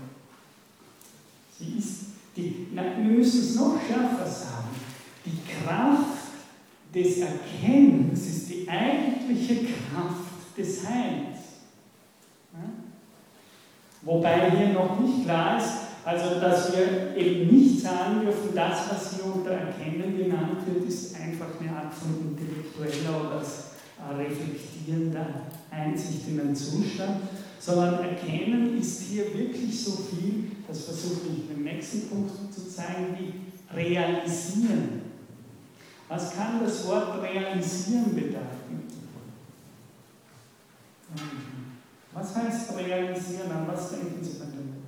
Sie 1.57 1.79
ist 1.79 1.99
die, 2.37 2.67
na, 2.75 2.83
wir 2.97 3.17
müssen 3.17 3.41
es 3.41 3.55
noch 3.55 3.77
schärfer 3.87 4.27
sagen, 4.27 4.69
die 5.25 5.39
Kraft 5.53 6.19
des 6.95 7.19
Erkennens 7.19 8.27
ist 8.27 8.51
die 8.51 8.69
eigentliche 8.69 9.67
Kraft 9.67 10.57
des 10.57 10.89
Heils. 10.89 11.39
Ja? 12.53 12.71
Wobei 14.03 14.51
hier 14.51 14.69
noch 14.69 14.99
nicht 15.01 15.25
klar 15.25 15.59
ist, 15.59 15.88
also 16.09 16.41
dass 16.41 16.73
wir 16.73 17.15
eben 17.17 17.55
nicht 17.55 17.83
sagen 17.83 18.23
dürfen, 18.23 18.55
das, 18.55 18.91
was 18.91 19.15
hier 19.15 19.27
unter 19.27 19.51
Erkennen 19.51 20.17
genannt 20.17 20.61
wird, 20.67 20.89
ist 20.89 21.15
einfach 21.21 21.49
eine 21.61 21.71
Art 21.77 21.93
von 21.93 22.31
intellektueller 22.31 23.21
oder 23.21 24.19
reflektierender 24.19 25.27
Einsicht 25.71 26.29
in 26.29 26.39
den 26.39 26.57
Zustand, 26.57 27.21
sondern 27.59 28.03
Erkennen 28.03 28.79
ist 28.79 29.03
hier 29.03 29.27
wirklich 29.35 29.85
so 29.85 29.93
viel, 29.93 30.53
das 30.67 30.85
versuche 30.85 31.29
ich 31.37 31.55
im 31.55 31.65
nächsten 31.65 32.09
Punkt 32.09 32.55
zu 32.55 32.67
zeigen, 32.71 33.15
wie 33.19 33.77
realisieren. 33.77 35.03
Was 36.09 36.35
kann 36.35 36.65
das 36.65 36.87
Wort 36.87 37.23
realisieren 37.23 38.15
bedeuten? 38.15 38.89
Was 42.13 42.35
heißt 42.35 42.77
realisieren? 42.79 43.53
An 43.53 43.69
was 43.69 43.91
denken 43.91 44.25
Sie 44.25 44.39
bei 44.39 44.47
dem? 44.47 44.79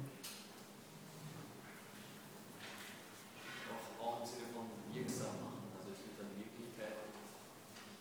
Auch, 4.00 4.20
im 4.20 4.26
Sinne 4.26 4.48
von 4.52 4.64
wirksam 4.92 5.38
machen. 5.44 5.70
Also 5.78 5.90
es 5.92 6.00
wird 6.02 6.18
dann 6.18 6.32
Wirklichkeit, 6.36 7.14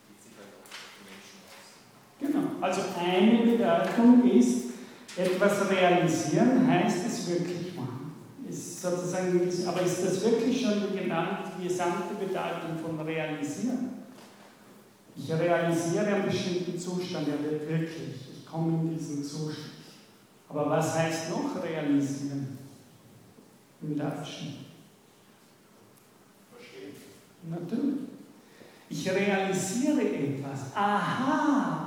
die 0.08 0.18
sich 0.18 0.34
halt 0.40 0.56
auf 0.58 0.68
die 0.72 1.04
Menschen 1.06 1.40
aus. 1.46 1.68
Genau. 2.20 2.49
Also 2.62 2.82
eine 3.00 3.52
Bedeutung 3.52 4.30
ist, 4.30 4.70
etwas 5.18 5.70
realisieren 5.70 6.68
heißt 6.68 7.08
es 7.08 7.30
wirklich 7.30 7.76
machen. 7.76 8.14
Ist 8.50 8.82
sozusagen, 8.82 9.42
aber 9.68 9.82
ist 9.82 10.06
das 10.06 10.24
wirklich 10.24 10.62
schon 10.62 10.74
die 10.94 11.68
gesamte 11.68 12.14
Bedeutung 12.16 12.78
von 12.82 13.00
realisieren? 13.06 13.90
Ich 15.16 15.32
realisiere 15.32 16.08
einen 16.08 16.26
bestimmten 16.26 16.80
Zustand, 16.80 17.28
der 17.28 17.44
wird 17.44 17.70
wirklich 17.70 18.30
komme 18.50 18.82
in 18.82 18.98
diesen 18.98 19.24
Zustand. 19.24 19.70
Aber 20.48 20.70
was 20.70 20.98
heißt 20.98 21.30
noch 21.30 21.64
realisieren 21.64 22.58
im 23.82 23.98
Deutschen? 23.98 24.66
Verstehen. 26.52 26.96
Natürlich. 27.50 28.00
Ich 28.90 29.10
realisiere 29.10 30.02
etwas. 30.02 30.76
Aha! 30.76 31.79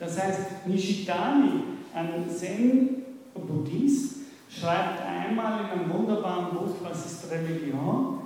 Das 0.00 0.18
heißt, 0.18 0.66
Nishitani, 0.66 1.62
ein 1.94 2.24
Zen-Buddhist, 2.28 4.14
schreibt 4.48 5.02
einmal 5.02 5.60
in 5.60 5.66
einem 5.66 5.92
wunderbaren 5.92 6.56
Buch, 6.56 6.76
was 6.82 7.04
ist 7.04 7.30
Religion? 7.30 8.20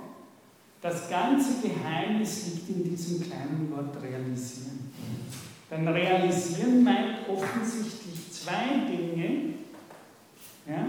Das 0.81 1.09
ganze 1.09 1.67
Geheimnis 1.67 2.45
liegt 2.45 2.69
in 2.69 2.83
diesem 2.85 3.21
kleinen 3.21 3.69
Wort 3.75 4.01
realisieren. 4.01 4.91
Denn 5.69 5.87
realisieren 5.87 6.83
meint 6.83 7.27
offensichtlich 7.27 8.31
zwei 8.31 8.85
Dinge. 8.89 9.55
Ja? 10.67 10.87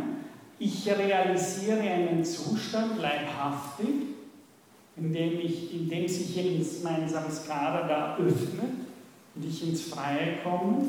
Ich 0.59 0.87
realisiere 0.87 1.81
einen 1.81 2.25
Zustand 2.25 3.01
leibhaftig, 3.01 3.89
in 4.97 5.13
dem, 5.13 5.41
ich, 5.41 5.75
in 5.75 5.89
dem 5.89 6.07
sich 6.07 6.37
mein 6.85 7.09
Samskara 7.09 7.89
da 7.89 8.17
öffnet 8.17 8.86
und 9.37 9.45
ich 9.45 9.69
ins 9.69 9.83
Freie 9.83 10.39
komme. 10.43 10.87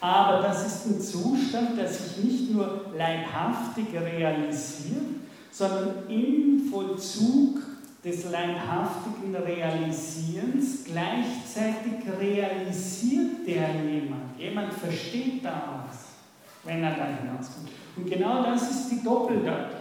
Aber 0.00 0.42
das 0.42 0.66
ist 0.66 0.86
ein 0.86 1.00
Zustand, 1.00 1.76
der 1.76 1.88
sich 1.88 2.22
nicht 2.22 2.52
nur 2.52 2.86
leibhaftig 2.96 3.86
realisiert, 3.92 5.02
sondern 5.50 6.08
im 6.08 6.68
Vollzug 6.70 7.60
des 8.04 8.30
leibhaftigen 8.30 9.34
Realisierens, 9.34 10.84
gleichzeitig 10.84 12.06
realisiert 12.20 13.46
der 13.46 13.70
jemand. 13.84 14.38
Jemand 14.38 14.72
versteht 14.74 15.44
daraus, 15.44 16.14
wenn 16.62 16.84
er 16.84 16.94
da 16.94 17.06
hinauskommt. 17.06 17.70
Und 17.96 18.08
genau 18.08 18.44
das 18.44 18.70
ist 18.70 18.90
die 18.90 19.02
Doppeldeutigkeit. 19.02 19.72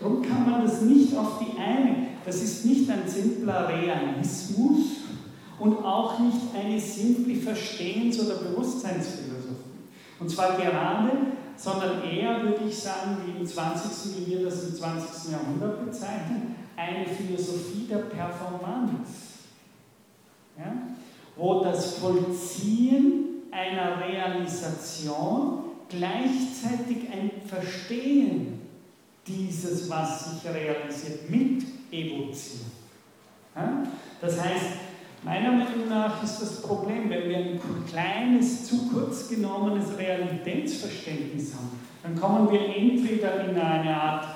Darum 0.00 0.22
kann 0.22 0.50
man 0.50 0.64
das 0.64 0.80
nicht 0.80 1.14
auf 1.14 1.38
die 1.38 1.60
eine. 1.60 2.08
Das 2.24 2.42
ist 2.42 2.64
nicht 2.64 2.90
ein 2.90 3.06
simpler 3.06 3.68
Realismus 3.68 4.99
und 5.60 5.84
auch 5.84 6.18
nicht 6.18 6.38
eine 6.54 6.80
simple 6.80 7.36
Verstehens- 7.36 8.18
oder 8.18 8.36
Bewusstseinsphilosophie. 8.36 9.60
Und 10.18 10.30
zwar 10.30 10.56
gerade, 10.56 11.10
sondern 11.56 12.02
eher, 12.02 12.42
würde 12.42 12.64
ich 12.66 12.76
sagen, 12.76 13.18
wie 13.26 13.38
im 13.38 13.46
20., 13.46 14.16
wie 14.16 14.30
wir 14.30 14.44
das 14.44 14.64
im 14.64 14.74
20. 14.74 15.32
Jahrhundert 15.32 15.84
bezeichnen, 15.84 16.56
eine 16.76 17.06
Philosophie 17.06 17.86
der 17.88 17.98
Performance. 17.98 19.40
Ja? 20.56 20.72
Wo 21.36 21.62
das 21.62 21.98
Vollziehen 21.98 23.42
einer 23.50 24.00
Realisation 24.00 25.64
gleichzeitig 25.90 27.10
ein 27.12 27.30
Verstehen 27.46 28.60
dieses, 29.26 29.90
was 29.90 30.30
sich 30.30 30.50
realisiert, 30.50 31.28
mit 31.28 31.62
evoziert. 31.90 32.64
Ja? 33.54 33.82
Das 34.20 34.42
heißt, 34.42 34.89
Meiner 35.22 35.52
Meinung 35.52 35.88
nach 35.88 36.22
ist 36.22 36.40
das 36.40 36.62
Problem, 36.62 37.10
wenn 37.10 37.28
wir 37.28 37.36
ein 37.36 37.60
kleines, 37.88 38.66
zu 38.66 38.88
kurz 38.88 39.28
genommenes 39.28 39.96
Realitätsverständnis 39.98 41.54
haben, 41.54 41.78
dann 42.02 42.18
kommen 42.18 42.50
wir 42.50 42.74
entweder 42.74 43.44
in 43.44 43.58
eine 43.58 43.94
Art, 43.94 44.26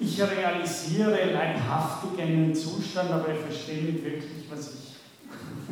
ich 0.00 0.20
realisiere 0.20 1.32
leibhaftig 1.32 2.20
einen 2.20 2.54
Zustand, 2.54 3.10
aber 3.10 3.28
ich 3.32 3.40
verstehe 3.40 3.82
nicht 3.82 4.04
wirklich, 4.04 4.50
was 4.50 4.74
ich, 4.74 4.96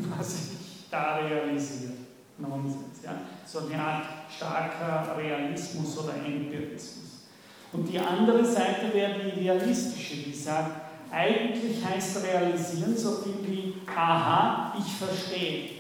was 0.19 0.35
ich 0.35 0.91
da 0.91 1.17
realisiere. 1.17 1.93
Nonsens. 2.39 3.03
Ja? 3.03 3.13
So 3.47 3.61
eine 3.61 3.83
Art 3.83 4.05
starker 4.29 5.17
Realismus 5.17 5.99
oder 5.99 6.17
Empirismus. 6.17 7.27
Und 7.73 7.89
die 7.89 7.99
andere 7.99 8.45
Seite 8.45 8.93
wäre 8.93 9.15
die 9.19 9.41
idealistische, 9.41 10.17
die 10.17 10.35
sagt, 10.35 10.87
eigentlich 11.11 11.85
heißt 11.85 12.23
realisieren 12.25 12.97
so 12.97 13.17
viel 13.17 13.37
wie, 13.43 13.66
aha, 13.95 14.75
ich 14.79 14.93
verstehe. 14.93 15.71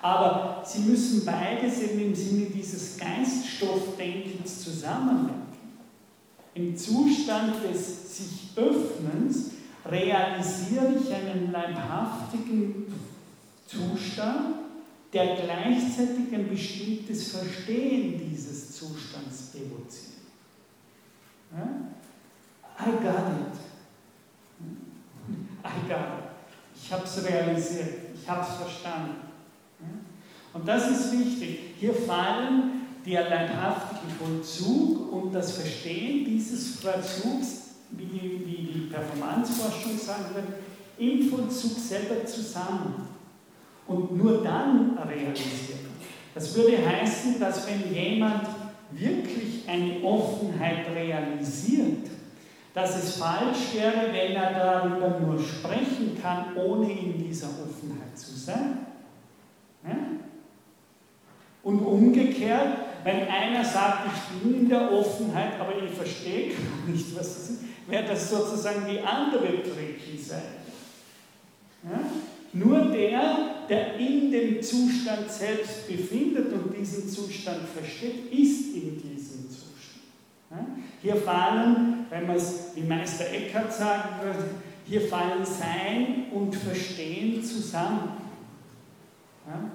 Aber 0.00 0.62
sie 0.64 0.80
müssen 0.80 1.24
beides 1.24 1.80
eben 1.80 2.00
im 2.00 2.14
Sinne 2.14 2.46
dieses 2.46 2.96
Geiststoffdenkens 2.98 4.62
zusammenlenken. 4.64 5.48
Im 6.54 6.76
Zustand 6.76 7.54
des 7.64 8.16
sich 8.16 8.50
Öffnens 8.56 9.50
realisiere 9.84 10.94
ich 11.00 11.12
einen 11.12 11.52
leibhaftigen 11.52 12.86
Zustand, 13.66 14.56
der 15.12 15.36
gleichzeitig 15.36 16.32
ein 16.32 16.48
bestimmtes 16.48 17.32
Verstehen 17.32 18.30
dieses 18.30 18.76
Zustands 18.76 19.54
evoziert. 19.54 20.18
Ja? 21.52 21.88
I 22.80 22.90
got 23.02 23.32
it. 23.32 23.58
Egal, 25.84 26.27
ich 26.82 26.92
habe 26.92 27.04
es 27.04 27.24
realisiert, 27.24 27.88
ich 28.14 28.28
habe 28.28 28.42
es 28.42 28.56
verstanden. 28.56 29.16
Und 30.52 30.66
das 30.66 30.90
ist 30.90 31.12
wichtig. 31.12 31.58
Hier 31.78 31.94
fallen 31.94 32.78
der 33.04 33.28
leibhaftige 33.28 34.12
Vollzug 34.18 35.12
und 35.12 35.32
das 35.32 35.52
Verstehen 35.52 36.24
dieses 36.24 36.80
Vollzugs, 36.80 37.74
wie, 37.90 38.42
wie 38.44 38.72
die 38.72 38.90
Performanceforschung 38.90 39.98
sagen 39.98 40.34
wird, 40.34 40.46
im 40.98 41.28
Vollzug 41.28 41.78
selber 41.78 42.24
zusammen 42.26 43.08
und 43.86 44.16
nur 44.16 44.42
dann 44.42 44.98
realisieren. 44.98 45.88
Das 46.34 46.54
würde 46.54 46.78
heißen, 46.86 47.38
dass 47.40 47.66
wenn 47.66 47.94
jemand 47.94 48.46
wirklich 48.90 49.68
eine 49.68 50.02
Offenheit 50.02 50.86
realisiert, 50.94 52.08
dass 52.78 52.96
es 52.96 53.16
falsch 53.16 53.74
wäre, 53.74 54.12
wenn 54.12 54.36
er 54.36 54.52
darüber 54.52 55.18
nur 55.18 55.42
sprechen 55.42 56.16
kann, 56.22 56.56
ohne 56.56 56.92
in 56.92 57.18
dieser 57.18 57.48
Offenheit 57.48 58.16
zu 58.16 58.38
sein. 58.38 58.86
Ja? 59.84 59.96
Und 61.64 61.80
umgekehrt, 61.80 62.78
wenn 63.02 63.26
einer 63.26 63.64
sagt, 63.64 64.06
ich 64.06 64.40
bin 64.40 64.60
in 64.60 64.68
der 64.68 64.92
Offenheit, 64.92 65.58
aber 65.58 65.72
ich 65.82 65.90
verstehe 65.90 66.52
nicht, 66.86 67.18
was 67.18 67.34
das 67.34 67.50
ist, 67.50 67.60
wäre 67.88 68.04
das 68.04 68.30
sozusagen 68.30 68.86
die 68.88 69.00
andere 69.00 69.60
tricky 69.60 70.16
Seite. 70.16 70.44
Ja? 71.82 71.98
Nur 72.52 72.92
der, 72.92 73.66
der 73.68 73.96
in 73.96 74.30
dem 74.30 74.62
Zustand 74.62 75.28
selbst 75.28 75.88
befindet 75.88 76.52
und 76.52 76.76
diesen 76.78 77.08
Zustand 77.08 77.62
versteht, 77.74 78.32
ist 78.32 78.76
in 78.76 79.02
diesem. 79.02 79.17
Hier 81.02 81.16
fallen, 81.16 82.06
wenn 82.10 82.26
man 82.26 82.36
es 82.36 82.72
wie 82.74 82.82
Meister 82.82 83.30
Eckhart 83.30 83.72
sagen 83.72 84.08
würde, 84.22 84.50
hier 84.86 85.02
fallen 85.02 85.44
Sein 85.44 86.26
und 86.32 86.54
Verstehen 86.54 87.44
zusammen. 87.44 88.12
Ja? 89.46 89.70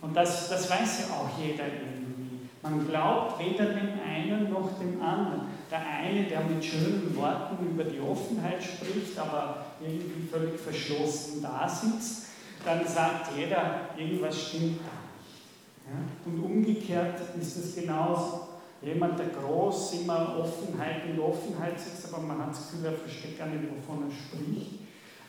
Und 0.00 0.16
das, 0.16 0.48
das 0.48 0.70
weiß 0.70 1.00
ja 1.00 1.14
auch 1.16 1.38
jeder 1.38 1.64
irgendwie. 1.64 2.48
Man 2.62 2.86
glaubt 2.88 3.38
weder 3.38 3.66
dem 3.66 4.00
einen 4.06 4.50
noch 4.50 4.78
dem 4.78 5.00
anderen. 5.02 5.42
Der 5.70 5.80
eine, 5.86 6.24
der 6.24 6.40
mit 6.40 6.64
schönen 6.64 7.14
Worten 7.16 7.66
über 7.66 7.84
die 7.84 8.00
Offenheit 8.00 8.62
spricht, 8.62 9.18
aber 9.18 9.66
irgendwie 9.80 10.26
völlig 10.26 10.58
verschlossen 10.58 11.42
da 11.42 11.68
sitzt, 11.68 12.28
dann 12.64 12.86
sagt 12.86 13.36
jeder, 13.36 13.90
irgendwas 13.96 14.48
stimmt 14.48 14.80
da 14.80 14.92
nicht. 15.16 15.44
Ja? 15.86 16.32
Und 16.32 16.42
umgekehrt 16.42 17.20
ist 17.38 17.56
es 17.56 17.74
genauso. 17.76 18.49
Jemand, 18.82 19.18
der 19.18 19.26
groß 19.26 19.92
immer 20.00 20.38
Offenheit 20.38 21.04
in 21.06 21.20
Offenheit 21.20 21.78
sitzt, 21.78 22.12
aber 22.12 22.22
man 22.22 22.38
hat 22.38 22.50
das 22.50 22.70
Gefühl, 22.70 22.86
er 22.86 22.92
versteht 22.92 23.38
gar 23.38 23.46
nicht, 23.46 23.64
wovon 23.64 24.08
er 24.08 24.10
spricht, 24.10 24.80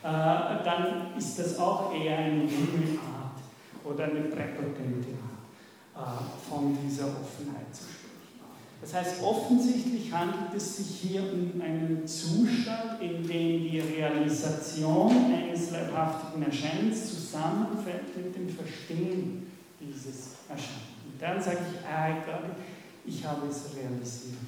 äh, 0.02 0.64
dann 0.64 1.16
ist 1.18 1.38
das 1.38 1.58
auch 1.58 1.92
eher 1.94 2.16
eine 2.16 2.44
junge 2.44 2.98
oder 3.84 4.04
eine 4.04 4.20
präpotente 4.22 5.10
Art, 5.94 6.28
äh, 6.28 6.50
von 6.50 6.76
dieser 6.82 7.04
Offenheit 7.04 7.74
zu 7.74 7.84
sprechen. 7.84 8.02
Das 8.80 8.94
heißt, 8.94 9.22
offensichtlich 9.22 10.10
handelt 10.12 10.54
es 10.56 10.78
sich 10.78 11.10
hier 11.10 11.22
um 11.22 11.60
einen 11.60 12.06
Zustand, 12.06 13.00
in 13.00 13.22
dem 13.22 13.70
die 13.70 13.80
Realisation 13.80 15.12
eines 15.32 15.70
leibhaftigen 15.70 16.42
Erscheinens 16.42 17.10
zusammenfällt 17.10 18.16
mit 18.16 18.34
dem 18.34 18.48
Verstehen 18.48 19.46
dieses 19.78 20.36
Erscheinens. 20.48 21.04
Und 21.04 21.20
dann 21.20 21.40
sage 21.40 21.58
ich, 21.70 21.86
ah, 21.86 22.08
I 22.08 22.14
got 22.26 22.44
it 22.48 22.71
ich 23.04 23.24
habe 23.24 23.48
es 23.48 23.76
realisiert. 23.76 24.38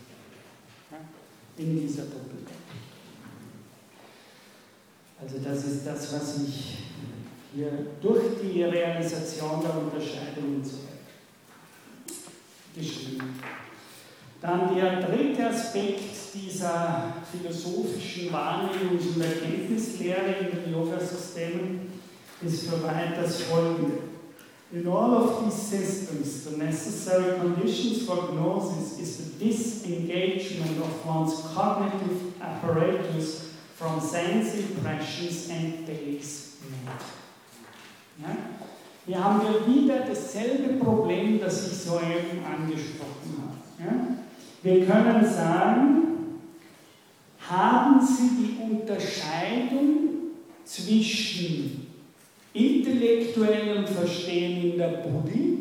In 1.56 1.80
dieser 1.80 2.04
Doppelung. 2.04 2.46
Also 5.20 5.38
das 5.38 5.64
ist 5.64 5.86
das, 5.86 6.12
was 6.12 6.38
ich 6.42 6.78
hier 7.54 7.70
durch 8.02 8.40
die 8.42 8.64
Realisation 8.64 9.62
der 9.62 9.76
Unterscheidung 9.78 10.56
und 10.56 10.66
so 10.66 10.78
weiter 10.78 10.94
geschrieben 12.74 13.40
Dann 14.40 14.74
der 14.74 15.00
dritte 15.00 15.46
Aspekt 15.48 16.34
dieser 16.34 17.14
philosophischen 17.30 18.32
Wahrnehmungs- 18.32 19.14
und 19.14 19.22
Erkenntnislehre 19.22 20.34
in 20.40 20.64
den 20.64 20.72
Yoga-Systemen 20.72 21.92
ist 22.42 22.68
für 22.68 22.82
weit 22.82 23.16
das 23.16 23.42
folgende. 23.42 24.13
In 24.74 24.88
all 24.88 25.14
of 25.14 25.44
these 25.44 25.54
systems, 25.54 26.44
the 26.44 26.56
necessary 26.56 27.38
conditions 27.38 28.04
for 28.06 28.32
gnosis 28.32 28.98
is 28.98 29.18
the 29.18 29.44
disengagement 29.44 30.78
of 30.78 31.06
one's 31.06 31.40
cognitive 31.54 32.42
apparatus 32.42 33.54
from 33.76 34.00
sense 34.00 34.54
impressions 34.56 35.48
and 35.48 35.86
base 35.86 36.54
ja? 38.20 38.36
Hier 39.06 39.22
haben 39.22 39.42
wir 39.42 39.66
wieder 39.66 40.00
dasselbe 40.00 40.82
Problem, 40.82 41.38
das 41.38 41.66
ich 41.66 41.78
soeben 41.78 42.42
angesprochen 42.44 43.36
habe. 43.38 43.84
Ja? 43.84 44.16
Wir 44.62 44.86
können 44.86 45.24
sagen, 45.24 46.40
haben 47.48 48.00
Sie 48.04 48.30
die 48.30 48.62
Unterscheidung 48.62 50.32
zwischen 50.64 51.83
intellektuellem 52.54 53.86
Verstehen 53.86 54.72
in 54.72 54.78
der 54.78 54.88
Buddhi 54.88 55.58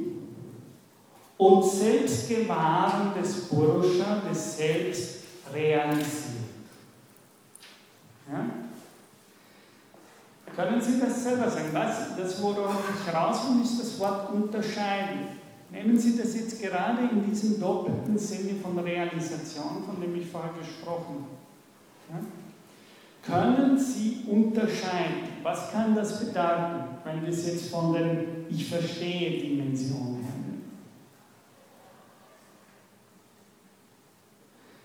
und 1.37 1.65
Selbstgewahren 1.65 3.13
des 3.19 3.49
Purusha, 3.49 4.21
des 4.29 4.57
Selbstrealisierten. 4.57 6.43
Ja? 8.31 8.45
Können 10.55 10.79
Sie 10.79 10.99
das 10.99 11.23
selber 11.23 11.49
sagen? 11.49 11.69
Was, 11.73 12.15
das, 12.15 12.41
worauf 12.41 12.83
ich 12.95 13.13
raus 13.13 13.39
will, 13.49 13.63
ist 13.63 13.81
das 13.81 13.99
Wort 13.99 14.31
unterscheiden. 14.31 15.41
Nehmen 15.71 15.97
Sie 15.97 16.15
das 16.15 16.35
jetzt 16.35 16.61
gerade 16.61 17.09
in 17.11 17.25
diesem 17.25 17.59
doppelten 17.59 18.15
Sinne 18.15 18.59
von 18.61 18.77
Realisation, 18.77 19.83
von 19.83 19.99
dem 19.99 20.15
ich 20.15 20.27
vorher 20.27 20.53
gesprochen 20.53 21.25
habe. 22.07 22.21
Ja? 22.21 22.27
können 23.25 23.77
Sie 23.77 24.25
unterscheiden. 24.27 25.32
Was 25.43 25.71
kann 25.71 25.93
das 25.93 26.19
bedeuten, 26.19 26.85
wenn 27.03 27.21
wir 27.21 27.29
es 27.29 27.45
jetzt 27.45 27.69
von 27.69 27.93
den 27.93 28.45
Ich 28.49 28.69
verstehe 28.69 29.41
Dimensionen 29.41 30.23
her 30.23 30.33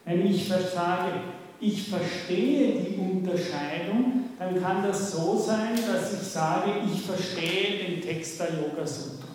Wenn 0.05 0.27
ich 0.27 0.49
sage, 0.49 1.13
ich 1.61 1.89
verstehe 1.89 2.81
die 2.81 2.97
Unterscheidung, 2.97 4.25
dann 4.39 4.61
kann 4.61 4.83
das 4.83 5.13
so 5.13 5.37
sein, 5.37 5.77
dass 5.77 6.15
ich 6.15 6.27
sage, 6.29 6.71
ich 6.93 7.03
verstehe 7.03 7.87
den 7.87 8.01
Text 8.01 8.41
der 8.41 8.49
Yoga 8.55 8.87
Sutra. 8.87 9.29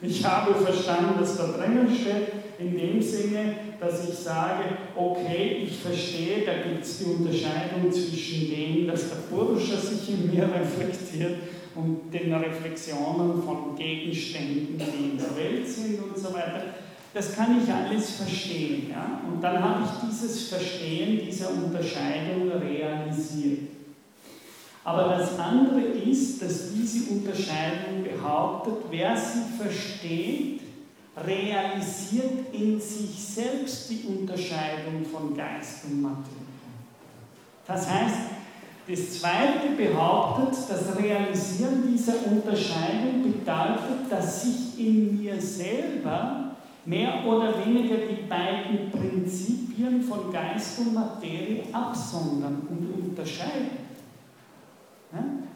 Ich 0.00 0.24
habe 0.24 0.54
verstanden, 0.54 1.14
was 1.18 1.36
da 1.36 1.48
drinnen 1.48 1.88
steht, 1.94 2.39
in 2.60 2.76
dem 2.76 3.02
Sinne, 3.02 3.54
dass 3.80 4.08
ich 4.08 4.14
sage, 4.14 4.64
okay, 4.94 5.64
ich 5.64 5.78
verstehe, 5.78 6.44
da 6.44 6.68
gibt 6.68 6.84
es 6.84 6.98
die 6.98 7.04
Unterscheidung 7.04 7.90
zwischen 7.90 8.50
dem, 8.50 8.86
dass 8.86 9.08
der 9.08 9.16
Purusha 9.34 9.76
sich 9.76 10.10
in 10.10 10.30
mir 10.30 10.44
reflektiert 10.54 11.38
und 11.74 12.12
den 12.12 12.34
Reflexionen 12.34 13.42
von 13.42 13.74
Gegenständen, 13.76 14.76
die 14.78 15.10
in 15.10 15.18
der 15.18 15.36
Welt 15.36 15.66
sind 15.66 16.02
und 16.02 16.16
so 16.16 16.32
weiter. 16.34 16.62
Das 17.14 17.34
kann 17.34 17.60
ich 17.60 17.72
alles 17.72 18.10
verstehen. 18.10 18.90
Ja? 18.90 19.20
Und 19.26 19.42
dann 19.42 19.62
habe 19.62 19.82
ich 19.84 20.10
dieses 20.10 20.48
Verstehen 20.48 21.20
dieser 21.24 21.50
Unterscheidung 21.50 22.50
realisiert. 22.50 23.70
Aber 24.84 25.16
das 25.16 25.38
andere 25.38 25.80
ist, 25.80 26.40
dass 26.40 26.72
diese 26.72 27.10
Unterscheidung 27.12 28.02
behauptet, 28.04 28.76
wer 28.90 29.16
sie 29.16 29.62
versteht, 29.62 30.60
realisiert 31.16 32.52
in 32.52 32.80
sich 32.80 33.22
selbst 33.22 33.90
die 33.90 34.04
Unterscheidung 34.06 35.04
von 35.04 35.36
Geist 35.36 35.84
und 35.86 36.02
Materie. 36.02 36.24
Das 37.66 37.88
heißt, 37.88 38.16
das 38.88 39.20
zweite 39.20 39.76
behauptet, 39.76 40.58
das 40.68 40.96
Realisieren 40.98 41.84
dieser 41.92 42.14
Unterscheidung 42.26 43.22
bedeutet, 43.22 44.10
dass 44.10 44.42
sich 44.42 44.78
in 44.78 45.20
mir 45.20 45.40
selber 45.40 46.56
mehr 46.84 47.24
oder 47.24 47.64
weniger 47.64 47.96
die 47.98 48.26
beiden 48.28 48.90
Prinzipien 48.90 50.02
von 50.02 50.32
Geist 50.32 50.78
und 50.80 50.94
Materie 50.94 51.62
absondern 51.72 52.62
und 52.68 53.10
unterscheiden. 53.10 53.90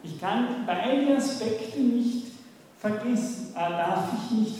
Ich 0.03 0.19
kann 0.19 0.47
beide 0.65 1.17
Aspekte 1.17 1.79
nicht 1.79 2.27
vergessen, 2.79 3.53
äh, 3.55 3.69
darf 3.69 4.09
ich 4.13 4.37
nicht 4.37 4.55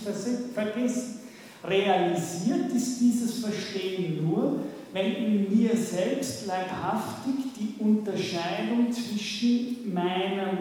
vergessen. 0.53 1.19
Realisiert 1.63 2.71
ist 2.73 2.99
dieses 2.99 3.39
Verstehen 3.39 4.25
nur, 4.25 4.61
wenn 4.93 5.15
in 5.15 5.57
mir 5.57 5.75
selbst 5.75 6.45
leibhaftig 6.45 7.35
die 7.59 7.81
Unterscheidung 7.83 8.91
zwischen 8.91 9.93
meinem 9.93 10.57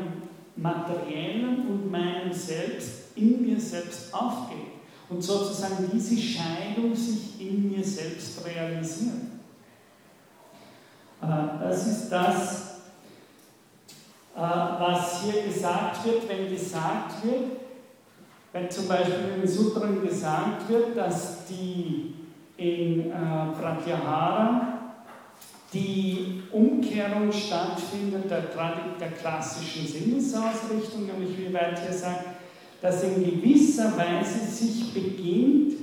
materiellen 0.57 1.69
und 1.69 1.91
meinem 1.91 2.33
Selbst 2.33 3.17
in 3.17 3.43
mir 3.43 3.61
selbst 3.61 4.13
aufgeht 4.13 4.73
und 5.09 5.23
sozusagen 5.23 5.89
diese 5.93 6.17
Scheidung 6.17 6.95
sich 6.95 7.41
in 7.41 7.71
mir 7.71 7.85
selbst 7.85 8.45
realisiert. 8.45 9.35
Das 11.21 11.87
ist 11.87 12.09
das, 12.11 12.74
was 14.35 15.23
hier 15.23 15.43
gesagt 15.43 16.05
wird, 16.05 16.29
wenn 16.29 16.51
gesagt 16.51 17.25
wird, 17.25 17.61
wenn 18.53 18.71
zum 18.71 18.89
Beispiel 18.89 19.33
in 19.35 19.41
den 19.43 19.49
Sutren 19.49 20.03
gesagt 20.03 20.69
wird, 20.69 20.97
dass 20.97 21.47
die 21.47 22.15
in 22.57 23.11
äh, 23.11 23.15
Pratyahara 23.61 24.79
die 25.73 26.43
Umkehrung 26.53 27.33
stattfindet 27.33 28.31
der, 28.31 28.43
der 29.01 29.11
klassischen 29.11 29.87
Sinnesausrichtung, 29.87 31.07
nämlich 31.07 31.37
wie 31.37 31.53
weit 31.53 31.81
hier 31.81 31.93
sagt, 31.93 32.27
dass 32.81 33.03
in 33.03 33.25
gewisser 33.25 33.93
Weise 33.97 34.47
sich 34.47 34.95
beginnt, 34.95 35.75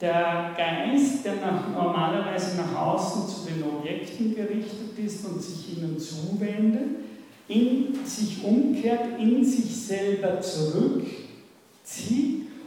der 0.00 0.54
Geist, 0.56 1.24
der 1.24 1.36
nach, 1.36 1.68
normalerweise 1.68 2.56
nach 2.56 2.80
außen 2.80 3.28
zu 3.28 3.50
den 3.50 3.62
Objekten 3.62 4.34
gerichtet 4.34 4.98
ist 4.98 5.24
und 5.24 5.42
sich 5.42 5.76
ihnen 5.76 5.98
zuwendet, 5.98 7.07
in 7.48 8.04
sich 8.04 8.44
umkehrt, 8.44 9.18
in 9.18 9.44
sich 9.44 9.74
selber 9.74 10.40
zurückzieht 10.40 11.18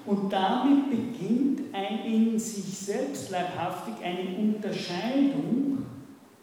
und 0.06 0.34
damit 0.34 0.90
beginnt 0.90 1.62
ein 1.74 2.06
in 2.06 2.40
sich 2.40 2.66
selbst 2.66 3.30
leibhaftig 3.30 3.94
eine 4.04 4.38
Unterscheidung 4.38 5.86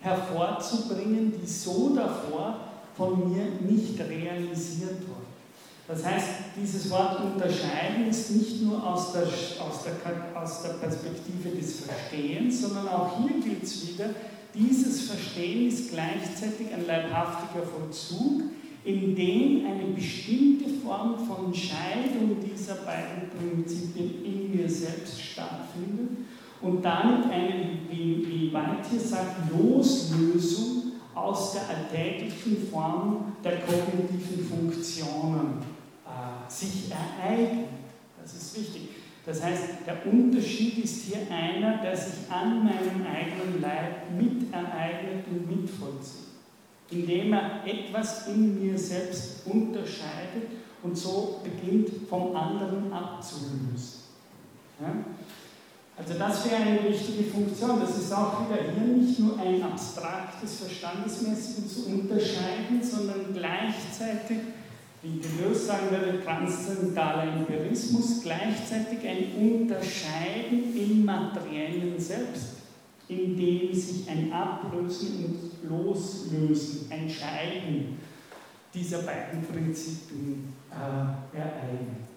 hervorzubringen, 0.00 1.32
die 1.40 1.46
so 1.46 1.94
davor 1.94 2.60
von 2.96 3.30
mir 3.30 3.44
nicht 3.68 3.98
realisiert 4.00 5.00
wurde. 5.00 5.18
Das 5.88 6.04
heißt, 6.04 6.28
dieses 6.60 6.90
Wort 6.90 7.18
unterscheiden 7.20 8.08
ist 8.08 8.30
nicht 8.30 8.62
nur 8.62 8.86
aus 8.86 9.12
der, 9.12 9.22
aus 9.22 9.84
der, 9.84 10.40
aus 10.40 10.62
der 10.62 10.74
Perspektive 10.74 11.48
des 11.48 11.80
Verstehens, 11.80 12.60
sondern 12.60 12.88
auch 12.88 13.18
hier 13.18 13.40
gilt 13.40 13.62
es 13.62 13.88
wieder, 13.88 14.10
dieses 14.54 15.02
Verstehen 15.02 15.68
ist 15.68 15.92
gleichzeitig 15.92 16.72
ein 16.72 16.86
leibhaftiger 16.86 17.64
Vollzug, 17.64 18.42
in 18.84 19.14
dem 19.14 19.66
eine 19.66 19.92
bestimmte 19.94 20.70
Form 20.82 21.18
von 21.26 21.54
Scheidung 21.54 22.36
dieser 22.42 22.76
beiden 22.76 23.28
Prinzipien 23.30 24.24
in 24.24 24.56
mir 24.56 24.68
selbst 24.68 25.20
stattfindet 25.20 26.18
und 26.62 26.82
damit 26.82 27.30
eine, 27.30 27.78
wie, 27.90 28.26
wie 28.26 28.52
White 28.52 28.88
hier 28.90 29.00
sagt, 29.00 29.50
Loslösung 29.52 30.92
aus 31.14 31.52
der 31.52 31.68
alltäglichen 31.68 32.68
Form 32.70 33.34
der 33.44 33.60
kognitiven 33.60 34.46
Funktionen 34.48 35.62
äh, 36.06 36.50
sich 36.50 36.90
ereignet. 36.90 37.68
Das 38.22 38.34
ist 38.34 38.56
wichtig. 38.56 38.88
Das 39.28 39.42
heißt, 39.42 39.62
der 39.86 40.06
Unterschied 40.10 40.82
ist 40.82 41.02
hier 41.02 41.18
einer, 41.30 41.82
der 41.82 41.94
sich 41.94 42.30
an 42.30 42.64
meinem 42.64 43.06
eigenen 43.06 43.60
Leib 43.60 44.10
mitereignet 44.18 45.26
und 45.30 45.50
mitvollzieht, 45.50 46.28
indem 46.90 47.34
er 47.34 47.62
etwas 47.66 48.26
in 48.28 48.58
mir 48.58 48.78
selbst 48.78 49.46
unterscheidet 49.46 50.48
und 50.82 50.96
so 50.96 51.42
beginnt 51.44 52.08
vom 52.08 52.34
anderen 52.34 52.90
abzulösen. 52.90 54.00
Ja? 54.80 54.94
Also 55.98 56.14
das 56.14 56.50
wäre 56.50 56.62
eine 56.62 56.88
wichtige 56.88 57.24
Funktion. 57.24 57.80
Das 57.80 57.98
ist 57.98 58.10
auch 58.10 58.48
wieder 58.48 58.62
hier 58.62 58.94
nicht 58.94 59.18
nur 59.18 59.38
ein 59.38 59.62
abstraktes 59.62 60.60
Verstandesmäßiges 60.60 61.74
zu 61.74 61.86
unterscheiden, 61.90 62.82
sondern 62.82 63.34
gleichzeitig 63.34 64.38
wie 65.02 65.20
Deleuze 65.20 65.66
sagen 65.66 65.90
würde, 65.90 66.22
transzendentaler 66.24 67.32
Empirismus, 67.32 68.22
gleichzeitig 68.22 68.98
ein 69.06 69.60
Unterscheiden 69.60 70.74
im 70.76 71.04
materiellen 71.04 71.98
Selbst, 71.98 72.56
in 73.06 73.36
dem 73.36 73.72
sich 73.72 74.08
ein 74.08 74.32
Ablösen 74.32 75.24
und 75.24 75.70
Loslösen, 75.70 76.90
ein 76.90 77.08
Scheiden 77.08 77.98
dieser 78.74 78.98
beiden 78.98 79.42
Prinzipien 79.44 80.52
äh, 80.70 81.36
ereignet. 81.36 82.08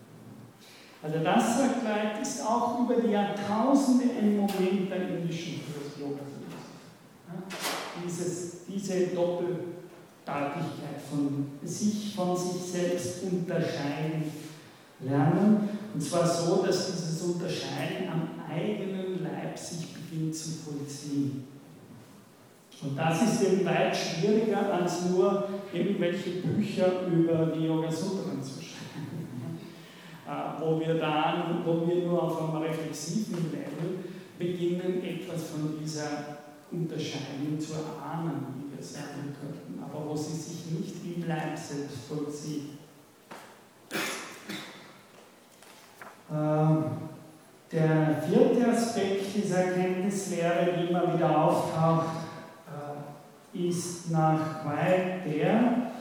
Also 1.04 1.20
das, 1.24 1.58
sagt 1.58 1.84
Leit, 1.84 2.22
ist 2.22 2.46
auch 2.46 2.80
über 2.82 3.02
die 3.02 3.12
Jahrtausende 3.12 4.06
ein 4.20 4.38
Moment 4.38 4.92
der 4.92 5.08
indischen 5.08 5.62
Philosophie. 5.62 6.22
Dieses, 8.06 8.66
diese 8.68 9.08
Doppel- 9.08 9.81
Staatlichkeit 10.24 11.02
von 11.10 11.48
sich 11.64 12.16
von 12.16 12.38
sich 12.38 12.62
selbst 12.62 13.24
unterscheiden 13.24 14.32
lernen. 15.00 15.70
Und 15.94 16.02
zwar 16.02 16.26
so, 16.26 16.64
dass 16.64 16.92
dieses 16.92 17.22
Unterscheiden 17.24 18.08
am 18.10 18.30
eigenen 18.50 19.24
Leib 19.24 19.58
sich 19.58 19.88
beginnt 19.94 20.36
zu 20.36 20.50
vollziehen. 20.50 21.48
Und 22.84 22.98
das 22.98 23.22
ist 23.22 23.44
eben 23.44 23.66
weit 23.66 23.96
schwieriger, 23.96 24.74
als 24.74 25.10
nur 25.10 25.50
irgendwelche 25.72 26.42
Bücher 26.42 27.06
über 27.08 27.48
die 27.48 27.66
Yoga 27.66 27.92
Sutren 27.92 28.42
zu 28.42 28.60
schreiben, 28.62 29.60
äh, 30.28 30.62
wo 30.62 30.80
wir 30.80 30.96
dann, 30.96 31.64
wo 31.64 31.88
wir 31.88 32.06
nur 32.06 32.24
auf 32.24 32.42
einem 32.42 32.64
reflexiven 32.64 33.52
Level 33.52 34.00
beginnen, 34.40 35.04
etwas 35.04 35.50
von 35.50 35.78
dieser 35.80 36.40
Unterscheidung 36.72 37.60
zu 37.60 37.74
erahnen, 37.74 38.48
wie 38.56 38.76
wir 38.76 38.84
sagen 38.84 39.36
könnten 39.40 39.71
aber 39.94 40.10
wo 40.10 40.16
sie 40.16 40.36
sich 40.36 40.66
nicht 40.72 40.96
im 41.16 41.28
Leib 41.28 41.58
selbst 41.58 41.98
vollzieht. 42.08 42.70
Ähm, 46.32 46.84
der 47.72 48.24
vierte 48.28 48.70
Aspekt 48.70 49.36
dieser 49.36 49.66
Erkenntnislehre, 49.66 50.74
die 50.78 50.90
immer 50.90 51.14
wieder 51.14 51.44
auftaucht, 51.46 52.18
äh, 52.68 53.68
ist 53.68 54.12
nach 54.12 54.66
White 54.66 55.30
der, 55.30 55.92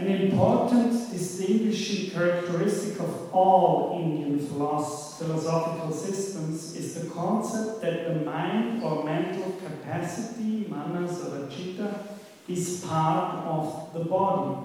An 0.00 0.06
important 0.06 1.12
distinguishing 1.12 2.10
characteristic 2.10 2.98
of 3.00 3.34
all 3.34 4.00
Indian 4.00 4.38
philosophical 4.38 5.92
systems 5.92 6.74
is 6.74 6.94
the 6.94 7.10
concept 7.10 7.82
that 7.82 8.08
the 8.08 8.24
mind 8.24 8.82
or 8.82 9.04
mental 9.04 9.52
capacity, 9.62 10.66
manas 10.70 11.20
or 11.22 11.48
chitta, 11.50 12.19
is 12.50 12.84
part 12.86 13.46
of 13.46 13.90
the 13.94 14.04
body. 14.04 14.56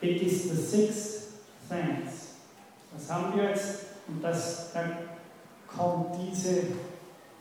It 0.00 0.22
is 0.22 0.50
the 0.50 0.56
sixth 0.56 1.42
sense. 1.68 2.34
Was 2.92 3.10
haben 3.10 3.34
wir 3.36 3.50
jetzt? 3.50 3.86
Und 4.08 4.22
das, 4.22 4.72
da 4.72 4.80
kommt 5.66 6.16
diese 6.20 6.64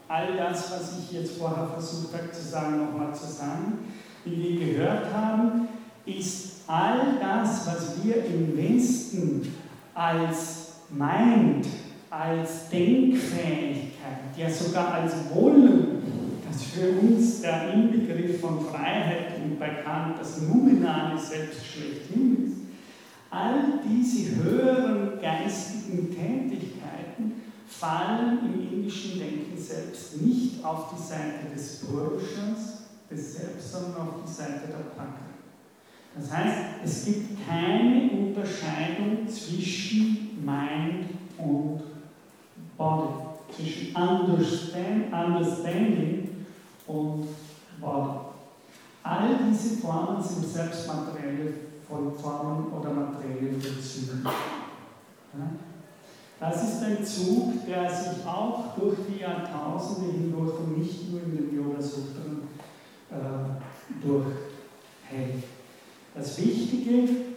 all 0.08 0.36
das, 0.38 0.72
was 0.72 0.99
ich 0.99 1.12
jetzt 1.12 1.38
vorher 1.38 1.68
versucht 1.68 2.14
habe 2.14 2.32
zu 2.32 2.41
sagen, 2.41 2.86
nochmal 2.86 3.16
zusammen. 3.16 3.94
Wie 4.26 4.60
wir 4.60 4.66
gehört 4.66 5.14
haben, 5.14 5.68
ist 6.06 6.62
all 6.68 7.18
das, 7.20 7.66
was 7.66 8.03
wir 8.03 8.24
im 8.26 8.56
Westen 8.58 9.56
als 9.94 10.74
Mind, 10.90 11.66
als 12.10 12.70
Denkfähigkeit, 12.70 14.38
ja 14.38 14.49
sogar 14.49 14.94
als 14.95 15.14
das 15.14 15.32
für 16.72 16.89
uns 17.02 17.41
der 17.41 17.73
Inbegriff 17.73 18.39
von 18.39 18.65
Freiheit 18.65 19.41
und 19.43 19.60
bei 19.60 19.69
Kant 19.69 20.18
das 20.19 20.41
nominale 20.41 21.19
Selbst 21.19 21.65
schlechthin 21.65 22.45
ist, 22.45 22.57
all 23.30 23.80
diese 23.85 24.41
höheren 24.41 25.19
geistigen 25.22 26.10
Tätigkeiten 26.10 27.34
fallen 27.68 28.39
im 28.45 28.73
indischen 28.73 29.19
Denken 29.19 29.57
selbst 29.57 30.22
nicht 30.22 30.64
auf 30.64 30.93
die 30.95 31.02
Seite 31.02 31.53
des 31.53 31.80
Purushas, 31.80 32.84
des 33.10 33.38
Selbst, 33.38 33.72
sondern 33.72 34.02
auf 34.02 34.14
die 34.26 34.31
Seite 34.31 34.68
der 34.68 34.91
Prakriti. 34.95 35.31
Das 36.15 36.31
heißt, 36.31 36.57
es 36.84 37.06
gibt 37.06 37.48
keine 37.48 38.11
Unterscheidung 38.11 39.27
zwischen 39.27 40.43
Mind 40.43 41.06
und 41.38 41.81
Body, 42.77 43.14
zwischen 43.56 43.95
understand, 43.95 45.14
Understanding 45.14 46.31
und 46.91 47.27
Body. 47.80 48.19
All 49.03 49.30
diese 49.49 49.77
Formen 49.77 50.22
sind 50.22 50.45
selbst 50.47 50.88
materielle 50.88 51.53
Formen 51.88 52.72
oder 52.72 52.91
materielle 52.91 53.53
Bezüge. 53.57 54.23
Das 56.39 56.63
ist 56.63 56.84
ein 56.84 57.05
Zug, 57.05 57.65
der 57.68 57.89
sich 57.89 58.26
auch 58.26 58.76
durch 58.77 58.97
die 59.09 59.22
Jahrtausende 59.22 60.11
hindurch 60.11 60.53
und 60.59 60.77
nicht 60.77 61.11
nur 61.11 61.22
in 61.23 61.38
den 61.38 61.55
Yoga-Sutren 61.55 62.47
äh, 63.11 64.05
durchhält. 64.05 65.43
Das 66.15 66.38
Wichtige 66.39 67.31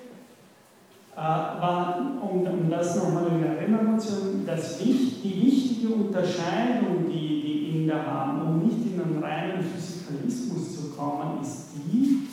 war, 1.16 2.20
um, 2.23 2.47
um 2.47 2.70
das 2.70 2.97
nochmal 2.97 3.28
in 3.28 3.43
Erinnerung 3.45 3.99
zu 3.99 4.12
haben, 4.12 4.45
das, 4.47 4.78
die 4.78 5.24
wichtige 5.24 5.89
Unterscheidung, 5.95 7.07
die 7.09 7.41
die 7.43 7.70
Inder 7.77 8.05
haben, 8.05 8.43
um 8.43 8.59
nicht 8.66 8.93
in 8.93 9.01
einen 9.01 9.23
reinen 9.23 9.62
Physikalismus 9.62 10.74
zu 10.74 10.91
kommen, 10.91 11.41
ist 11.41 11.69
die, 11.77 12.28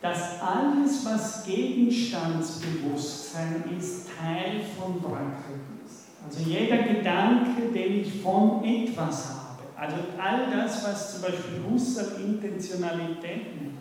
dass 0.00 0.40
alles, 0.40 1.04
was 1.04 1.44
Gegenstandsbewusstsein 1.46 3.64
ist, 3.78 4.06
Teil 4.18 4.60
von 4.78 5.00
Prakriti 5.00 5.82
ist. 5.84 6.06
Also 6.24 6.40
jeder 6.48 6.78
Gedanke, 6.78 7.72
den 7.74 8.00
ich 8.00 8.22
von 8.22 8.64
etwas 8.64 9.30
habe, 9.30 9.64
also 9.76 9.96
all 10.18 10.50
das, 10.50 10.82
was 10.84 11.12
zum 11.12 11.20
Beispiel 11.22 11.62
Husserl 11.70 12.20
Intentionalität 12.20 13.60
nennt, 13.60 13.78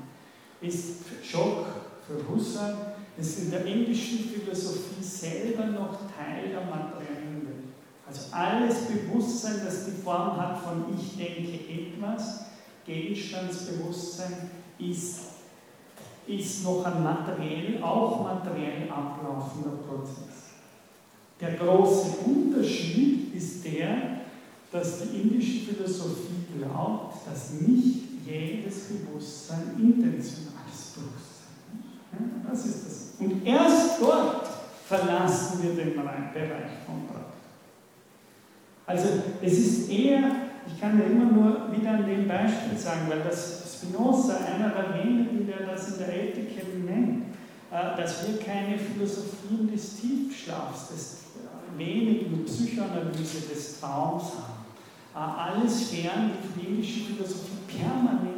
ist 0.61 1.05
Schock, 1.23 1.65
für 2.07 2.27
Husserl 2.31 2.96
ist 3.19 3.39
in 3.39 3.51
der 3.51 3.65
indischen 3.65 4.19
Philosophie 4.19 5.03
selber 5.03 5.65
noch 5.65 5.97
Teil 6.15 6.49
der 6.49 6.61
materiellen 6.61 7.47
Welt. 7.47 7.73
Also 8.07 8.31
alles 8.31 8.75
Bewusstsein, 8.85 9.61
das 9.65 9.85
die 9.85 10.01
Form 10.03 10.37
hat 10.37 10.59
von 10.59 10.85
ich 10.95 11.17
denke 11.17 11.59
etwas, 11.67 12.45
Gegenstandsbewusstsein, 12.85 14.51
ist, 14.79 15.19
ist 16.27 16.63
noch 16.63 16.85
ein 16.85 17.03
materiell, 17.03 17.81
auch 17.81 18.23
materiell 18.23 18.89
ablaufender 18.89 19.77
Prozess. 19.87 20.53
Der 21.41 21.53
große 21.53 22.19
Unterschied 22.25 23.33
ist 23.33 23.65
der, 23.65 24.21
dass 24.71 25.01
die 25.01 25.21
indische 25.21 25.73
Philosophie 25.73 26.45
glaubt, 26.57 27.27
dass 27.27 27.53
nicht 27.61 28.03
jedes 28.25 28.85
Bewusstsein 28.85 29.75
intentionales 29.77 30.93
Bewusstsein 30.95 31.37
das 32.49 32.65
ist 32.65 32.85
das. 32.85 32.96
Und 33.19 33.45
erst 33.45 34.01
dort 34.01 34.47
verlassen 34.87 35.63
wir 35.63 35.83
den 35.83 35.93
Bereich 35.95 36.85
von 36.85 37.07
Praktik. 37.07 37.27
Also 38.85 39.07
es 39.41 39.53
ist 39.53 39.89
eher, 39.89 40.23
ich 40.67 40.79
kann 40.79 40.99
ja 40.99 41.05
immer 41.05 41.25
nur 41.25 41.71
wieder 41.71 41.91
an 41.91 42.05
dem 42.05 42.27
Beispiel 42.27 42.77
sagen, 42.77 43.01
weil 43.09 43.21
das 43.21 43.63
Spinoza, 43.75 44.37
einer 44.37 44.69
der 44.69 45.03
wenigen, 45.03 45.47
der 45.47 45.65
das 45.65 45.89
in 45.89 45.97
der 45.99 46.13
Ethik 46.13 46.85
nennt, 46.85 47.25
äh, 47.71 47.97
dass 47.97 48.27
wir 48.27 48.39
keine 48.39 48.77
Philosophien 48.77 49.69
des 49.71 49.99
Tiefschlafs, 49.99 50.89
des 50.89 51.17
wenigen 51.75 52.45
Psychoanalyse 52.45 53.41
des 53.53 53.79
Traums 53.79 54.23
haben. 54.23 54.65
Äh, 55.15 55.51
alles 55.51 55.89
fern, 55.89 56.31
die 56.55 56.67
indische 56.67 57.01
Philosophie 57.05 57.57
permanent. 57.67 58.37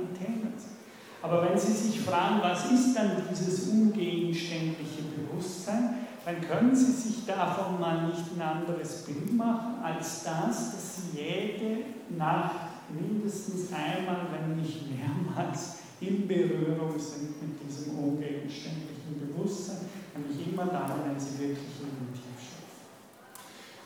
Aber 1.22 1.50
wenn 1.50 1.58
Sie 1.58 1.74
sich 1.74 2.02
fragen, 2.02 2.40
was 2.42 2.72
ist 2.72 2.96
dann 2.96 3.24
dieses 3.30 3.68
ungegenständliche 3.68 5.04
Bewusstsein, 5.16 5.96
dann 6.26 6.42
können 6.42 6.76
Sie 6.76 6.92
sich 6.92 7.26
davon 7.26 7.80
mal 7.80 8.08
nicht 8.08 8.24
ein 8.36 8.42
anderes 8.42 9.06
Bild 9.06 9.34
machen, 9.34 9.84
als 9.84 10.24
das, 10.24 10.72
dass 10.72 10.96
Sie 10.96 11.18
jede 11.18 11.84
Nacht 12.18 12.70
mindestens 12.90 13.72
einmal, 13.74 14.28
wenn 14.32 14.58
nicht 14.58 14.84
mehrmals, 14.90 15.80
in 16.02 16.28
Berührung 16.28 16.98
sind 16.98 17.42
mit 17.42 17.62
diesem 17.62 18.00
ungegenständlichen 18.00 19.20
Bewusstsein, 19.20 19.80
nämlich 20.16 20.48
immer 20.48 20.66
dann, 20.66 20.94
wenn 21.06 21.20
Sie 21.20 21.40
wirklich 21.40 21.82
in 21.82 21.90
den 21.90 22.14
Tiefschlaf. 22.14 22.70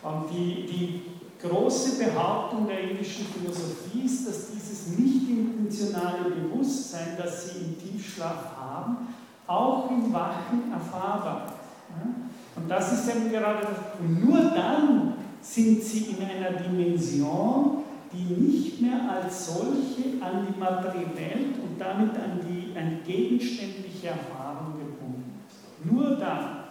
Und 0.03 0.29
die, 0.29 0.65
die 0.67 1.01
große 1.47 2.03
Behauptung 2.03 2.67
der 2.67 2.89
indischen 2.89 3.25
Philosophie 3.25 4.05
ist, 4.05 4.27
dass 4.27 4.51
dieses 4.51 4.97
nicht 4.97 5.29
intentionale 5.29 6.29
Bewusstsein, 6.29 7.17
das 7.17 7.49
sie 7.49 7.59
im 7.59 7.79
Tiefschlaf 7.79 8.55
haben, 8.57 9.07
auch 9.47 9.91
im 9.91 10.11
Wachen 10.13 10.71
erfahrbar 10.71 11.47
ist. 11.47 11.63
Und 12.55 12.69
das 12.69 12.93
ist 12.93 13.15
eben 13.15 13.31
gerade 13.31 13.61
das. 13.61 13.99
Und 13.99 14.25
nur 14.25 14.39
dann 14.39 15.13
sind 15.41 15.83
sie 15.83 16.15
in 16.15 16.23
einer 16.23 16.57
Dimension, 16.57 17.83
die 18.11 18.33
nicht 18.33 18.81
mehr 18.81 18.99
als 19.09 19.47
solche 19.47 20.21
an 20.21 20.47
die 20.47 20.59
materielle 20.59 21.15
Welt 21.15 21.55
und 21.61 21.79
damit 21.79 22.11
an 22.15 22.39
die, 22.47 22.77
an 22.77 22.99
die 22.99 23.11
gegenständliche 23.11 24.07
Erfahrung 24.07 24.73
gebunden 24.77 25.41
ist. 25.47 25.91
Nur 25.91 26.15
dann. 26.17 26.62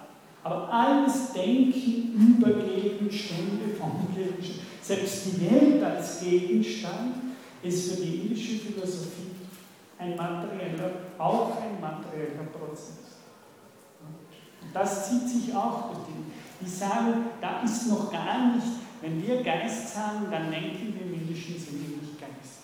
Aber 0.45 0.73
alles 0.73 1.33
Denken 1.33 2.37
über 2.39 2.53
Gegenstände, 2.53 3.75
von 3.79 4.09
Gegenständen, 4.15 4.67
selbst 4.83 5.27
die 5.27 5.51
Welt 5.51 5.83
als 5.83 6.21
Gegenstand, 6.21 7.15
ist 7.63 7.93
für 7.93 8.03
die 8.03 8.23
indische 8.23 8.59
Philosophie 8.59 9.31
ein 9.99 10.17
materieller, 10.17 10.91
auch 11.17 11.57
ein 11.63 11.81
materieller 11.81 12.49
Prozess. 12.53 13.21
Und 14.03 14.75
das 14.75 15.09
zieht 15.09 15.29
sich 15.29 15.55
auch 15.55 15.93
durch 15.93 16.07
die. 16.09 16.65
Die 16.65 16.71
sagen, 16.71 17.27
da 17.41 17.63
ist 17.63 17.89
noch 17.89 18.13
gar 18.13 18.55
nicht, 18.55 18.67
wenn 19.01 19.21
wir 19.21 19.43
Geist 19.43 19.95
sagen, 19.95 20.27
dann 20.31 20.51
denken 20.51 20.95
wir 20.95 21.07
im 21.07 21.15
indischen 21.15 21.59
Sinne 21.59 21.99
nicht 22.01 22.21
Geist. 22.21 22.63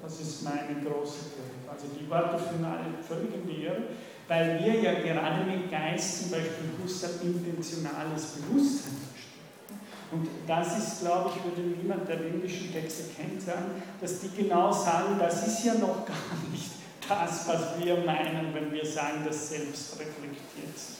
Das 0.00 0.20
ist 0.20 0.44
meine 0.44 0.80
große 0.80 1.30
Theorie. 1.34 1.68
Also 1.68 1.86
die 1.98 2.08
Worte 2.08 2.38
führen 2.38 2.64
alle 2.64 3.02
völlig 3.02 3.34
in 3.34 3.48
die 3.48 3.64
Irre 3.64 3.82
weil 4.28 4.62
wir 4.62 4.80
ja 4.82 4.94
gerade 5.00 5.44
mit 5.44 5.70
Geist 5.70 6.20
zum 6.20 6.30
Beispiel 6.30 6.70
Husserl 6.82 7.12
intentionales 7.22 8.26
Bewusstsein 8.26 8.92
verstehen. 8.92 9.80
Und 10.12 10.28
das 10.46 10.78
ist, 10.78 11.00
glaube 11.00 11.30
ich, 11.34 11.44
würde 11.44 11.62
niemand, 11.62 12.08
der 12.08 12.24
indischen 12.26 12.72
Texte 12.72 13.04
kennt, 13.16 13.40
sagen, 13.42 13.82
dass 14.00 14.20
die 14.20 14.30
genau 14.36 14.70
sagen, 14.70 15.18
das 15.18 15.46
ist 15.46 15.64
ja 15.64 15.74
noch 15.74 16.04
gar 16.04 16.36
nicht 16.52 16.70
das, 17.08 17.48
was 17.48 17.82
wir 17.82 17.96
meinen, 18.04 18.54
wenn 18.54 18.70
wir 18.70 18.84
sagen, 18.84 19.22
das 19.26 19.48
Selbst 19.48 19.98
reflektiert 19.98 20.76
sich. 20.76 20.98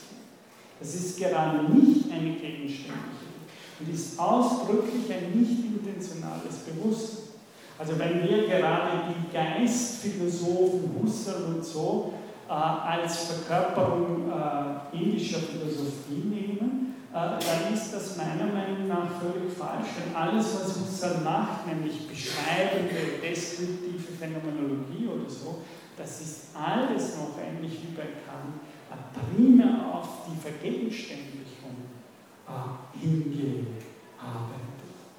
Das 0.79 0.95
ist 0.95 1.17
gerade 1.19 1.71
nicht 1.71 2.11
eine 2.11 2.31
gegenständliche 2.31 3.29
und 3.79 3.93
ist 3.93 4.19
ausdrücklich 4.19 5.05
ein 5.13 5.39
nicht 5.39 5.65
intentionales 5.65 6.55
Bewusstsein. 6.65 7.29
Also 7.77 7.97
wenn 7.97 8.27
wir 8.27 8.47
gerade 8.47 9.13
die 9.13 9.33
Geistphilosophen 9.33 10.99
Husserl 11.01 11.43
und 11.43 11.63
so 11.63 12.13
als 12.49 13.25
Verkörperung 13.25 14.31
äh, 14.31 14.95
indischer 14.95 15.39
Philosophie 15.39 16.23
nehmen, 16.25 16.95
äh, 17.11 17.13
dann 17.13 17.73
ist 17.73 17.93
das 17.93 18.17
meiner 18.17 18.51
Meinung 18.51 18.87
nach 18.87 19.07
völlig 19.21 19.53
falsch. 19.53 19.89
Denn 19.97 20.15
alles, 20.15 20.55
was 20.55 20.75
Husserl 20.79 21.21
macht, 21.23 21.67
nämlich 21.67 22.07
beschreibende, 22.07 23.21
deskriptive 23.21 24.13
Phänomenologie 24.19 25.07
oder 25.07 25.29
so, 25.29 25.61
das 25.95 26.21
ist 26.21 26.47
alles 26.55 27.17
noch 27.17 27.37
ähnlich 27.39 27.81
wie 27.83 27.95
bei 27.95 28.03
Kant, 28.25 28.61
primär 29.35 29.93
auf 29.93 30.07
die 30.27 30.39
Vergegenständlichung 30.39 31.75
hingearbeitet 32.99 33.79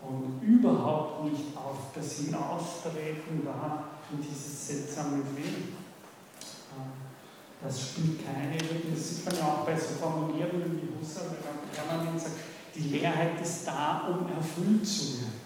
und 0.02 0.40
überhaupt 0.43 1.24
nicht 1.24 1.57
auf 1.57 1.93
das 1.94 2.19
Hinaustreten 2.19 3.44
da 3.44 3.85
in 4.11 4.20
dieses 4.20 4.66
seltsame 4.66 5.19
Leben. 5.36 5.80
Das 7.62 7.81
spielt 7.81 8.24
keine 8.24 8.53
Rolle. 8.53 8.95
Das 8.95 9.09
sieht 9.09 9.24
man 9.27 9.37
ja 9.37 9.45
auch 9.45 9.66
bei 9.66 9.77
so 9.77 9.95
Formulierungen 10.01 10.81
wie 10.81 10.99
Husserl, 10.99 11.37
der 11.37 11.82
permanent 11.82 12.20
sagt, 12.20 12.37
die 12.74 12.89
Leerheit 12.89 13.41
ist 13.43 13.66
da, 13.66 14.09
um 14.09 14.27
erfüllt 14.35 14.87
zu 14.87 15.20
werden. 15.20 15.41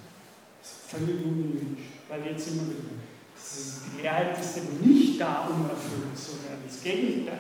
völlig 0.63 1.25
unwünscht. 1.25 1.91
Weil 2.09 2.27
jetzt 2.27 2.49
immer 2.49 2.63
wieder, 2.63 2.95
die 3.35 4.03
Leerheit 4.03 4.39
ist 4.39 4.57
eben 4.59 4.81
nicht 4.81 5.21
da, 5.21 5.49
um 5.49 5.69
erfüllt 5.69 6.17
zu 6.17 6.33
werden. 6.45 6.63
Das 6.67 6.83
Gegenteil. 6.83 7.39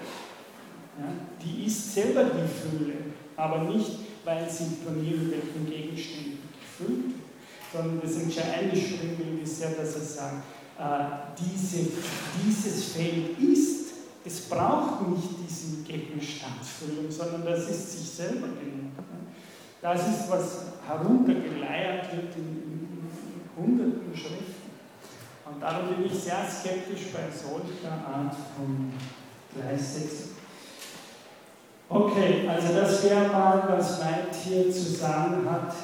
Ja, 0.99 1.07
die 1.43 1.67
ist 1.67 1.93
selber 1.93 2.25
die 2.25 2.47
Fülle, 2.47 2.95
aber 3.37 3.65
nicht, 3.65 3.99
weil 4.25 4.49
sie 4.49 4.77
von 4.85 5.05
irgendwelchen 5.05 5.69
Gegenständen 5.69 6.39
gefüllt 6.61 7.05
wird, 7.07 7.25
sondern 7.73 8.01
das 8.01 8.23
entscheidende 8.23 8.77
Springbild 8.77 9.43
ist 9.43 9.61
ja, 9.61 9.71
dass 9.71 9.97
er 9.97 10.01
sagt, 10.01 10.45
äh, 10.79 11.35
diese, 11.41 11.89
dieses 12.45 12.93
Feld 12.93 13.39
ist, 13.41 13.84
es 14.25 14.41
braucht 14.49 15.09
nicht 15.09 15.29
diesen 15.47 15.85
Gegenstandsfüllung, 15.85 17.11
sondern 17.11 17.45
das 17.45 17.69
ist 17.69 17.93
sich 17.93 18.11
selber 18.11 18.49
genug. 18.49 18.93
Das 19.83 20.01
ist, 20.09 20.31
was 20.31 20.65
heruntergeleiert 20.87 22.11
wird 22.17 22.35
in, 22.37 22.43
in, 22.43 22.89
in 23.35 23.63
hunderten 23.63 24.17
Schriften. 24.17 24.55
Und 25.45 25.63
darum 25.63 25.89
bin 25.89 26.07
ich 26.07 26.19
sehr 26.19 26.47
skeptisch 26.49 27.13
bei 27.13 27.29
solcher 27.31 27.93
Art 27.93 28.35
von 28.57 28.93
Gleichsetzung. 29.55 30.31
Okay, 31.87 32.49
also 32.49 32.73
das 32.73 33.05
wäre 33.05 33.29
mal, 33.29 33.63
was 33.69 34.01
Weit 34.01 34.35
hier 34.43 34.73
zu 34.73 34.91
sagen 34.91 35.49
hat 35.51 35.75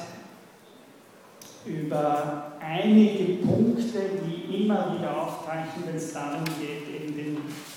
über 1.63 2.53
einige 2.59 3.45
Punkte, 3.45 3.99
die 4.25 4.63
immer 4.63 4.97
wieder 4.97 5.15
auftauchen, 5.15 5.83
wenn 5.85 5.95
es 5.95 6.11
darum 6.11 6.43
geht, 6.59 6.87
den 6.87 7.15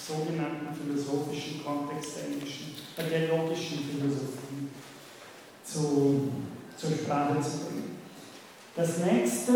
sogenannten 0.06 0.68
philosophischen 0.74 1.64
Kontext 1.64 2.16
der, 2.16 2.26
englischen, 2.26 2.74
der 2.97 3.28
logischen 3.28 3.78
Philosophie 3.78 4.68
zu, 5.64 6.28
zur 6.76 6.90
Sprache 6.90 7.40
zu 7.40 7.64
bringen. 7.64 7.97
Das 8.76 8.98
nächste 8.98 9.52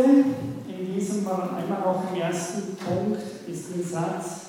in 0.68 0.94
diesem 0.94 1.26
einmal 1.26 1.82
auch 1.84 2.04
im 2.12 2.20
ersten 2.20 2.76
Punkt 2.76 3.20
ist 3.46 3.74
ein 3.74 3.84
Satz 3.84 4.40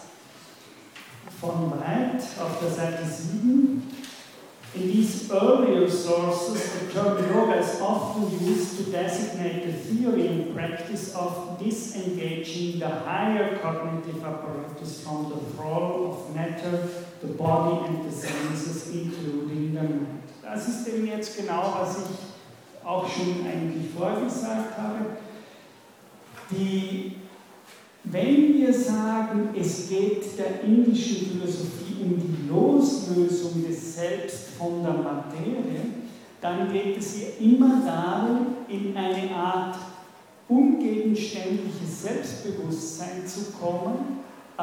von 1.42 1.72
Wright 1.72 2.22
auf 2.40 2.60
der 2.62 2.70
Seite 2.70 3.04
7. 3.06 3.99
In 4.76 4.82
these 4.82 5.32
earlier 5.32 5.90
sources, 5.90 6.72
the 6.74 6.94
term 6.94 7.18
yoga 7.28 7.58
is 7.58 7.82
often 7.82 8.30
used 8.46 8.78
to 8.78 8.92
designate 8.92 9.66
the 9.66 9.74
theory 9.74 10.28
and 10.28 10.56
practice 10.56 11.16
of 11.16 11.58
disengaging 11.58 12.80
the 12.80 12.88
higher 12.88 13.58
cognitive 13.58 14.24
apparatus 14.24 15.04
from 15.04 15.30
the 15.30 15.40
thrall 15.56 16.12
of 16.12 16.36
matter, 16.36 16.88
the 17.22 17.28
body 17.28 17.88
and 17.88 18.06
the 18.06 18.16
senses, 18.16 18.90
including 18.94 19.74
the 19.74 19.82
mind. 19.82 20.24
Das 20.44 20.68
ist 20.68 20.88
eben 20.88 21.08
jetzt 21.08 21.38
genau, 21.38 21.74
was 21.80 21.98
ich 21.98 22.86
auch 22.86 23.08
schon 23.10 23.46
eigentlich 23.46 23.92
vorgesagt 23.96 24.78
habe. 24.78 25.18
Die 26.52 27.16
wenn 28.06 28.54
wir 28.58 28.74
sagen, 28.74 29.50
es 29.60 29.90
geht 29.90 30.38
der 30.38 30.64
indischen 30.64 31.28
Philosophie 31.28 31.89
um 32.02 32.20
die 32.20 32.50
Loslösung 32.50 33.64
des 33.68 33.96
Selbst 33.96 34.50
von 34.58 34.84
der 34.84 34.94
Materie, 34.94 35.82
dann 36.42 36.72
geht 36.72 36.98
es 36.98 37.18
ihr 37.18 37.38
immer 37.40 37.82
darum, 37.86 38.56
in 38.68 38.96
eine 38.96 39.36
Art 39.36 39.76
ungegenständliches 40.48 42.04
Selbstbewusstsein 42.04 43.28
zu 43.28 43.52
kommen, 43.52 44.20
äh, 44.58 44.62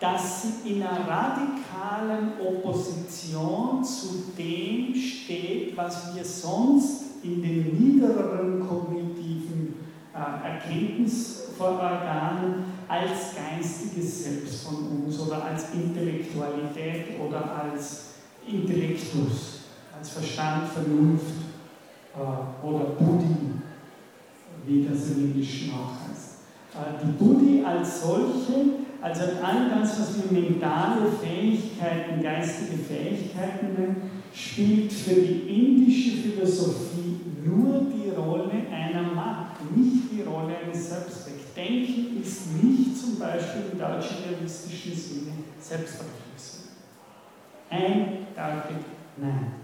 dass 0.00 0.42
sie 0.42 0.70
in 0.70 0.82
einer 0.82 1.06
radikalen 1.06 2.40
Opposition 2.40 3.84
zu 3.84 4.32
dem 4.36 4.94
steht, 4.94 5.76
was 5.76 6.14
wir 6.14 6.24
sonst 6.24 7.22
in 7.22 7.42
den 7.42 7.76
niederen 7.78 8.66
kognitiven 8.66 9.74
äh, 10.14 10.18
Erkenntnisorganen 10.48 12.77
als 12.88 13.34
geistiges 13.36 14.24
Selbst 14.24 14.64
von 14.64 15.04
uns 15.04 15.20
oder 15.20 15.44
als 15.44 15.74
Intellektualität 15.74 17.20
oder 17.20 17.62
als 17.62 18.04
Intellektus, 18.46 19.60
als 19.96 20.08
Verstand, 20.08 20.68
Vernunft 20.68 21.34
äh, 22.14 22.66
oder 22.66 22.84
Buddhi, 22.98 23.52
wie 24.66 24.84
das 24.84 25.10
im 25.10 25.24
Indischen 25.26 25.72
auch 25.72 26.08
heißt. 26.08 26.38
Äh, 26.74 27.04
die 27.04 27.12
Buddhi 27.12 27.62
als 27.62 28.02
solche, 28.02 28.70
also 29.02 29.22
all 29.42 29.68
das, 29.68 30.00
was 30.00 30.14
wir 30.16 30.40
mentale 30.40 31.06
Fähigkeiten, 31.22 32.22
geistige 32.22 32.78
Fähigkeiten 32.78 33.74
nennen, 33.74 34.10
spielt 34.34 34.92
für 34.92 35.14
die 35.14 35.40
indische 35.48 36.16
Philosophie 36.22 37.20
nur 37.44 37.82
die 37.92 38.10
Rolle 38.10 38.50
einer 38.70 39.14
Macht, 39.14 39.76
nicht 39.76 40.12
die 40.12 40.22
Rolle 40.22 40.54
eines 40.64 40.88
Selbstzwecks. 40.88 41.27
Denken 41.58 42.22
ist 42.22 42.54
nicht 42.62 42.96
zum 42.96 43.18
Beispiel 43.18 43.62
im 43.72 43.78
deutschen 43.78 44.18
realistischen 44.28 44.94
Sinne 44.94 45.32
Selbstreflexion. 45.60 46.68
Eindeutig 47.68 48.86
nein. 49.16 49.54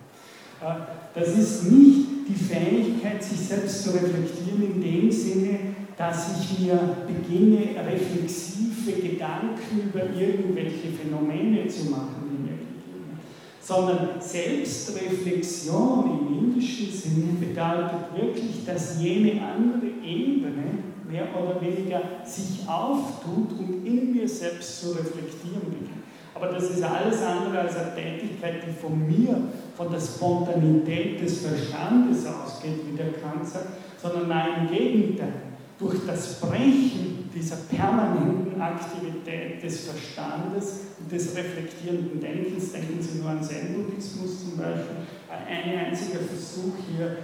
Äh, 0.61 0.75
das 1.15 1.29
ist 1.39 1.71
nicht 1.71 2.07
die 2.29 2.35
Fähigkeit, 2.35 3.23
sich 3.23 3.39
selbst 3.39 3.85
zu 3.85 3.91
reflektieren 3.91 4.75
in 4.75 4.83
dem 4.83 5.12
Sinne, 5.12 5.59
dass 5.97 6.41
ich 6.41 6.59
mir 6.59 6.97
beginne, 7.07 7.77
reflexive 7.87 9.01
Gedanken 9.01 9.89
über 9.89 10.01
irgendwelche 10.01 10.89
Phänomene 10.89 11.69
zu 11.69 11.91
machen, 11.91 12.25
die 12.29 12.43
mir 12.43 12.57
begegnen. 12.57 13.21
Sondern 13.61 14.21
Selbstreflexion 14.21 16.19
im 16.19 16.39
indischen 16.39 16.91
Sinne 16.93 17.35
bedeutet 17.39 18.16
wirklich, 18.16 18.65
dass 18.66 19.01
jene 19.01 19.41
andere 19.41 19.87
Ebene 20.05 20.94
mehr 21.09 21.27
oder 21.37 21.61
weniger 21.61 22.01
sich 22.25 22.67
auftut 22.69 23.59
und 23.59 23.87
in 23.87 24.13
mir 24.13 24.29
selbst 24.29 24.81
zu 24.81 24.93
reflektieren 24.93 25.65
beginnt. 25.65 26.05
Aber 26.35 26.49
das 26.49 26.71
ist 26.71 26.83
alles 26.83 27.23
andere 27.23 27.61
als 27.61 27.77
eine 27.77 27.95
Tätigkeit, 27.95 28.55
die 28.67 28.73
von 28.73 29.07
mir, 29.07 29.37
von 29.77 29.91
der 29.91 30.01
Spontanität 30.01 31.21
des 31.21 31.43
Verstandes 31.47 32.27
ausgeht, 32.27 32.81
wie 32.91 32.97
der 32.97 33.13
Kant 33.13 33.47
sagt, 33.47 33.69
sondern 34.03 34.29
nein, 34.29 34.49
im 34.63 34.77
Gegenteil. 34.77 35.33
Durch 35.79 36.07
das 36.07 36.41
Brechen 36.41 37.31
dieser 37.35 37.57
permanenten 37.57 38.61
Aktivität 38.61 39.63
des 39.63 39.87
Verstandes 39.87 40.81
und 41.01 41.11
des 41.11 41.37
reflektierenden 41.37 42.21
Denkens, 42.21 42.73
denken 42.73 43.01
Sie 43.01 43.19
nur 43.19 43.31
an 43.31 43.43
Zen-Buddhismus 43.43 44.41
zum 44.41 44.57
Beispiel, 44.57 44.97
ein 45.29 45.87
einziger 45.87 46.21
Versuch 46.21 46.75
hier, 46.89 47.17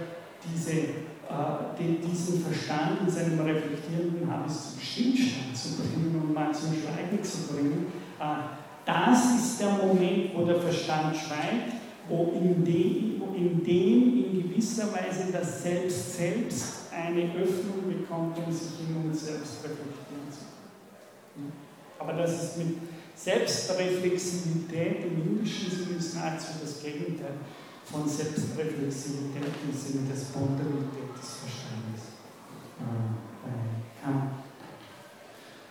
diese 0.43 0.71
äh, 1.31 2.07
diesen 2.07 2.43
Verstand 2.43 3.01
in 3.05 3.09
seinem 3.09 3.39
reflektierenden 3.39 4.29
Habes 4.29 4.71
zum 4.71 4.81
Stillstand 4.81 5.55
zu 5.55 5.69
bringen 5.77 6.21
und 6.21 6.33
mal 6.33 6.53
zum 6.53 6.69
Schweigen 6.73 7.23
zu 7.23 7.53
bringen, 7.53 7.87
äh, 8.19 8.23
das 8.85 9.35
ist 9.35 9.61
der 9.61 9.69
Moment, 9.69 10.35
wo 10.35 10.45
der 10.45 10.59
Verstand 10.59 11.15
schweigt, 11.15 11.73
wo 12.09 12.33
in 12.35 12.65
dem, 12.65 13.21
in, 13.35 13.63
dem 13.63 14.25
in 14.25 14.49
gewisser 14.49 14.91
Weise 14.91 15.31
das 15.31 15.63
Selbst 15.63 16.17
selbst 16.17 16.73
eine 16.91 17.23
Öffnung 17.35 17.87
bekommt, 17.87 18.37
um 18.37 18.51
sich 18.51 18.79
in 18.81 19.09
uns 19.09 19.25
selbst 19.25 19.63
reflektieren 19.63 20.29
zu 20.29 20.39
können. 21.33 21.51
Aber 21.99 22.13
das 22.13 22.43
ist 22.43 22.57
mit 22.57 22.77
Selbstreflexivität 23.15 25.05
im 25.05 25.21
indischen 25.21 25.69
Sinne 25.69 26.21
nahezu 26.21 26.47
das 26.61 26.81
Gegenteil 26.81 27.35
von 27.91 28.07
Selbstreflexivität 28.07 29.51
im 29.67 29.77
Sinne 29.77 30.07
der 30.07 30.15
Spontanität 30.15 31.11
des 31.19 31.29
Verstandes 31.43 32.03
äh, 32.79 34.09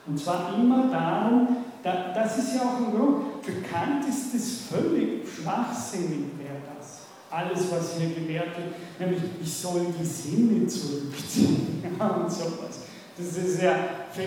Und 0.07 0.19
zwar 0.19 0.55
immer 0.55 0.91
darum, 0.91 1.65
da, 1.83 2.13
das 2.15 2.39
ist 2.39 2.55
ja 2.55 2.63
auch 2.63 2.77
ein 2.77 2.95
Grund, 2.95 3.43
für 3.43 3.63
Kant 3.63 4.07
ist 4.07 4.35
es 4.35 4.67
völlig 4.69 5.27
schwachsinnig, 5.27 6.27
wäre 6.39 6.61
das. 6.77 7.01
Alles, 7.31 7.71
was 7.71 7.97
hier 7.97 8.11
gewährt 8.11 8.57
wird, 8.57 8.75
nämlich 8.99 9.23
ich 9.41 9.53
soll 9.53 9.87
die 9.99 10.05
Sinne 10.05 10.67
zurückziehen 10.67 11.85
und 11.99 12.31
sowas. 12.31 12.81
Das 13.17 13.37
ist 13.37 13.63
ja 13.63 13.77
für 14.13 14.27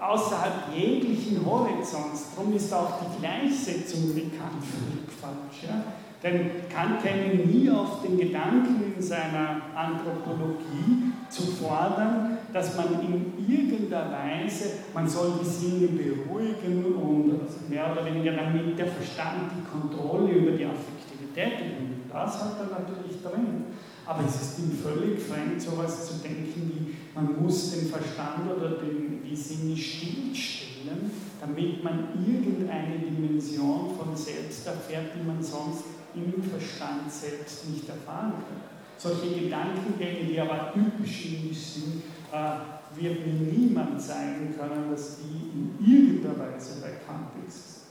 außerhalb 0.00 0.74
jeglichen 0.74 1.44
Horizonts. 1.44 2.26
Darum 2.34 2.54
ist 2.54 2.72
auch 2.72 3.00
die 3.00 3.20
Gleichsetzung 3.20 4.14
mit 4.14 4.38
Kant 4.38 4.62
völlig 4.62 5.10
falsch. 5.20 5.68
Ja? 5.68 5.82
Denn 6.24 6.50
Kant 6.72 7.02
käme 7.02 7.44
nie 7.44 7.68
auf 7.68 8.00
den 8.00 8.16
Gedanken 8.16 8.94
in 8.96 9.02
seiner 9.02 9.60
Anthropologie 9.74 11.12
zu 11.28 11.42
fordern, 11.42 12.38
dass 12.50 12.74
man 12.76 12.86
in 13.02 13.46
irgendeiner 13.46 14.10
Weise, 14.10 14.70
man 14.94 15.06
soll 15.06 15.34
die 15.42 15.46
Sinne 15.46 15.88
beruhigen 15.88 16.94
und 16.94 17.68
mehr 17.68 17.92
oder 17.92 18.06
weniger 18.06 18.32
damit 18.32 18.78
der 18.78 18.86
Verstand 18.86 19.52
die 19.54 19.68
Kontrolle 19.70 20.32
über 20.32 20.52
die 20.52 20.64
Affektivität 20.64 21.60
übernimmt. 21.60 22.10
Das 22.10 22.42
hat 22.42 22.56
er 22.58 22.80
natürlich 22.80 23.20
drin. 23.20 23.64
Aber 24.06 24.22
es 24.26 24.40
ist 24.40 24.58
ihm 24.60 24.78
völlig 24.82 25.20
fremd, 25.20 25.60
so 25.60 25.72
etwas 25.72 26.06
zu 26.06 26.22
denken, 26.22 26.70
wie 26.72 26.94
man 27.14 27.42
muss 27.42 27.72
den 27.72 27.88
Verstand 27.88 28.50
oder 28.54 28.76
den, 28.76 29.22
die 29.22 29.36
Sinne 29.36 29.76
stillstellen, 29.76 31.10
damit 31.40 31.82
man 31.82 32.08
irgendeine 32.26 32.98
Dimension 32.98 33.94
von 33.98 34.14
Selbst 34.14 34.66
erfährt, 34.66 35.12
die 35.18 35.26
man 35.26 35.42
sonst 35.42 35.84
im 36.14 36.42
Verstand 36.42 37.10
selbst 37.10 37.68
nicht 37.70 37.88
erfahren 37.88 38.32
können. 38.32 38.74
Solche 38.96 39.40
Gedankengänge, 39.40 40.24
die 40.28 40.40
aber 40.40 40.72
typisch 40.72 41.26
indisch 41.26 41.58
sind, 41.58 42.02
äh, 42.32 43.00
wird 43.00 43.26
mir 43.26 43.52
niemand 43.52 44.00
zeigen 44.00 44.54
können, 44.56 44.90
dass 44.90 45.18
die 45.18 45.50
in 45.52 45.76
irgendeiner 45.80 46.38
Weise 46.38 46.80
bekannt 46.80 47.30
ist. 47.46 47.88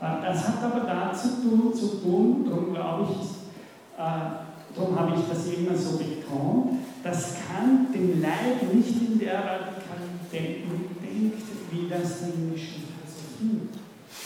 Äh, 0.00 0.22
das 0.22 0.48
hat 0.48 0.62
aber 0.62 0.80
dazu 0.80 1.70
zu 1.72 2.00
tun, 2.02 2.44
darum 2.48 2.74
glaube 2.74 3.06
ich, 3.12 3.26
äh, 3.98 4.76
darum 4.76 4.98
habe 4.98 5.14
ich 5.14 5.28
das 5.28 5.46
immer 5.46 5.76
so 5.76 5.98
betont, 5.98 6.80
dass 7.02 7.36
Kant 7.46 7.94
den 7.94 8.20
Leib 8.20 8.74
nicht 8.74 9.00
in 9.00 9.18
der 9.18 9.38
Radikalität 9.38 10.64
denkt, 11.02 11.42
wie 11.70 11.88
das 11.88 12.20
die 12.20 12.42
indische 12.42 12.74
Philosophie. 12.80 13.68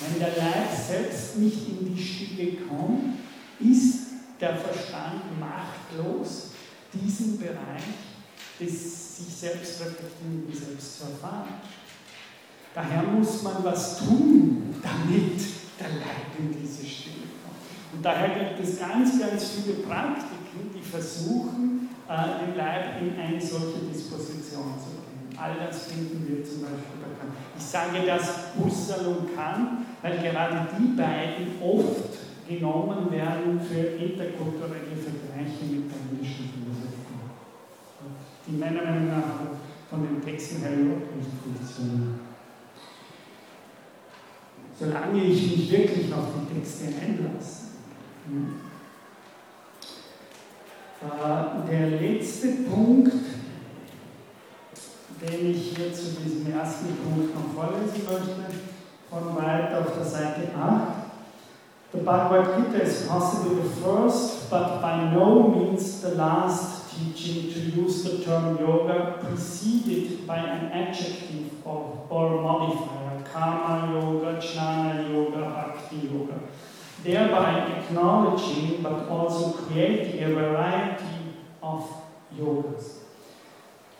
Wenn 0.00 0.18
der 0.18 0.36
Leib 0.36 0.70
selbst 0.74 1.36
nicht 1.36 1.68
in 1.68 1.94
die 1.94 2.02
Stille 2.02 2.56
kommt, 2.68 3.18
ist 3.60 4.00
der 4.40 4.56
Verstand 4.56 5.38
machtlos, 5.38 6.52
diesen 6.92 7.38
Bereich 7.38 7.84
des 8.58 9.16
sich 9.16 9.34
selbst 9.34 9.80
reflektierenden 9.80 10.52
Selbst 10.52 10.98
zu 10.98 11.04
erfahren. 11.04 11.48
Daher 12.74 13.02
muss 13.02 13.42
man 13.42 13.64
was 13.64 13.98
tun, 13.98 14.74
damit 14.82 15.40
der 15.78 15.88
Leib 15.88 16.38
in 16.38 16.52
diese 16.52 16.86
Stille 16.86 17.26
kommt. 17.42 17.58
Und 17.92 18.04
daher 18.04 18.28
gibt 18.28 18.66
es 18.66 18.78
ganz, 18.78 19.18
ganz 19.18 19.50
viele 19.50 19.78
Praktiken, 19.78 20.70
die 20.74 20.82
versuchen, 20.82 21.88
äh, 22.08 22.46
den 22.46 22.56
Leib 22.56 23.02
in 23.02 23.18
eine 23.18 23.40
solche 23.40 23.80
Disposition 23.92 24.74
zu 24.78 24.90
bringen. 24.96 25.36
All 25.36 25.54
das 25.66 25.86
finden 25.86 26.26
wir 26.28 26.44
zum 26.44 26.62
Beispiel 26.62 27.00
bei 27.00 27.18
Kant. 27.18 27.32
Ich 27.58 27.64
sage 27.64 28.06
das 28.06 28.54
Husserl 28.56 29.06
und 29.06 29.34
Kant, 29.34 29.86
weil 30.02 30.18
gerade 30.18 30.68
die 30.78 30.96
beiden 30.96 31.60
oft 31.62 32.18
genommen 32.48 33.10
werden 33.12 33.60
für 33.60 34.02
interkulturelle 34.02 34.96
Vergleiche 34.96 35.64
mit 35.70 35.90
der 35.90 36.00
indischen 36.10 36.50
Philosophie. 36.50 37.20
Die 38.46 38.56
meiner 38.56 38.82
Meinung 38.82 39.08
nach 39.08 39.58
von 39.88 40.02
den 40.02 40.22
Texten 40.22 40.62
her 40.62 40.72
überhaupt 40.72 41.16
nicht 41.16 41.30
funktionieren. 41.42 42.20
Solange 44.78 45.22
ich 45.22 45.56
mich 45.56 45.70
wirklich 45.70 46.12
auf 46.12 46.28
die 46.40 46.54
Texte 46.54 46.86
einlasse. 46.86 47.66
Äh, 51.02 51.70
der 51.70 52.00
letzte 52.00 52.48
Punkt, 52.70 53.12
den 55.20 55.50
ich 55.50 55.76
hier 55.76 55.92
zu 55.92 56.16
diesem 56.22 56.52
ersten 56.52 56.96
Punkt 56.96 57.34
noch 57.34 57.54
vorlesen 57.54 58.04
möchte, 58.06 58.69
auf 59.12 59.94
der 59.96 60.04
Seite 60.04 60.48
8. 60.56 61.00
The 61.92 61.98
Bhagavad 61.98 62.56
Gita 62.56 62.84
is 62.84 63.08
possibly 63.08 63.56
the 63.56 63.68
first, 63.68 64.48
but 64.48 64.80
by 64.80 65.10
no 65.12 65.48
means 65.48 66.00
the 66.00 66.14
last 66.14 66.88
teaching 66.94 67.52
to 67.52 67.58
use 67.58 68.04
the 68.04 68.24
term 68.24 68.58
yoga 68.60 69.18
preceded 69.20 70.24
by 70.24 70.36
an 70.36 70.70
adjective 70.70 71.50
or, 71.64 72.06
or 72.08 72.40
modifier, 72.40 73.24
karma 73.24 73.92
yoga, 73.92 74.38
jnana 74.38 75.10
yoga, 75.12 75.40
bhakti 75.40 76.06
yoga, 76.06 76.38
thereby 77.02 77.58
acknowledging 77.78 78.80
but 78.82 79.08
also 79.08 79.50
creating 79.50 80.22
a 80.22 80.28
variety 80.32 81.34
of 81.60 81.90
yogas. 82.38 82.99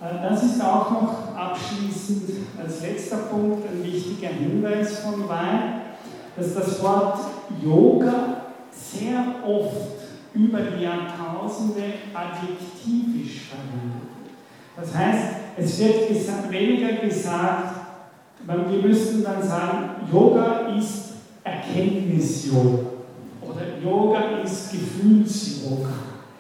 Äh, 0.01 0.29
das 0.29 0.43
ist 0.43 0.63
auch 0.63 0.91
noch 0.91 1.37
abschließend 1.37 2.31
als 2.63 2.83
letzter 2.83 3.19
Punkt 3.19 3.67
ein 3.69 3.85
wichtiger 3.85 4.29
Hinweis 4.29 5.01
von 5.01 5.29
Weil, 5.29 5.83
dass 6.37 6.55
das 6.55 6.83
Wort 6.83 7.19
Yoga 7.63 8.43
sehr 8.73 9.25
oft 9.47 10.01
über 10.33 10.61
die 10.61 10.85
Jahrtausende 10.85 11.83
adjektivisch 12.15 13.49
verwendet 13.49 14.01
wird. 14.01 14.31
Das 14.77 14.95
heißt, 14.95 15.27
es 15.57 15.79
wird 15.81 16.09
gesagt, 16.09 16.51
weniger 16.51 16.95
gesagt, 16.95 17.75
wir 18.47 18.83
müssten 18.83 19.23
dann 19.23 19.43
sagen, 19.43 20.07
Yoga 20.11 20.69
ist 20.79 21.11
Erkenntnis-Yoga 21.45 22.79
oder 23.43 23.79
Yoga 23.83 24.21
ist 24.43 24.73
Gefühls-Yoga 24.73 25.91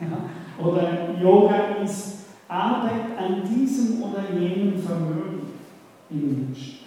ja? 0.01 0.65
oder 0.65 1.21
Yoga 1.21 1.57
ist 1.85 2.20
Arbeit 2.51 3.17
an 3.17 3.43
diesem 3.49 4.03
oder 4.03 4.25
jenem 4.37 4.83
Vermögen 4.83 5.43
im 6.11 6.47
Menschen. 6.49 6.79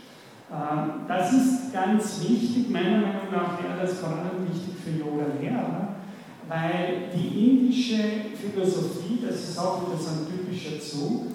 Ähm, 0.52 1.08
das 1.08 1.32
ist 1.32 1.74
ganz 1.74 2.22
wichtig, 2.28 2.70
meiner 2.70 2.98
Meinung 2.98 3.32
nach 3.32 3.64
wäre 3.64 3.80
das 3.82 4.00
vor 4.00 4.10
allem 4.10 4.48
wichtig 4.52 4.76
für 4.84 4.92
Yoga-Lehrer, 4.92 5.96
weil 6.50 7.10
die 7.16 7.50
indische 7.50 7.98
Philosophie, 8.36 9.20
das 9.26 9.50
ist 9.50 9.58
auch 9.58 9.88
wieder 9.88 9.98
so 9.98 10.10
ein 10.10 10.28
typischer 10.28 10.80
Zug 10.82 11.28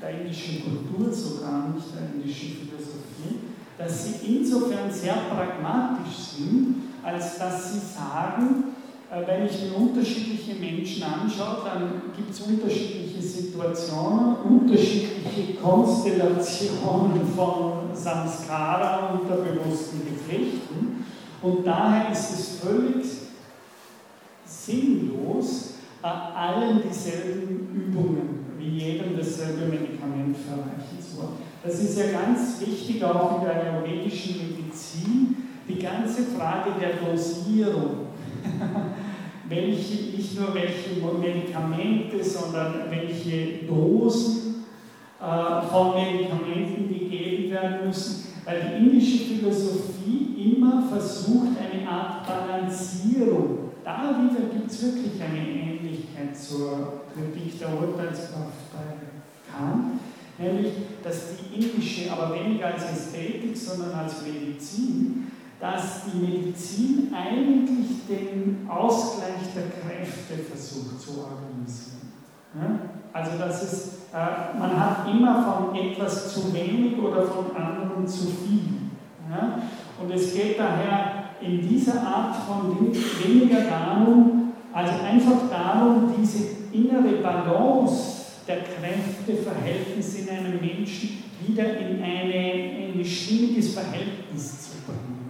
der 0.00 0.20
indischen 0.20 0.64
Kultur, 0.64 1.12
sogar 1.12 1.68
nicht 1.74 1.86
der 1.94 2.14
indischen 2.14 2.56
Philosophie, 2.56 3.52
dass 3.76 4.04
sie 4.04 4.36
insofern 4.36 4.90
sehr 4.90 5.14
pragmatisch 5.30 6.16
sind, 6.38 6.76
als 7.02 7.38
dass 7.38 7.72
sie 7.72 7.80
sagen, 7.80 8.73
wenn 9.26 9.46
ich 9.46 9.62
mir 9.62 9.76
unterschiedliche 9.76 10.54
Menschen 10.54 11.02
anschaue, 11.04 11.58
dann 11.64 12.02
gibt 12.16 12.30
es 12.30 12.40
unterschiedliche 12.40 13.22
Situationen, 13.22 14.36
unterschiedliche 14.44 15.54
Konstellationen 15.62 17.26
von 17.36 17.94
Samskara 17.94 19.10
und 19.10 19.28
der 19.28 19.36
bewussten 19.36 20.02
Geflechten. 20.04 21.04
Und 21.42 21.66
daher 21.66 22.10
ist 22.10 22.30
es 22.30 22.58
völlig 22.60 23.04
sinnlos, 24.44 25.74
äh, 26.02 26.06
allen 26.06 26.82
dieselben 26.82 27.68
Übungen 27.72 28.46
wie 28.58 28.78
jedem 28.78 29.16
dasselbe 29.16 29.66
Medikament 29.66 30.36
verreichen 30.36 30.98
zu 31.00 31.18
wollen. 31.18 31.36
Das 31.62 31.74
ist 31.80 31.98
ja 31.98 32.20
ganz 32.20 32.60
wichtig 32.60 33.04
auch 33.04 33.38
in 33.38 33.44
der 33.46 33.62
ayurvedischen 33.62 34.56
Medizin, 34.56 35.36
die 35.68 35.78
ganze 35.78 36.24
Frage 36.24 36.70
der 36.80 36.94
Dosierung. 36.96 38.08
welche, 39.48 40.16
nicht 40.16 40.38
nur 40.38 40.54
welche 40.54 41.00
Medikamente, 41.20 42.22
sondern 42.22 42.74
welche 42.90 43.66
Dosen 43.66 44.64
äh, 45.20 45.66
von 45.66 45.94
Medikamenten 45.94 46.88
gegeben 46.88 47.50
werden 47.50 47.86
müssen, 47.86 48.28
weil 48.44 48.60
die 48.60 48.84
indische 48.84 49.24
Philosophie 49.24 50.52
immer 50.54 50.82
versucht, 50.88 51.56
eine 51.58 51.88
Art 51.88 52.26
Balancierung. 52.26 53.70
Da 53.84 54.16
wieder 54.18 54.48
gibt 54.52 54.70
es 54.70 54.82
wirklich 54.82 55.22
eine 55.22 55.38
Ähnlichkeit 55.38 56.36
zur 56.36 57.02
Kritik 57.12 57.58
der 57.58 57.68
Urteilskraft 57.68 58.72
bei 58.72 58.94
Kant, 59.52 60.00
nämlich, 60.38 60.72
dass 61.02 61.36
die 61.36 61.54
indische, 61.54 62.10
aber 62.10 62.34
weniger 62.34 62.66
als 62.66 62.84
Ästhetik, 62.84 63.56
sondern 63.56 63.92
als 63.92 64.22
Medizin, 64.22 65.30
dass 65.64 66.02
die 66.04 66.18
Medizin 66.18 67.10
eigentlich 67.14 68.06
den 68.06 68.68
Ausgleich 68.68 69.54
der 69.54 69.70
Kräfte 69.70 70.44
versucht 70.44 71.00
zu 71.00 71.20
organisieren. 71.20 72.12
Ja? 72.54 72.80
Also 73.14 73.38
das 73.38 73.62
ist, 73.62 73.92
äh, 74.12 74.58
man 74.58 74.78
hat 74.78 75.08
immer 75.10 75.42
von 75.42 75.74
etwas 75.74 76.34
zu 76.34 76.52
wenig 76.52 76.98
oder 76.98 77.22
von 77.22 77.56
anderen 77.56 78.06
zu 78.06 78.26
viel. 78.26 78.90
Ja? 79.30 79.60
Und 80.02 80.10
es 80.10 80.34
geht 80.34 80.60
daher 80.60 81.30
in 81.40 81.66
dieser 81.66 82.02
Art 82.02 82.36
von 82.36 82.92
weniger 83.24 83.62
darum, 83.62 84.52
also 84.70 84.92
einfach 85.02 85.48
darum, 85.50 86.12
diese 86.20 86.44
innere 86.72 87.22
Balance 87.22 88.13
der 88.46 88.58
Kräfteverhältnisse 88.58 90.18
in 90.22 90.28
einem 90.28 90.60
Menschen 90.60 91.24
wieder 91.46 91.78
in 91.78 92.02
eine, 92.02 92.94
ein 92.94 93.04
stimmiges 93.04 93.74
Verhältnis 93.74 94.62
zu 94.62 94.74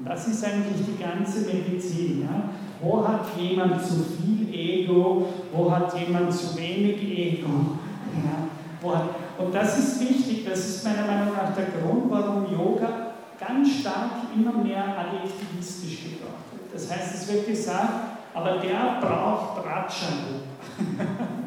das 0.04 0.28
ist 0.28 0.44
eigentlich 0.44 0.84
die 0.86 1.02
ganze 1.02 1.40
Medizin. 1.40 2.22
Ja? 2.22 2.50
Wo 2.80 3.06
hat 3.06 3.26
jemand 3.38 3.82
zu 3.82 4.04
viel 4.04 4.52
Ego? 4.52 5.28
Wo 5.52 5.70
hat 5.70 5.98
jemand 5.98 6.32
zu 6.32 6.56
wenig 6.58 7.02
Ego? 7.02 7.78
Ja? 8.22 9.08
Und 9.38 9.54
das 9.54 9.78
ist 9.78 10.00
wichtig, 10.00 10.44
das 10.46 10.58
ist 10.58 10.84
meiner 10.84 11.06
Meinung 11.06 11.34
nach 11.34 11.54
der 11.54 11.66
Grund, 11.66 12.10
warum 12.10 12.52
Yoga 12.52 13.14
ganz 13.40 13.80
stark 13.80 14.10
immer 14.36 14.52
mehr 14.62 14.84
adjektivistisch 14.98 16.04
gebraucht 16.04 16.52
wird. 16.52 16.74
Das 16.74 16.90
heißt, 16.90 17.14
es 17.14 17.32
wird 17.32 17.46
gesagt, 17.46 18.18
aber 18.34 18.58
der 18.58 19.00
braucht 19.00 19.64
Ratschangu. 19.64 20.42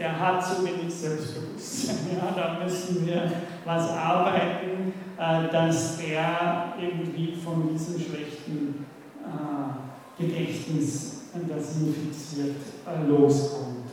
der 0.00 0.18
hat 0.18 0.42
zu 0.44 0.64
wenig 0.64 0.92
Selbstbewusstsein. 0.92 1.96
Ja, 2.16 2.32
da 2.34 2.64
müssen 2.64 3.06
wir 3.06 3.30
was 3.64 3.90
arbeiten, 3.90 4.92
äh, 5.18 5.52
dass 5.52 5.98
der 5.98 6.74
irgendwie 6.80 7.36
von 7.36 7.68
diesem 7.70 8.00
schlechten 8.00 8.86
äh, 9.22 10.22
Gedächtnis, 10.22 11.24
das 11.34 11.76
ihn 11.76 11.94
fixiert, 11.94 12.56
äh, 12.86 13.06
loskommt 13.06 13.90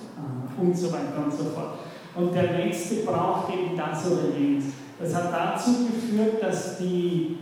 und 0.60 0.76
so 0.76 0.92
weiter 0.92 1.24
und 1.26 1.32
so 1.32 1.44
fort. 1.44 1.80
Und 2.16 2.34
der 2.34 2.54
Nächste 2.54 3.04
braucht 3.04 3.54
eben 3.54 3.78
das 3.78 4.10
oder 4.10 4.36
jenes. 4.36 4.66
Das 5.00 5.14
hat 5.14 5.32
dazu 5.32 5.86
geführt, 5.86 6.42
dass 6.42 6.80
die 6.80 7.38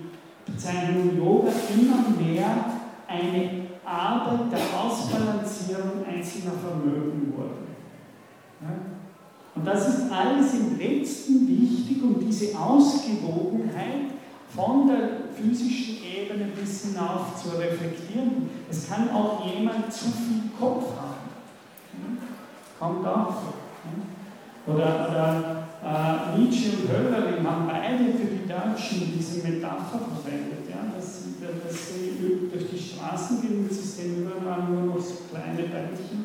Bezeichnung 0.46 1.18
Yoga 1.18 1.52
immer 1.74 2.10
mehr 2.22 2.48
eine 3.08 3.68
Arbeit 3.86 4.52
der 4.52 4.60
Ausbalancierung 4.78 6.06
einzelner 6.06 6.52
Vermögen 6.62 7.34
wurde. 7.34 7.65
Und 8.66 8.96
Und 9.56 9.66
das 9.66 9.88
ist 9.88 10.12
alles 10.12 10.54
im 10.54 10.78
letzten 10.78 11.48
wichtig, 11.48 12.04
um 12.04 12.20
diese 12.20 12.58
Ausgewogenheit 12.58 14.12
von 14.54 14.88
der 14.88 15.10
physischen 15.34 15.98
Ebene 16.04 16.48
bis 16.60 16.86
hinauf 16.86 17.42
zu 17.42 17.58
reflektieren. 17.58 18.50
Es 18.70 18.90
kann 18.90 19.10
auch 19.12 19.46
jemand 19.46 19.92
zu 19.92 20.06
viel 20.06 20.52
Kopf 20.60 20.86
haben. 20.98 22.18
Kommt 22.78 23.08
auch. 23.08 23.36
Oder, 24.68 25.08
oder 25.10 25.64
äh, 25.86 26.40
Nietzsche 26.40 26.72
und 26.72 26.92
Hölderlin 26.92 27.48
haben 27.48 27.68
beide 27.68 28.06
für 28.18 28.26
die 28.26 28.48
Deutschen 28.48 29.14
diese 29.16 29.48
Metapher 29.48 30.00
verwendet, 30.00 30.68
ja, 30.68 30.92
dass, 30.94 31.22
dass 31.40 31.88
sie 31.94 32.50
durch 32.52 32.70
die 32.72 32.80
Straßen 32.80 33.42
gehen, 33.42 33.68
es 33.70 33.78
ist 33.78 34.00
überall 34.04 34.64
nur 34.64 34.96
noch 34.96 35.00
so 35.00 35.18
kleine 35.30 35.70
Beinchen 35.70 36.25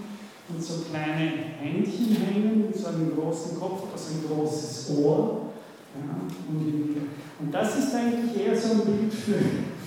und 0.53 0.63
so 0.63 0.85
kleine 0.91 1.31
Händchen 1.61 2.17
hängen, 2.17 2.73
so 2.75 2.89
einen 2.89 3.15
großen 3.15 3.59
Kopf, 3.59 3.85
also 3.93 4.15
ein 4.15 4.25
großes 4.27 4.91
Ohr. 4.99 5.47
Ja, 5.95 6.29
und, 6.49 6.97
und, 7.41 7.53
das 7.53 7.79
ist 7.79 7.95
eigentlich 7.95 8.47
eher 8.47 8.57
so 8.57 8.73
ein 8.73 8.81
Bild 8.85 9.13
für, 9.13 9.39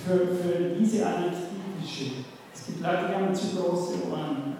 für, 0.04 0.34
für 0.34 0.74
diese 0.78 1.06
adjektivische. 1.06 2.24
Es 2.52 2.66
gibt 2.66 2.82
Leute, 2.82 3.08
die 3.08 3.14
haben 3.14 3.34
zu 3.34 3.56
große 3.56 3.94
Ohren. 4.10 4.54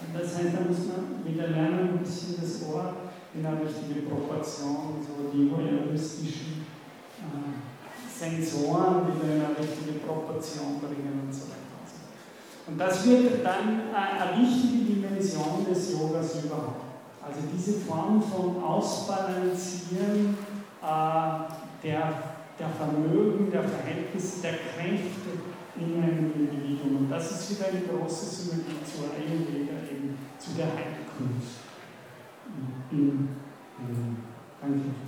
Und 0.00 0.14
das 0.14 0.36
heißt, 0.36 0.54
da 0.54 0.68
muss 0.68 0.86
man 0.88 1.24
wieder 1.24 1.48
lernen, 1.48 1.90
ein 1.92 1.98
bisschen 1.98 2.36
das 2.40 2.62
Ohr 2.68 2.94
in 3.34 3.44
eine 3.44 3.60
richtige 3.60 4.08
Proportion, 4.08 4.96
so 5.02 5.30
die 5.32 5.50
voyeuristischen 5.50 6.64
äh, 7.18 7.68
Sensoren 8.08 9.06
wieder 9.06 9.34
in 9.34 9.44
eine 9.44 9.58
richtige 9.58 9.98
Proportion 10.00 10.80
bringen 10.80 11.22
und 11.26 11.32
so 11.32 11.42
weiter. 11.42 11.67
Und 12.68 12.78
das 12.78 13.06
wird 13.06 13.44
dann 13.44 13.80
eine 13.94 14.42
wichtige 14.42 14.92
Dimension 14.92 15.66
des 15.68 15.92
Yogas 15.92 16.44
überhaupt. 16.44 16.82
Also 17.26 17.40
diese 17.52 17.80
Form 17.80 18.22
von 18.22 18.62
Ausbalancieren 18.62 20.36
äh, 20.82 21.84
der, 21.84 22.12
der 22.58 22.68
Vermögen, 22.76 23.50
der 23.50 23.64
Verhältnisse, 23.64 24.42
der 24.42 24.52
Kräfte 24.52 25.30
in 25.76 26.02
einem 26.02 26.32
Individuum. 26.34 26.96
Und 26.98 27.10
das 27.10 27.30
ist 27.30 27.50
wieder 27.50 27.68
eine 27.68 27.80
große 27.80 28.26
Synergie 28.26 28.84
zur 28.84 29.10
Ayurveda, 29.14 29.72
eben 29.90 30.18
zu 30.38 30.50
der 30.56 30.66
Heilkunst. 30.66 31.60
In, 32.92 32.98
in, 32.98 33.28
in, 33.78 34.16
danke. 34.60 35.07